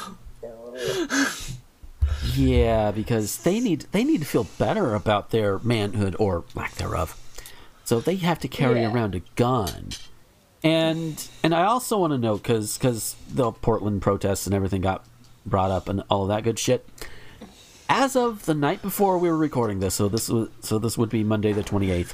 [2.35, 7.17] yeah, because they need they need to feel better about their manhood or lack thereof.
[7.85, 8.93] So they have to carry Yeah.
[8.93, 9.89] around a gun.
[10.63, 15.05] And and I also want to note cuz cuz the Portland protests and everything got
[15.45, 16.87] brought up and all that good shit.
[17.87, 21.09] As of the night before we were recording this, so this was so this would
[21.09, 22.13] be Monday the 28th.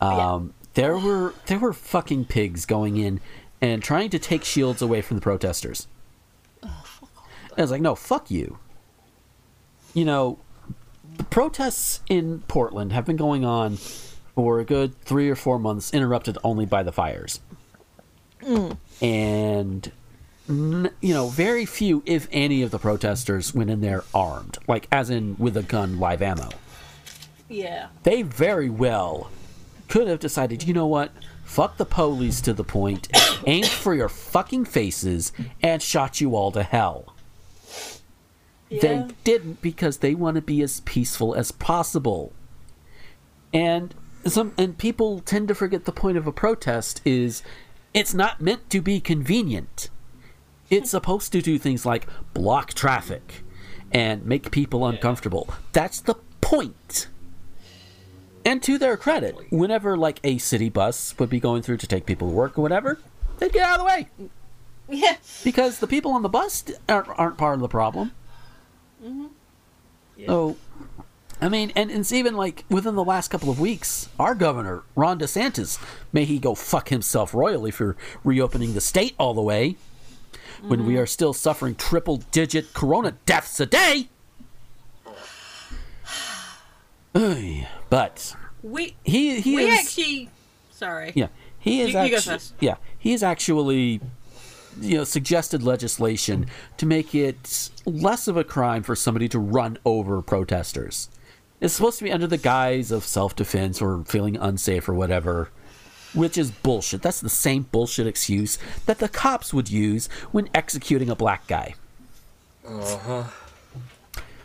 [0.00, 3.20] Um there were there were fucking pigs going in
[3.60, 5.86] and trying to take shields away from the protesters.
[6.62, 8.58] I was like, no, fuck you.
[9.94, 10.38] You know,
[11.16, 13.76] the protests in Portland have been going on
[14.34, 17.40] for a good three or four months, interrupted only by the fires.
[18.42, 19.92] And, n-
[20.48, 25.10] you know, very few, if any, of the protesters went in there armed, like, as
[25.10, 26.50] in with a gun, live ammo.
[27.48, 27.88] Yeah.
[28.02, 29.30] They very well
[29.88, 31.12] could have decided, you know what?
[31.44, 33.08] Fuck the police to the point,
[33.46, 37.14] aimed for your fucking faces, and shot you all to hell.
[38.68, 38.80] Yeah.
[38.80, 42.32] They didn't because they want to be as peaceful as possible.
[43.52, 43.94] And
[44.26, 47.42] some and people tend to forget the point of a protest is
[47.92, 49.90] it's not meant to be convenient.
[50.70, 53.42] It's supposed to do things like block traffic
[53.92, 55.48] and make people uncomfortable.
[55.72, 57.08] That's the point.
[58.44, 62.06] And to their credit, whenever like a city bus would be going through to take
[62.06, 62.98] people to work or whatever,
[63.38, 64.08] they'd get out of the way
[64.88, 65.16] Yeah.
[65.42, 68.12] because the people on the bus aren't, aren't part of the problem.
[69.02, 69.26] Mm-hmm.
[70.26, 70.56] So,
[71.40, 75.18] I mean, and it's even like within the last couple of weeks, our governor Ron
[75.18, 75.78] DeSantis,
[76.12, 79.76] may he go fuck himself royally for reopening the state all the way,
[80.68, 81.02] when we mm-hmm.
[81.02, 84.08] are still suffering triple-digit corona deaths a day.
[87.90, 90.30] But We he he we is actually.
[90.72, 91.12] Sorry.
[91.14, 91.28] yeah
[91.58, 92.54] he is You- you actually first.
[92.60, 94.00] yeah he is actually
[94.80, 96.46] you know suggested legislation
[96.78, 101.08] to make it less of a crime for somebody to run over protesters.
[101.60, 105.50] It's supposed to be under the guise of self-defense or feeling unsafe or whatever,
[106.14, 107.02] which is bullshit.
[107.02, 111.74] That's the same bullshit excuse that the cops would use when executing a black guy.
[112.66, 113.24] Uh-huh.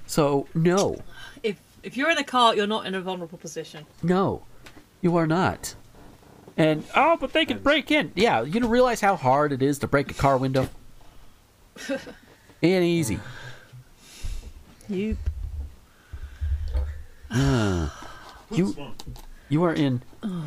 [0.06, 0.98] So no,
[1.44, 3.86] If if you're in a car, you're not in a vulnerable position.
[4.04, 4.44] No,
[5.02, 5.76] you are not.
[6.58, 8.12] And oh, but they can break in.
[8.16, 10.68] Yeah, you don't realize how hard it is to break a car window.
[12.62, 13.20] Ain't easy.
[14.90, 15.16] You.
[18.52, 18.76] You
[19.48, 20.02] you are in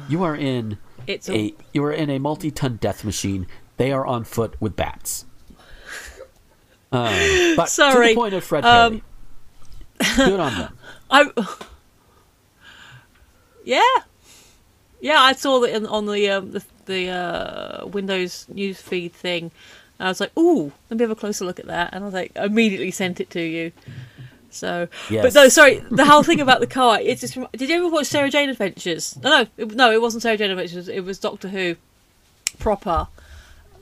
[0.08, 0.76] you are in
[1.06, 1.34] It's a.
[1.34, 3.46] a you are in a multi-ton death machine.
[3.76, 5.24] They are on foot with bats.
[6.90, 9.02] Uh, but to Sorry, the point of Fred um,
[9.98, 10.78] Perry, good on them.
[11.10, 11.56] I.
[13.64, 13.80] Yeah.
[15.00, 19.50] Yeah, I saw that in, on the um, the, the uh, Windows newsfeed thing.
[19.98, 22.14] I was like, "Ooh, let me have a closer look at that," and I was
[22.14, 23.72] like, immediately sent it to you.
[24.52, 24.88] So,
[25.22, 25.82] but no, sorry.
[25.90, 27.00] The whole thing about the car.
[27.00, 27.36] It's just.
[27.52, 29.18] Did you ever watch Sarah Jane Adventures?
[29.22, 29.90] No, no, it, no.
[29.90, 30.88] It wasn't Sarah Jane Adventures.
[30.88, 31.76] It was Doctor Who,
[32.58, 33.08] proper.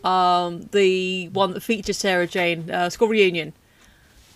[0.05, 3.52] Um, the one that features Sarah Jane, uh, School Reunion.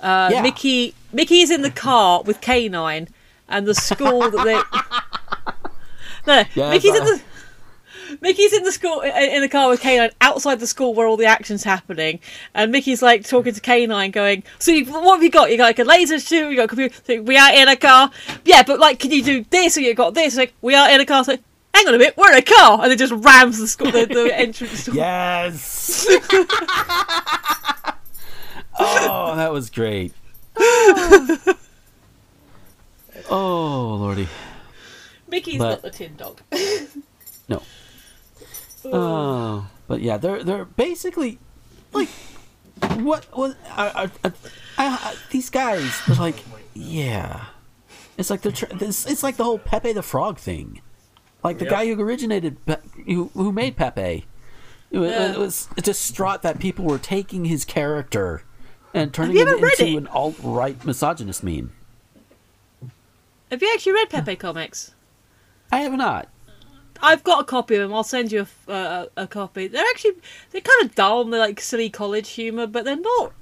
[0.01, 0.43] Uh, Yeah.
[0.43, 3.09] Mickey Mickey is in the car with K9,
[3.49, 4.61] and the school that they.
[6.27, 7.21] No, Yes, Mickey's in the.
[8.21, 11.27] Mickey's in the school in the car with K9 outside the school where all the
[11.27, 12.21] action's happening,
[12.55, 15.51] and Mickey's like talking to K9, going, "So you, what have you got?
[15.51, 16.51] You got like a laser shoot?
[16.51, 16.95] You got a computer?
[17.07, 18.11] So we are in a car.
[18.45, 19.77] Yeah, but like, can you do this?
[19.77, 20.37] Or you got this?
[20.37, 21.25] Like, we are in a car.
[21.25, 21.37] So,
[21.75, 24.07] hang on a minute, we're in a car, and it just rams the school, the,
[24.07, 24.85] the entrance.
[24.87, 24.95] door.
[24.95, 26.07] Yes.
[28.79, 30.13] oh, that was great.
[33.31, 34.29] Oh lordy,
[35.29, 36.41] Mickey's But- not the tin dog.
[37.49, 37.63] no.
[38.93, 41.39] Oh, but yeah, they're they're basically
[41.93, 42.09] like
[42.99, 44.33] what what I, I, I,
[44.79, 46.37] I, these guys are like
[46.75, 47.47] yeah.
[48.17, 49.07] It's like they're tr- this.
[49.07, 50.81] It's like the whole Pepe the Frog thing.
[51.43, 51.71] Like the Yep.
[51.73, 54.25] guy who originated, Pe- who who made Pepe,
[54.91, 55.33] it was, Yeah.
[55.33, 58.43] it was distraught that people were taking his character
[58.95, 59.97] and turning you him into it?
[59.97, 61.73] an alt right misogynist meme.
[63.51, 64.95] Have you actually read Pepe comics?
[65.71, 66.29] I have not.
[67.05, 67.95] I've got a copy of them.
[67.95, 69.67] I'll send you a, uh, a copy.
[69.69, 70.13] They're actually
[70.51, 71.23] they're kind of dull.
[71.23, 73.33] and They're like silly college humor, but they're not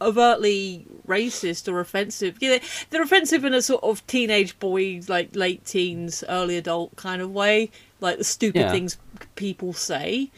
[0.00, 2.36] overtly racist or offensive.
[2.40, 6.96] Yeah, they- they're offensive in a sort of teenage boy, like late teens, early adult
[6.96, 7.70] kind of way,
[8.00, 8.70] like the stupid Yeah.
[8.72, 8.98] things
[9.36, 10.30] people say.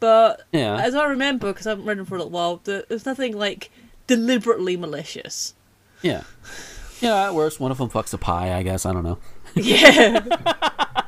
[0.00, 0.76] But Yeah.
[0.76, 3.70] as I remember, because I haven't read them for a little while, there's nothing like
[4.06, 5.54] deliberately malicious.
[6.02, 6.22] Yeah.
[7.00, 8.84] Yeah, at worst, one of them fucks a pie, I guess.
[8.86, 9.18] I don't know.
[9.54, 10.22] Yeah.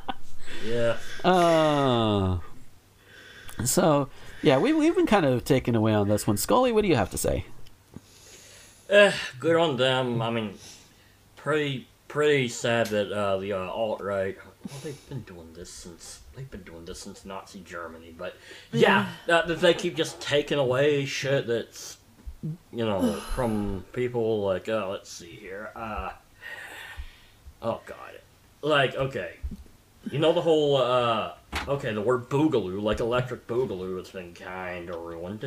[0.65, 0.97] Yeah.
[1.23, 2.39] Uh,
[3.65, 4.09] so,
[4.41, 6.37] yeah, we, we've been kind of taken away on this one.
[6.37, 7.45] Scully, what do you have to say?
[8.89, 10.21] Eh, good on them.
[10.21, 10.55] I mean,
[11.35, 14.35] pretty pretty sad that uh, the uh, alt right.
[14.67, 18.13] Well, they've been doing this since they've been doing this since Nazi Germany.
[18.17, 18.35] But
[18.71, 21.97] yeah, uh, that they keep just taking away shit that's
[22.71, 25.71] you know from people like oh let's see here.
[25.75, 26.11] Uh,
[27.61, 28.19] oh god,
[28.61, 29.35] like okay,
[30.11, 31.33] you know the whole uh,
[31.67, 35.41] okay the word boogaloo like electric boogaloo has been kind of ruined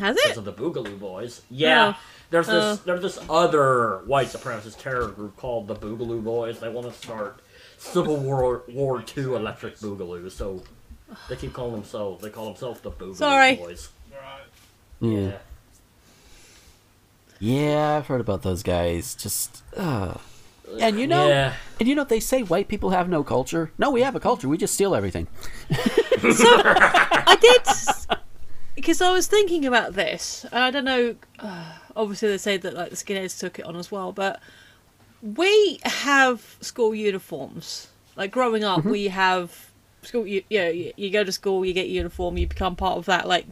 [0.00, 0.22] Has it?
[0.22, 1.42] because of the Boogaloo Boys.
[1.50, 1.94] Yeah,
[2.30, 2.80] there's this Oh.
[2.84, 6.58] there's this other white supremacist terror group called the Boogaloo Boys.
[6.60, 7.40] They want to start
[7.78, 10.30] Civil War War Two Electric Boogaloo.
[10.30, 10.62] So
[11.28, 13.18] they keep calling themselves they call themselves the Boogaloo boys.
[13.18, 13.54] Sorry.
[13.56, 13.88] Boys.
[15.00, 15.32] Yeah.
[17.40, 19.14] Yeah, I've heard about those guys.
[19.14, 20.14] Just, uh.
[20.82, 21.54] And you know, Yeah.
[21.78, 23.70] and you know, they say white people have no culture.
[23.78, 24.48] No, we have a culture.
[24.48, 25.26] We just steal everything.
[25.70, 28.18] so I did
[28.74, 31.16] because I was thinking about this, and I don't know.
[31.38, 34.40] Uh, obviously, they say that like the skinheads took it on as well, but
[35.22, 37.88] we have school uniforms.
[38.16, 39.70] Like growing up, we have
[40.02, 40.26] school.
[40.26, 42.98] You, you know, you, you go to school, you get your uniform, you become part
[42.98, 43.26] of that.
[43.26, 43.46] Like,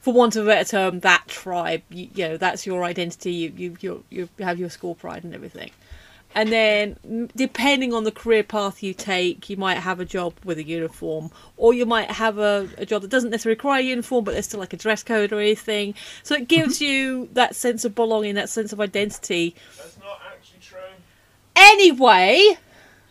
[0.00, 1.82] for want of a better term, that tribe.
[1.90, 3.32] You, you know, that's your identity.
[3.32, 5.70] You you you you have your school pride and everything.
[6.36, 10.58] And then, depending on the career path you take, you might have a job with
[10.58, 14.24] a uniform, or you might have a, a job that doesn't necessarily require a uniform,
[14.24, 15.94] but there's still like a dress code or anything.
[16.24, 16.84] So it gives mm-hmm.
[16.84, 19.54] you that sense of belonging, that sense of identity.
[19.76, 20.80] That's not actually true.
[21.54, 22.58] Anyway,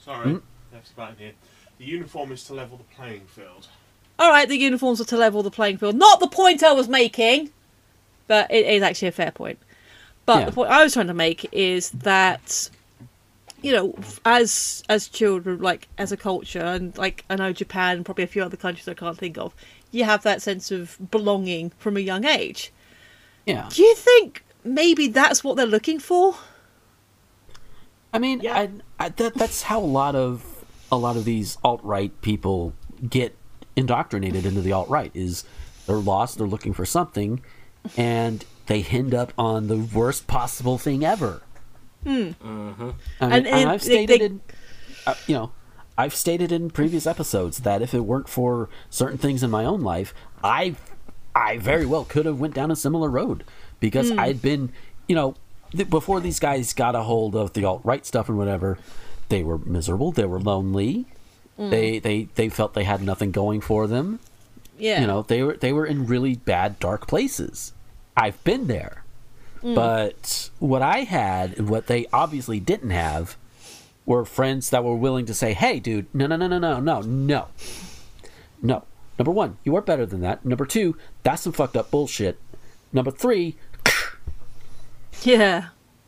[0.03, 0.41] Sorry, mm.
[0.73, 1.31] that's about here.
[1.77, 3.67] The uniform is to level the playing field.
[4.19, 5.95] all right, the uniforms are to level the playing field.
[5.95, 7.51] Not the point I was making,
[8.27, 9.59] but it is actually a fair point.
[10.25, 10.45] But Yeah.
[10.45, 12.69] the point I was trying to make is that
[13.63, 13.95] you know,
[14.25, 18.27] as as children, like as a culture, and like I know Japan and probably a
[18.27, 19.55] few other countries I can't think of,
[19.89, 22.71] you have that sense of belonging from a young age.
[23.45, 23.69] Yeah.
[23.71, 26.35] Do you think maybe that's what they're looking for?
[28.13, 28.69] I mean, I,
[28.99, 32.73] I, that, that's how a lot of a lot of these alt right people
[33.09, 33.35] get
[33.77, 35.11] indoctrinated into the alt right.
[35.13, 35.45] Is
[35.87, 37.41] they're lost, they're looking for something,
[37.95, 41.41] and they end up on the worst possible thing ever.
[42.03, 42.09] Hmm.
[42.09, 42.81] Mm-hmm.
[42.81, 44.41] I mean, And- and, and I've stated they- in,
[45.07, 45.51] uh, you know,
[45.97, 49.81] I've stated in previous episodes that if it weren't for certain things in my own
[49.81, 50.13] life,
[50.43, 50.75] I,
[51.35, 53.43] I very well could have went down a similar road
[53.79, 54.19] because hmm.
[54.19, 54.71] I'd been,
[55.07, 55.35] you know,
[55.71, 58.79] th- before these guys got a hold of the alt right stuff and whatever,
[59.29, 60.11] they were miserable.
[60.11, 61.05] They were lonely.
[61.57, 61.69] Hmm.
[61.69, 64.19] They they they felt they had nothing going for them.
[64.79, 65.01] Yeah.
[65.01, 67.73] You know, they were they were in really bad dark places.
[68.17, 69.02] I've been there.
[69.63, 69.75] Mm.
[69.75, 73.37] But what I had and what they obviously didn't have
[74.05, 77.01] were friends that were willing to say, "Hey, dude, no, no, no, no, no, no,
[77.01, 77.47] no,
[78.61, 78.83] no.
[79.17, 80.43] Number one, you are better than that.
[80.43, 82.37] Number two, that's some fucked up bullshit.
[82.91, 83.55] Number three,
[85.23, 85.67] Yeah.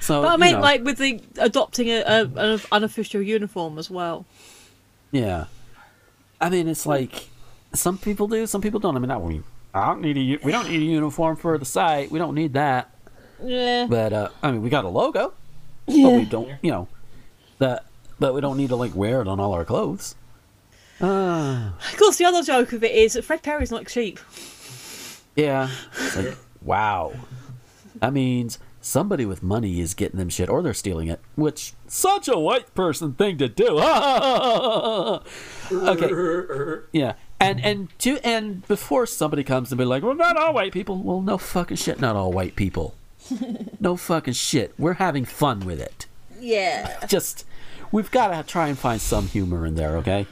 [0.00, 2.24] so But I mean, know, like with the adopting a, a
[2.54, 4.26] an unofficial uniform as well.
[5.12, 5.44] yeah.
[6.40, 7.28] I mean, it's like
[7.74, 8.96] some people do, some people don't.
[8.96, 9.42] I mean, I, we,
[9.74, 10.38] I don't need a.
[10.44, 12.10] we don't need a uniform for the site.
[12.10, 12.94] We don't need that.
[13.42, 13.86] Yeah.
[13.88, 15.32] But uh, I mean, we got a logo,
[15.86, 16.88] but we don't, you know,
[17.58, 17.84] that.
[18.18, 20.14] But we don't need to like wear it on all our clothes.
[21.00, 24.18] Uh, Of course, the other joke of it is that Fred Perry's not cheap.
[25.36, 25.70] yeah.
[26.14, 27.12] Like, wow.
[28.00, 31.20] That means somebody with money is getting them shit, or they're stealing it.
[31.36, 33.78] Which such a white person thing to do.
[35.72, 36.82] okay.
[36.92, 37.14] Yeah.
[37.40, 40.98] And and to and before somebody comes and be like, well, not all white people.
[40.98, 42.94] Well, no fucking shit, not all white people.
[43.80, 44.74] no fucking shit.
[44.78, 46.06] We're having fun with it.
[46.38, 47.06] Yeah.
[47.06, 47.46] Just
[47.92, 50.26] we've got to try and find some humor in there, okay?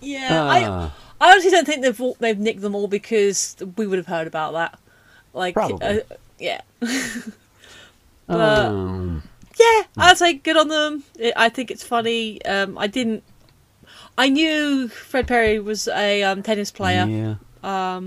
[0.00, 0.28] Yeah.
[0.30, 3.96] Uh, I I honestly don't think they've all, they've nicked them all because we would
[3.98, 4.78] have heard about that.
[5.32, 6.00] Like, uh,
[6.38, 6.60] yeah.
[8.26, 9.22] But- um,
[9.58, 11.04] Yeah, I'd say good on them.
[11.22, 12.44] I- I think it's funny.
[12.44, 13.22] Um, I didn't.
[14.16, 17.04] I knew Fred Perry was a um, tennis player.
[17.62, 18.00] yeah.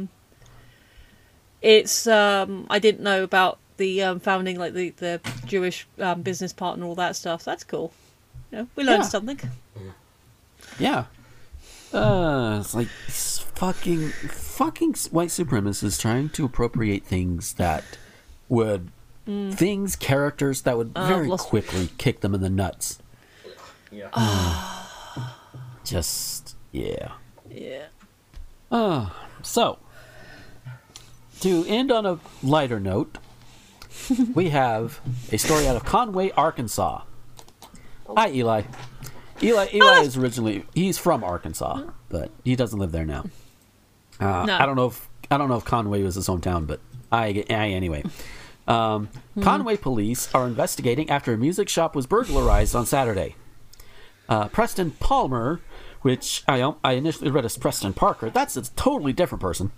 [1.61, 6.53] It's um, I didn't know about the um, founding, like the the Jewish um, business
[6.53, 7.43] part and all that stuff.
[7.43, 7.91] That's cool.
[8.51, 9.09] You know, we learned Yeah.
[9.09, 9.39] something.
[10.79, 11.05] Yeah.
[11.91, 17.83] Uh, it's like these fucking fucking white supremacists trying to appropriate things that
[18.49, 18.89] would
[19.25, 22.99] things characters that would Uh, very lost- quickly kick them in the nuts.
[23.91, 24.09] Yeah.
[25.87, 27.13] Just yeah.
[27.49, 27.85] Yeah.
[28.69, 29.09] Uh,
[29.41, 29.79] so
[31.39, 33.17] to end on a lighter note,
[34.35, 34.99] we have
[35.31, 37.03] a story out of Conway, Arkansas.
[38.15, 38.63] Hi, Eli.
[39.41, 43.25] Eli Eli is originally he's from Arkansas, but he doesn't live there now.
[44.19, 44.57] Uh, No.
[44.57, 46.81] I don't know if I don't know if Conway was his hometown, but
[47.13, 48.03] I, I anyway.
[48.67, 49.07] Um,
[49.39, 53.35] Conway police are investigating after a music shop was burglarized on Saturday.
[54.27, 55.61] Uh, Preston Palmer,
[56.01, 59.71] which I I initially read as Preston Parker, that's a totally different person.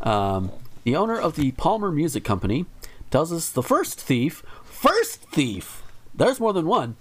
[0.00, 0.50] Um,
[0.84, 2.66] the owner of the Palmer Music Company
[3.10, 5.82] tells us the first thief, first thief,
[6.14, 6.96] there's more than one,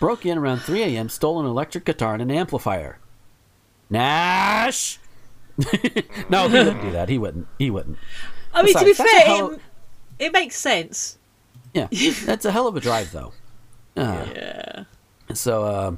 [0.00, 2.98] broke in around 3 a.m., stole an electric guitar and an amplifier.
[3.90, 4.98] Nash!
[6.28, 7.08] no, he wouldn't do that.
[7.08, 7.48] He wouldn't.
[7.58, 7.98] He wouldn't.
[8.54, 9.60] I mean, to be Besides, that's a fair, hell- it,
[10.18, 11.18] it makes sense.
[11.74, 11.88] Yeah,
[12.24, 13.32] that's a hell of a drive, though.
[13.96, 14.84] Uh, Yeah.
[15.34, 15.96] So, uh,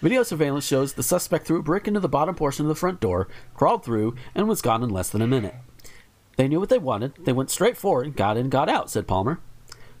[0.00, 3.00] video surveillance shows the suspect threw a brick into the bottom portion of the front
[3.00, 5.54] door, crawled through, and was gone in less than a minute.
[6.36, 7.14] They knew what they wanted.
[7.24, 9.40] They went straight for it, got in, got out, said Palmer.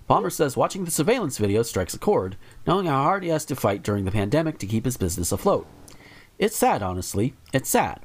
[0.08, 2.36] Palmer says watching the surveillance video strikes a chord,
[2.66, 5.66] knowing how hard he has to fight during the pandemic to keep his business afloat.
[6.38, 7.34] It's sad, honestly.
[7.52, 8.00] It's sad.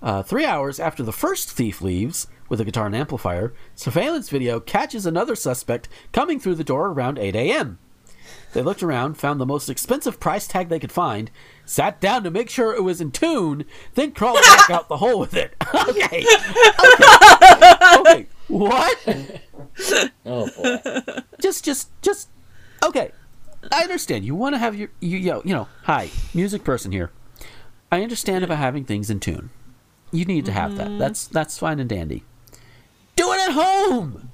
[0.00, 4.60] Uh, three hours after the first thief leaves with a guitar and amplifier, surveillance video
[4.60, 7.78] catches another suspect coming through the door around 8 a.m.
[8.52, 11.30] They looked around, found the most expensive price tag they could find,
[11.64, 13.64] sat down to make sure it was in tune,
[13.94, 15.54] then crawled back out the hole with it.
[15.74, 16.24] okay.
[16.84, 17.74] Okay.
[17.98, 18.26] okay.
[18.48, 19.40] What?
[20.26, 21.22] Oh boy.
[21.40, 22.28] Just, just, just.
[22.84, 23.10] Okay.
[23.70, 24.24] I understand.
[24.24, 27.10] You want to have your, you, yo, you know, hi, music person here.
[27.90, 29.50] I understand about having things in tune.
[30.10, 30.88] You need to have that.
[30.88, 30.98] Mm-hmm.
[30.98, 32.24] That's that's fine and dandy.
[33.16, 34.30] Do it at home.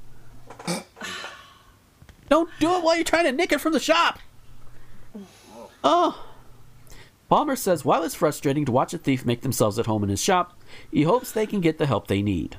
[2.28, 4.18] Don't do it while you're trying to nick it from the shop.
[5.82, 6.24] Oh.
[7.28, 10.22] Palmer says while it's frustrating to watch a thief make themselves at home in his
[10.22, 10.58] shop,
[10.90, 12.56] he hopes they can get the help they need.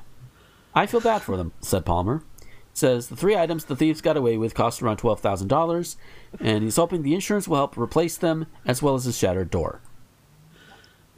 [0.74, 2.22] I feel bad for them, said Palmer.
[2.72, 5.96] Says the three items the thieves got away with cost around twelve thousand dollars,
[6.40, 9.80] and he's hoping the insurance will help replace them as well as his shattered door.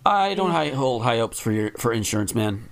[0.05, 2.69] I don't high, hold high hopes for your for insurance, man.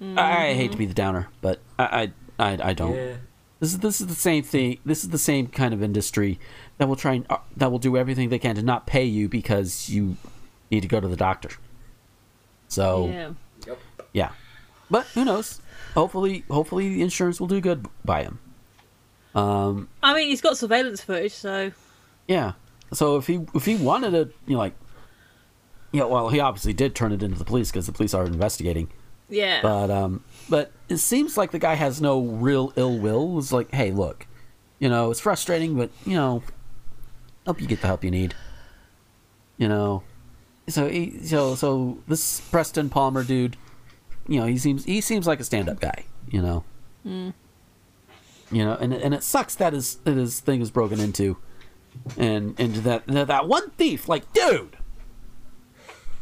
[0.00, 0.18] Mm-hmm.
[0.18, 2.94] I hate to be the downer, but I I, I, I don't.
[2.94, 3.14] Yeah.
[3.62, 4.78] This is this is the same thing.
[4.84, 6.40] This is the same kind of industry
[6.78, 9.28] that will try and uh, that will do everything they can to not pay you
[9.28, 10.16] because you
[10.72, 11.50] need to go to the doctor.
[12.66, 13.74] So Yeah.
[14.12, 14.30] yeah,
[14.90, 15.60] but who knows?
[15.94, 18.40] Hopefully, hopefully the insurance will do good by him.
[19.32, 21.70] Um, I mean, he's got surveillance footage, so
[22.26, 22.54] yeah.
[22.92, 24.74] So if he if he wanted to, you know, like,
[25.92, 28.24] you know, well, he obviously did turn it into the police because the police are
[28.26, 28.88] investigating.
[29.28, 29.62] Yeah.
[29.62, 33.38] But um, but it seems like the guy has no real ill will.
[33.38, 34.26] It's like, hey, look,
[34.78, 36.42] you know, it's frustrating, but you know,
[37.46, 38.34] help you get the help you need.
[39.56, 40.02] You know,
[40.68, 43.56] so he, so so this Preston Palmer dude,
[44.28, 46.04] you know, he seems he seems like a stand-up guy.
[46.28, 46.64] You know.
[47.02, 47.30] Hmm.
[48.50, 51.38] You know, and and it sucks that his that his thing is broken into,
[52.18, 54.76] and and that that one thief, like, dude,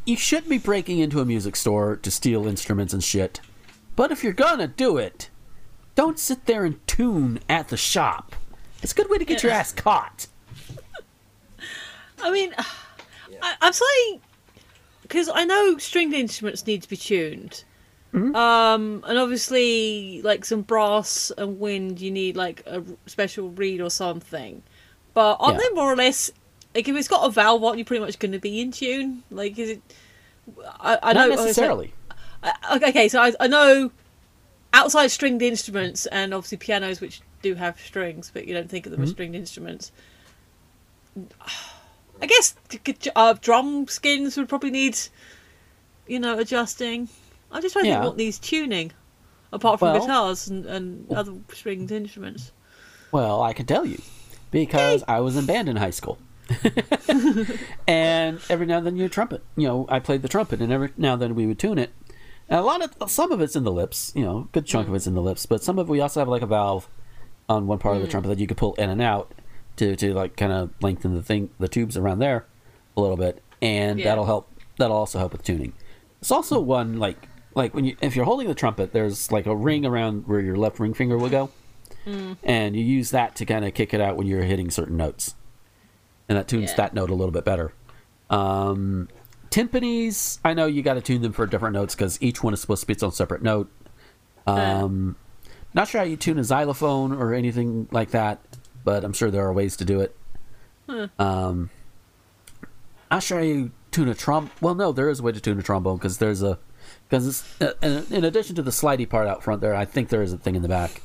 [0.05, 3.41] you shouldn't be breaking into a music store to steal instruments and shit.
[3.97, 5.31] But if you're gonna do it,
[5.95, 8.35] don't sit there and tune at the shop.
[8.83, 10.27] It's a good way to get your ass caught.
[12.23, 14.21] I mean, I, I'm slightly
[15.03, 17.65] because I know stringed instruments need to be tuned.
[18.15, 18.35] Mm-hmm.
[18.35, 23.91] Um, and obviously, like some brass and wind, you need like a special reed or
[23.91, 24.63] something.
[25.15, 25.69] But aren't Yeah.
[25.69, 26.31] they more or less
[26.75, 29.23] like if it's got a valve, aren't you pretty much going to be in tune?
[29.31, 29.83] Like, is it?
[30.81, 31.93] I, I Not know necessarily.
[32.43, 33.91] I- okay, so I, I know
[34.73, 38.93] outside stringed instruments and obviously pianos, which do have strings, but you don't think of
[38.93, 39.93] them as stringed instruments.
[42.23, 42.55] I guess
[43.17, 44.99] uh, drum skins would probably need,
[46.07, 47.09] you know, adjusting.
[47.51, 48.93] I'm just trying to think what needs tuning,
[49.53, 52.53] apart from Well- guitars and, and other stringed instruments.
[53.13, 54.01] Well, I can tell you
[54.53, 56.19] because I was in band in high school.
[57.87, 59.43] and every now and then you trumpet.
[59.57, 61.91] You know, I played the trumpet, and every now and then we would tune it.
[62.51, 64.13] And a lot of some of it's in the lips.
[64.15, 64.97] You know, good chunk of mm.
[64.97, 66.89] it's in the lips, but some of we also have like a valve
[67.49, 68.11] on one part of the mm.
[68.11, 69.33] trumpet that you could pull in and out
[69.77, 72.47] to to like kind of lengthen the thing, the tubes around there
[72.97, 74.07] a little bit, and Yeah.
[74.07, 74.49] that'll help.
[74.79, 75.73] That'll also help with tuning.
[76.21, 79.55] It's also one like like when you if you're holding the trumpet, there's like a
[79.55, 81.51] ring around where your left ring finger will go
[82.07, 82.37] mm.
[82.43, 85.35] and you use that to kind of kick it out when you're hitting certain notes,
[86.29, 86.77] and that tunes Yeah.
[86.77, 87.73] that note a little bit better.
[88.29, 89.09] Um,
[89.51, 92.61] timpanis, I know you got to tune them for different notes because each one is
[92.61, 93.71] supposed to be its own separate note.
[94.47, 95.17] Um,
[95.75, 98.41] not sure how you tune a xylophone or anything like that,
[98.85, 100.17] but I'm sure there are ways to do it.
[101.19, 101.71] Um,
[103.11, 104.51] not sure how you tune a trom.
[104.61, 106.59] Well, no, there is a way to tune a trombone because there's a
[107.09, 110.23] because uh, in, in addition to the slidey part out front there, I think there
[110.23, 111.03] is a thing in the back.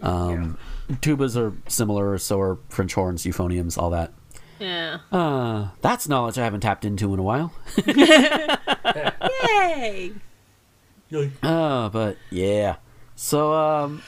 [0.00, 0.58] Um,
[0.88, 4.12] Tubas are similar, so are French horns, euphoniums, all that.
[4.58, 4.98] Yeah.
[5.12, 7.52] Uh, that's knowledge I haven't tapped into in a while.
[7.86, 10.12] Yay!
[11.42, 12.76] Uh, but yeah.
[13.14, 14.02] So, um.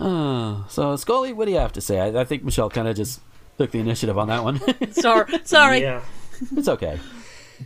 [0.00, 1.98] Uh, so, Scully, what do you have to say?
[1.98, 3.20] I, I think Michelle kind of just
[3.58, 4.60] took the initiative on that one.
[4.92, 5.82] Sorry, sorry.
[5.82, 6.02] Yeah,
[6.56, 6.98] it's okay.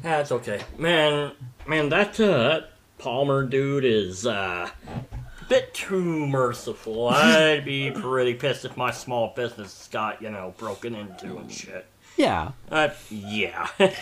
[0.02, 0.60] that's okay.
[0.78, 1.32] Man,
[1.66, 7.08] man, that, uh, that Palmer dude is, uh, a bit too merciful.
[7.08, 11.86] I'd be pretty pissed if my small business got, you know, broken into and shit.
[12.16, 12.52] Yeah.
[12.70, 13.68] Uh, yeah.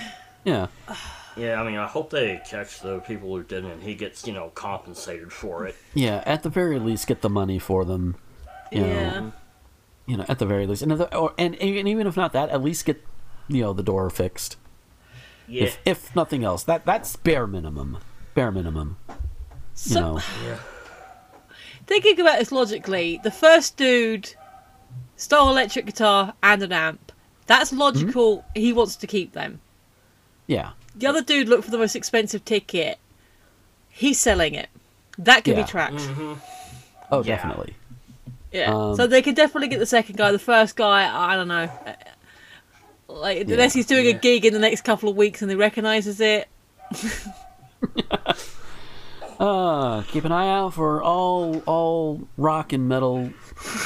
[0.43, 0.69] Yeah.
[1.37, 4.27] yeah, I mean, I hope they catch the people who did it and he gets,
[4.27, 5.77] you know, compensated for it.
[5.93, 6.23] Yeah.
[6.25, 8.15] At the very least, get the money for them.
[8.73, 9.11] You Yeah.
[9.21, 9.33] know,
[10.07, 12.49] you know, at the very least, and, the, or, and and even if not that,
[12.49, 13.05] at least get
[13.49, 14.57] you know the door fixed.
[15.47, 15.65] Yeah.
[15.65, 17.99] If if nothing else, that that's bare minimum.
[18.35, 18.97] Bare minimum.
[19.11, 19.15] You
[19.75, 20.21] So- know.
[20.43, 20.57] yeah.
[21.91, 24.33] Thinking about this logically, the first dude
[25.17, 27.11] stole electric guitar and an amp.
[27.49, 28.45] That's logical.
[28.55, 29.61] He wants to keep them.
[30.47, 30.71] Yeah.
[30.95, 32.99] The other dude looked for the most expensive ticket.
[33.89, 34.69] He's selling it.
[35.19, 35.65] That can Yeah.
[35.65, 36.09] be tracked.
[37.11, 37.35] Oh, Yeah.
[37.35, 37.75] definitely.
[38.53, 38.73] Yeah.
[38.73, 40.31] Um, so they could definitely get the second guy.
[40.31, 41.69] The first guy, I don't know.
[43.09, 44.13] Like unless he's doing Yeah.
[44.13, 46.47] a gig in the next couple of weeks and he recognizes it.
[49.41, 53.31] Uh, keep an eye out for all all rock and metal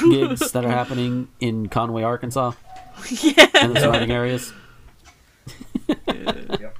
[0.09, 2.51] gigs that are happening in Conway, Arkansas,
[3.21, 3.47] yeah.
[3.53, 4.51] and the surrounding areas.
[6.07, 6.77] Yep.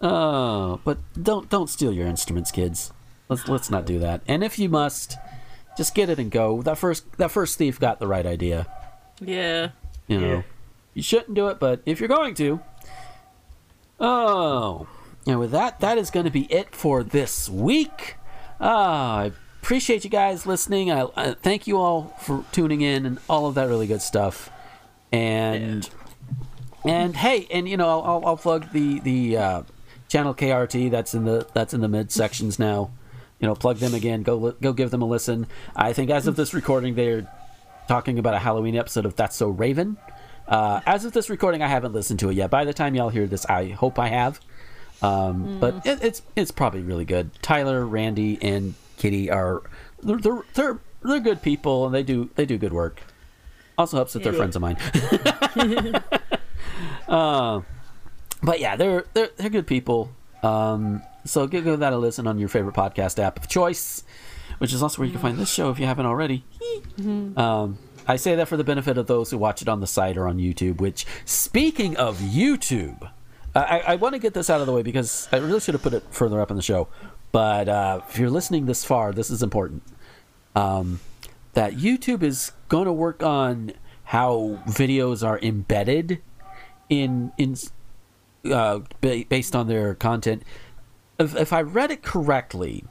[0.00, 2.92] Oh, but don't don't steal your instruments, kids.
[3.28, 4.22] Let's let's not do that.
[4.26, 5.16] And if you must,
[5.76, 6.60] just get it and go.
[6.62, 8.66] That first that first thief got the right idea.
[9.20, 9.68] Yeah.
[10.08, 10.42] You know, Yeah.
[10.94, 12.60] you shouldn't do it, but if you're going to,
[14.00, 14.88] oh,
[15.26, 18.16] and with that, that is going to be it for this week.
[18.60, 19.32] Ah, I
[19.62, 20.90] appreciate you guys listening.
[20.90, 24.50] I, I thank you all for tuning in and all of that really good stuff.
[25.12, 25.88] And
[26.84, 29.62] and hey, and you know, I'll, I'll, I'll plug the the uh,
[30.08, 30.90] channel KRT.
[30.90, 32.90] That's in the that's in the mid sections now.
[33.38, 34.22] You know, plug them again.
[34.22, 35.46] Go go give them a listen.
[35.76, 37.28] I think as of this recording, they're
[37.88, 39.96] talking about a Halloween episode of That's So Raven.
[40.48, 42.50] Uh, as of this recording, I haven't listened to it yet.
[42.50, 44.40] By the time y'all hear this, I hope I have.
[45.02, 47.30] Um, But it, it's it's probably really good.
[47.42, 49.62] Tyler, Randy, and Kitty are
[50.02, 53.02] they're, they're they're they're good people and they do they do good work.
[53.78, 54.76] Also helps that they're friends of mine.
[57.08, 57.60] uh,
[58.42, 60.10] but yeah, they're they're they're good people.
[60.42, 64.02] Um, so give, give that a listen on your favorite podcast app of choice,
[64.58, 66.44] which is also where you can find this show if you haven't already.
[67.36, 70.16] Um, I say that for the benefit of those who watch it on the site
[70.16, 70.80] or on YouTube.
[70.80, 73.08] Which, speaking of YouTube,
[73.54, 75.82] I, I want to get this out of the way because I really should have
[75.82, 76.88] put it further up in the show.
[77.32, 79.82] But uh, if you're listening this far, this is important.
[80.54, 81.00] Um,
[81.54, 83.72] that YouTube is going to work on
[84.04, 86.22] how videos are embedded
[86.88, 87.56] in in
[88.50, 90.42] uh, ba- based on their content.
[91.18, 92.84] If, if I read it correctly,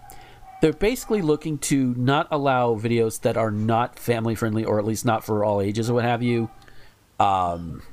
[0.61, 5.05] they're basically looking to not allow videos that are not family friendly or at least
[5.05, 6.49] not for all ages or what have you.
[7.19, 7.83] Um,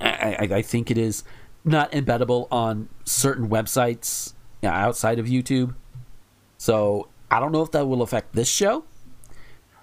[0.00, 1.24] I, I, I think it is
[1.64, 5.74] not embeddable on certain websites you know, outside of YouTube.
[6.58, 8.84] So I don't know if that will affect this show,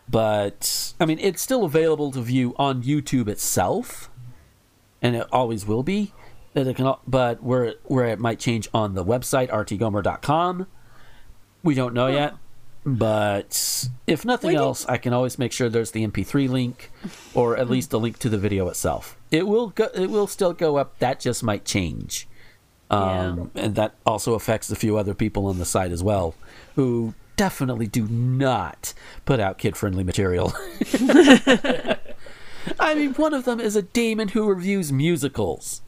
[0.09, 4.09] but I mean it's still available to view on YouTube itself,
[5.01, 6.13] and it always will be.
[6.55, 10.67] It can, but where where it might change on the website rtgomer.com,
[11.63, 12.35] we don't know yet.
[12.85, 16.91] But if nothing else, I can always make sure there's the MP3 link,
[17.33, 19.18] or at least a link to the video itself.
[19.31, 19.89] It will go.
[19.93, 20.97] It will still go up.
[20.99, 22.27] That just might change,
[22.89, 26.33] um, and that also affects a few other people on the site as well,
[26.75, 28.93] who definitely do not
[29.25, 30.51] put out kid-friendly material.
[32.79, 35.81] I mean, one of them is a demon who reviews musicals.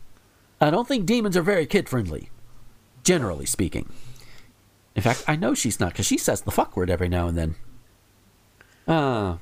[0.61, 2.29] I don't think demons are very kid-friendly,
[3.03, 3.89] generally speaking.
[4.95, 7.37] In fact, I know she's not because she says the fuck word every now and
[7.37, 7.55] then.
[8.87, 9.37] Uh,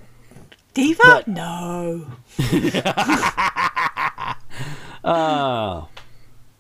[0.74, 1.24] Diva?
[1.28, 2.08] no.
[5.10, 5.86] uh,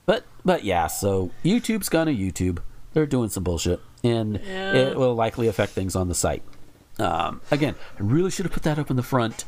[0.05, 2.59] but but yeah, so YouTube's gonna YouTube.
[2.93, 4.73] They're doing some bullshit, and Yeah.
[4.73, 6.41] it will likely affect things on the site.
[6.97, 9.45] Um, again, I really should have put that up in the front.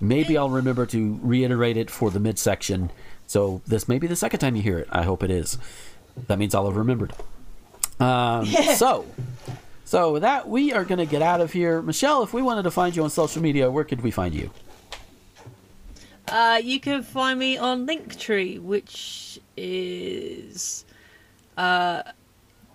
[0.00, 2.90] Maybe I'll remember to reiterate it for the midsection.
[3.26, 4.88] So this may be the second time you hear it.
[4.90, 5.58] I hope it is.
[6.28, 7.12] That means I'll have remembered.
[8.00, 9.06] Um, So,
[9.84, 11.82] so with that, we are going to get out of here.
[11.82, 14.50] Michelle, if we wanted to find you on social media, where could we find you?
[16.28, 20.84] Uh, you can find me on Linktree, which is
[21.56, 22.02] uh,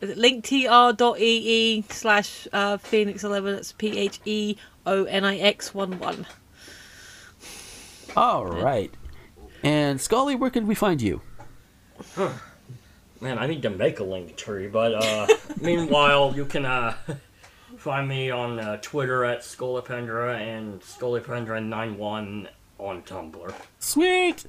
[0.01, 3.55] linktr.ee slash uh, Pheonix11.
[3.55, 4.55] That's P H E
[4.85, 6.27] O N I X 1 1.
[8.15, 8.93] All right.
[9.63, 11.21] And Scully, where can we find you?
[13.21, 15.27] Man, I need to make a link tree, but uh,
[15.61, 16.95] meanwhile, you can uh,
[17.77, 22.47] find me on uh, Twitter at Scolopendra and Scolopendra91
[22.79, 23.53] on Tumblr.
[23.79, 24.45] Sweet.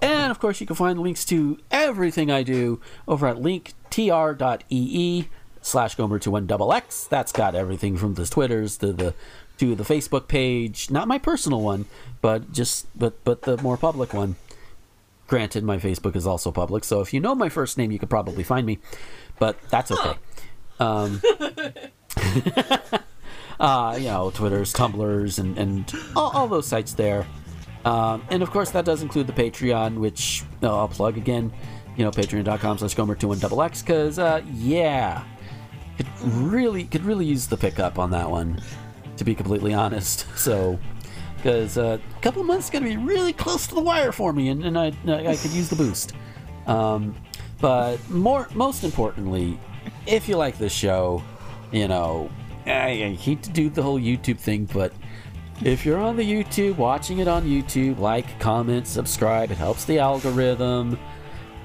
[0.00, 5.28] And of course, you can find links to everything I do over at linktr.ee
[5.62, 7.08] slash gomer21xx.
[7.08, 9.14] That's got everything from the Twitters to the
[9.58, 10.90] to the Facebook page.
[10.90, 11.86] Not my personal one,
[12.20, 14.36] but just but but the more public one.
[15.26, 18.10] Granted, my Facebook is also public, so if you know my first name, you could
[18.10, 18.78] probably find me.
[19.40, 20.14] But that's okay.
[20.78, 21.20] Um,
[23.58, 27.26] uh, you know, Twitters, Tumblrs, and, and all, all those sites there.
[27.86, 31.52] Um, and of course, that does include the Patreon, which uh, I'll plug again.
[31.96, 35.24] You know, patreon.com slash gomer21xx, because, uh, yeah,
[35.96, 38.60] could really, could really use the pickup on that one,
[39.16, 40.26] to be completely honest.
[40.36, 40.78] So,
[41.36, 44.32] because uh, a couple months is going to be really close to the wire for
[44.32, 46.12] me, and, and I, I could use the boost.
[46.66, 47.14] Um,
[47.60, 49.58] but more, most importantly,
[50.06, 51.22] if you like this show,
[51.72, 52.30] you know,
[52.66, 54.92] I, I hate to do the whole YouTube thing, but
[55.62, 59.50] if you're on the YouTube, watching it on YouTube, like, comment, subscribe.
[59.50, 60.98] It helps the algorithm.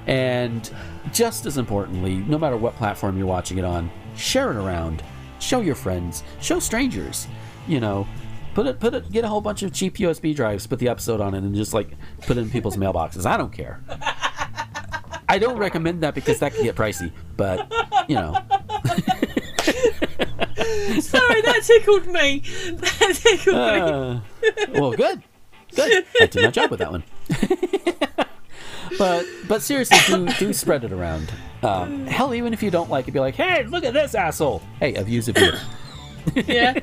[0.06, 0.68] And
[1.12, 5.02] just as importantly, no matter what platform you're watching it on, share it around.
[5.38, 6.22] Show your friends.
[6.40, 7.26] Show strangers.
[7.68, 8.06] You know,
[8.54, 11.20] put it, put it, get a whole bunch of cheap USB drives, put the episode
[11.20, 11.90] on it, and just like
[12.22, 13.26] put it in people's mailboxes.
[13.26, 13.80] I don't care.
[15.28, 17.72] I don't recommend that because that can get pricey, but
[18.08, 18.36] you know.
[21.00, 22.42] Sorry, that tickled me.
[22.72, 23.60] That tickled me.
[23.60, 24.20] Uh,
[24.80, 25.22] well, good,
[25.74, 26.04] good.
[26.20, 27.04] I did my job with that one.
[28.98, 31.32] but but seriously, do do spread it around.
[31.62, 34.62] Um, hell, even if you don't like it, be like, hey, look at this asshole.
[34.80, 35.52] Hey, a view's a view.
[36.34, 36.78] Yeah.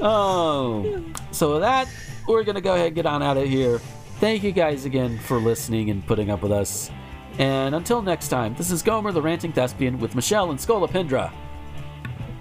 [0.00, 1.02] Oh,
[1.32, 1.88] so with that,
[2.26, 3.78] we're gonna go ahead and get on out of here.
[4.20, 6.90] Thank you guys again for listening and putting up with us.
[7.38, 11.32] And until next time, this is Gomer the Ranting Thespian with Michelle and Scolopendra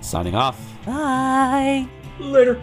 [0.01, 0.59] signing off.
[0.85, 1.87] Bye.
[2.19, 2.61] Later.